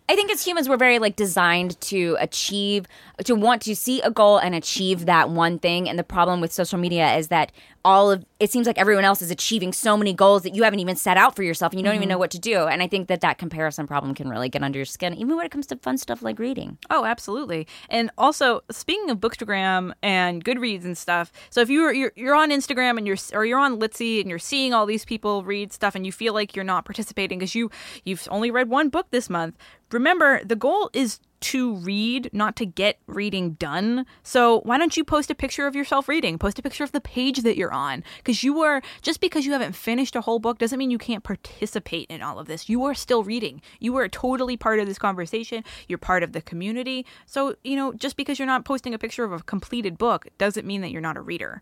I 0.06 0.16
think 0.16 0.30
as 0.30 0.44
humans, 0.44 0.68
we're 0.68 0.76
very 0.76 0.98
like 0.98 1.16
designed 1.16 1.80
to 1.82 2.16
achieve, 2.20 2.86
to 3.24 3.34
want 3.34 3.62
to 3.62 3.74
see 3.74 4.02
a 4.02 4.10
goal 4.10 4.36
and 4.36 4.54
achieve 4.54 5.06
that 5.06 5.30
one 5.30 5.58
thing. 5.58 5.88
And 5.88 5.98
the 5.98 6.04
problem 6.04 6.42
with 6.42 6.52
social 6.52 6.78
media 6.78 7.16
is 7.16 7.28
that 7.28 7.52
all 7.84 8.10
of 8.10 8.24
it 8.40 8.50
seems 8.50 8.66
like 8.66 8.78
everyone 8.78 9.04
else 9.04 9.20
is 9.20 9.30
achieving 9.30 9.72
so 9.72 9.96
many 9.96 10.12
goals 10.12 10.42
that 10.42 10.54
you 10.54 10.62
haven't 10.62 10.80
even 10.80 10.96
set 10.96 11.16
out 11.16 11.36
for 11.36 11.42
yourself 11.42 11.72
and 11.72 11.80
you 11.80 11.84
don't 11.84 11.94
even 11.94 12.04
mm-hmm. 12.04 12.12
know 12.12 12.18
what 12.18 12.30
to 12.30 12.38
do. 12.38 12.60
And 12.66 12.82
I 12.82 12.88
think 12.88 13.08
that 13.08 13.20
that 13.20 13.38
comparison 13.38 13.86
problem 13.86 14.14
can 14.14 14.28
really 14.28 14.48
get 14.48 14.62
under 14.62 14.78
your 14.78 14.86
skin, 14.86 15.14
even 15.14 15.36
when 15.36 15.44
it 15.44 15.52
comes 15.52 15.66
to 15.66 15.76
fun 15.76 15.98
stuff 15.98 16.22
like 16.22 16.38
reading. 16.38 16.78
Oh, 16.90 17.04
absolutely. 17.04 17.66
And 17.90 18.10
also, 18.16 18.62
speaking 18.70 19.10
of 19.10 19.18
Bookstagram 19.18 19.92
and 20.02 20.44
Goodreads 20.44 20.84
and 20.84 20.96
stuff, 20.96 21.30
so 21.50 21.60
if 21.60 21.68
you're 21.68 21.92
you're, 21.92 22.12
you're 22.16 22.34
on 22.34 22.50
Instagram 22.50 22.96
and 22.96 23.06
you're 23.06 23.18
or 23.32 23.44
you're 23.44 23.58
on 23.58 23.78
Litsy 23.78 24.20
and 24.20 24.30
you're 24.30 24.38
seeing 24.38 24.72
all 24.72 24.86
these 24.86 25.04
people 25.04 25.44
read 25.44 25.72
stuff 25.72 25.94
and 25.94 26.06
you 26.06 26.12
feel 26.12 26.32
like 26.32 26.56
you're 26.56 26.64
not 26.64 26.84
participating 26.84 27.38
because 27.38 27.54
you 27.54 27.70
you've 28.04 28.26
only 28.30 28.50
read 28.50 28.68
one 28.68 28.88
book 28.88 29.06
this 29.10 29.28
month, 29.28 29.56
remember 29.92 30.42
the 30.44 30.56
goal 30.56 30.90
is 30.92 31.20
to 31.44 31.74
read, 31.76 32.30
not 32.32 32.56
to 32.56 32.64
get 32.64 32.98
reading 33.06 33.52
done. 33.52 34.06
So 34.22 34.60
why 34.60 34.78
don't 34.78 34.96
you 34.96 35.04
post 35.04 35.30
a 35.30 35.34
picture 35.34 35.66
of 35.66 35.76
yourself 35.76 36.08
reading? 36.08 36.38
Post 36.38 36.58
a 36.58 36.62
picture 36.62 36.84
of 36.84 36.92
the 36.92 37.02
page 37.02 37.42
that 37.42 37.58
you're 37.58 37.72
on. 37.72 38.02
Because 38.16 38.42
you 38.42 38.62
are, 38.62 38.80
just 39.02 39.20
because 39.20 39.44
you 39.44 39.52
haven't 39.52 39.74
finished 39.74 40.16
a 40.16 40.22
whole 40.22 40.38
book 40.38 40.56
doesn't 40.56 40.78
mean 40.78 40.90
you 40.90 40.96
can't 40.96 41.22
participate 41.22 42.10
in 42.10 42.22
all 42.22 42.38
of 42.38 42.46
this. 42.46 42.70
You 42.70 42.84
are 42.84 42.94
still 42.94 43.22
reading. 43.22 43.60
You 43.78 43.94
are 43.98 44.08
totally 44.08 44.56
part 44.56 44.80
of 44.80 44.86
this 44.86 44.98
conversation. 44.98 45.64
You're 45.86 45.98
part 45.98 46.22
of 46.22 46.32
the 46.32 46.40
community. 46.40 47.04
So, 47.26 47.56
you 47.62 47.76
know, 47.76 47.92
just 47.92 48.16
because 48.16 48.38
you're 48.38 48.46
not 48.46 48.64
posting 48.64 48.94
a 48.94 48.98
picture 48.98 49.24
of 49.24 49.32
a 49.32 49.40
completed 49.40 49.98
book 49.98 50.26
doesn't 50.38 50.66
mean 50.66 50.80
that 50.80 50.92
you're 50.92 51.02
not 51.02 51.18
a 51.18 51.22
reader. 51.22 51.60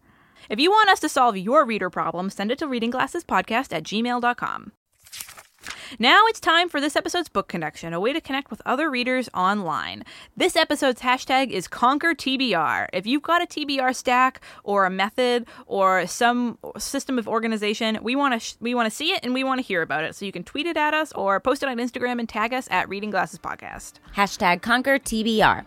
If 0.49 0.61
you 0.61 0.71
want 0.71 0.90
us 0.90 1.01
to 1.01 1.09
solve 1.09 1.37
your 1.37 1.64
reader 1.64 1.90
problem, 1.90 2.31
send 2.31 2.53
it 2.53 2.59
to 2.59 2.66
readingglassespodcast 2.66 3.73
at 3.73 3.83
gmail.com. 3.83 4.73
Now 5.98 6.22
it's 6.26 6.40
time 6.40 6.68
for 6.68 6.81
this 6.81 6.96
episode's 6.96 7.28
book 7.28 7.48
connection, 7.48 7.92
a 7.92 8.00
way 8.00 8.12
to 8.12 8.20
connect 8.20 8.50
with 8.50 8.62
other 8.64 8.90
readers 8.90 9.28
online. 9.35 10.05
This 10.37 10.57
episode's 10.57 11.00
hashtag 11.02 11.50
is 11.50 11.68
Conquer 11.68 12.14
TBR. 12.14 12.88
If 12.92 13.07
you've 13.07 13.22
got 13.22 13.42
a 13.42 13.46
TBR 13.46 13.94
stack 13.94 14.40
or 14.64 14.87
a 14.87 14.90
method 14.90 15.46
or 15.66 16.07
some 16.07 16.59
system 16.78 17.18
of 17.18 17.28
organization, 17.28 17.98
we 18.02 18.16
want 18.16 18.35
to 18.35 18.40
sh- 18.40 18.55
we 18.61 18.74
want 18.74 18.90
to 18.90 18.94
see 18.96 19.12
it 19.12 19.20
and 19.22 19.35
we 19.35 19.44
want 19.44 19.59
to 19.59 19.66
hear 19.66 19.83
about 19.83 20.05
it. 20.05 20.14
So 20.14 20.24
you 20.24 20.33
can 20.33 20.44
tweet 20.44 20.66
it 20.66 20.76
at 20.76 20.94
us 20.94 21.12
or 21.12 21.38
post 21.40 21.62
it 21.62 21.68
on 21.68 21.76
Instagram 21.78 22.18
and 22.18 22.28
tag 22.28 22.52
us 22.52 22.68
at 22.70 22.88
Reading 22.88 23.11
Glasses 23.11 23.38
Podcast. 23.38 23.94
Hashtag 24.16 24.62
conquer 24.62 24.98
TBR. 24.98 25.64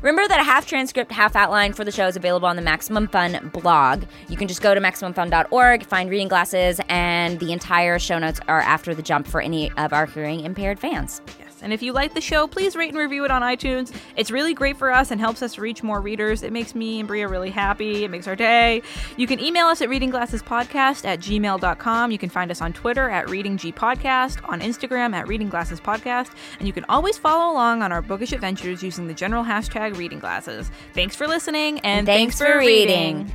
Remember 0.00 0.28
that 0.28 0.40
a 0.40 0.44
half 0.44 0.66
transcript, 0.66 1.10
half 1.10 1.34
outline 1.34 1.72
for 1.72 1.84
the 1.84 1.90
show 1.90 2.06
is 2.06 2.16
available 2.16 2.46
on 2.46 2.56
the 2.56 2.62
Maximum 2.62 3.08
Fun 3.08 3.50
blog. 3.52 4.04
You 4.28 4.36
can 4.36 4.46
just 4.46 4.62
go 4.62 4.74
to 4.74 4.80
MaximumFun.org, 4.80 5.84
find 5.84 6.08
reading 6.08 6.28
glasses, 6.28 6.80
and 6.88 7.40
the 7.40 7.52
entire 7.52 7.98
show 7.98 8.18
notes 8.18 8.40
are 8.48 8.60
after 8.60 8.94
the 8.94 9.02
jump 9.02 9.26
for 9.26 9.40
any 9.40 9.72
of 9.72 9.92
our 9.92 10.06
hearing 10.06 10.40
impaired 10.40 10.78
fans. 10.78 11.20
Yes. 11.58 11.64
And 11.64 11.72
if 11.72 11.82
you 11.82 11.92
like 11.92 12.14
the 12.14 12.20
show, 12.20 12.46
please 12.46 12.76
rate 12.76 12.90
and 12.90 12.98
review 12.98 13.24
it 13.24 13.30
on 13.30 13.42
iTunes. 13.42 13.94
It's 14.16 14.30
really 14.30 14.54
great 14.54 14.76
for 14.76 14.92
us 14.92 15.10
and 15.10 15.20
helps 15.20 15.42
us 15.42 15.58
reach 15.58 15.82
more 15.82 16.00
readers. 16.00 16.42
It 16.42 16.52
makes 16.52 16.74
me 16.74 17.00
and 17.00 17.08
Brea 17.08 17.24
really 17.24 17.50
happy. 17.50 18.04
It 18.04 18.10
makes 18.10 18.26
our 18.26 18.36
day. 18.36 18.82
You 19.16 19.26
can 19.26 19.40
email 19.40 19.66
us 19.66 19.82
at 19.82 19.88
readingglassespodcast 19.88 21.04
at 21.04 21.20
gmail.com. 21.20 22.10
You 22.10 22.18
can 22.18 22.28
find 22.28 22.50
us 22.50 22.60
on 22.60 22.72
Twitter 22.72 23.10
at 23.10 23.26
readinggpodcast, 23.26 24.48
on 24.48 24.60
Instagram 24.60 25.14
at 25.14 25.26
readingglassespodcast, 25.26 26.30
and 26.58 26.66
you 26.66 26.72
can 26.72 26.84
always 26.88 27.18
follow 27.18 27.52
along 27.52 27.82
on 27.82 27.92
our 27.92 28.02
bookish 28.02 28.32
adventures 28.32 28.82
using 28.82 29.06
the 29.06 29.14
general 29.14 29.44
hashtag 29.44 29.94
readingglasses. 29.94 30.70
Thanks 30.94 31.16
for 31.16 31.26
listening 31.26 31.80
and, 31.80 32.06
thanks 32.06 32.38
for 32.38 32.58
reading. 32.58 33.30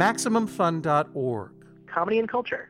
MaximumFun.org. 0.00 1.50
Comedy 1.86 2.18
and 2.18 2.28
culture. 2.28 2.69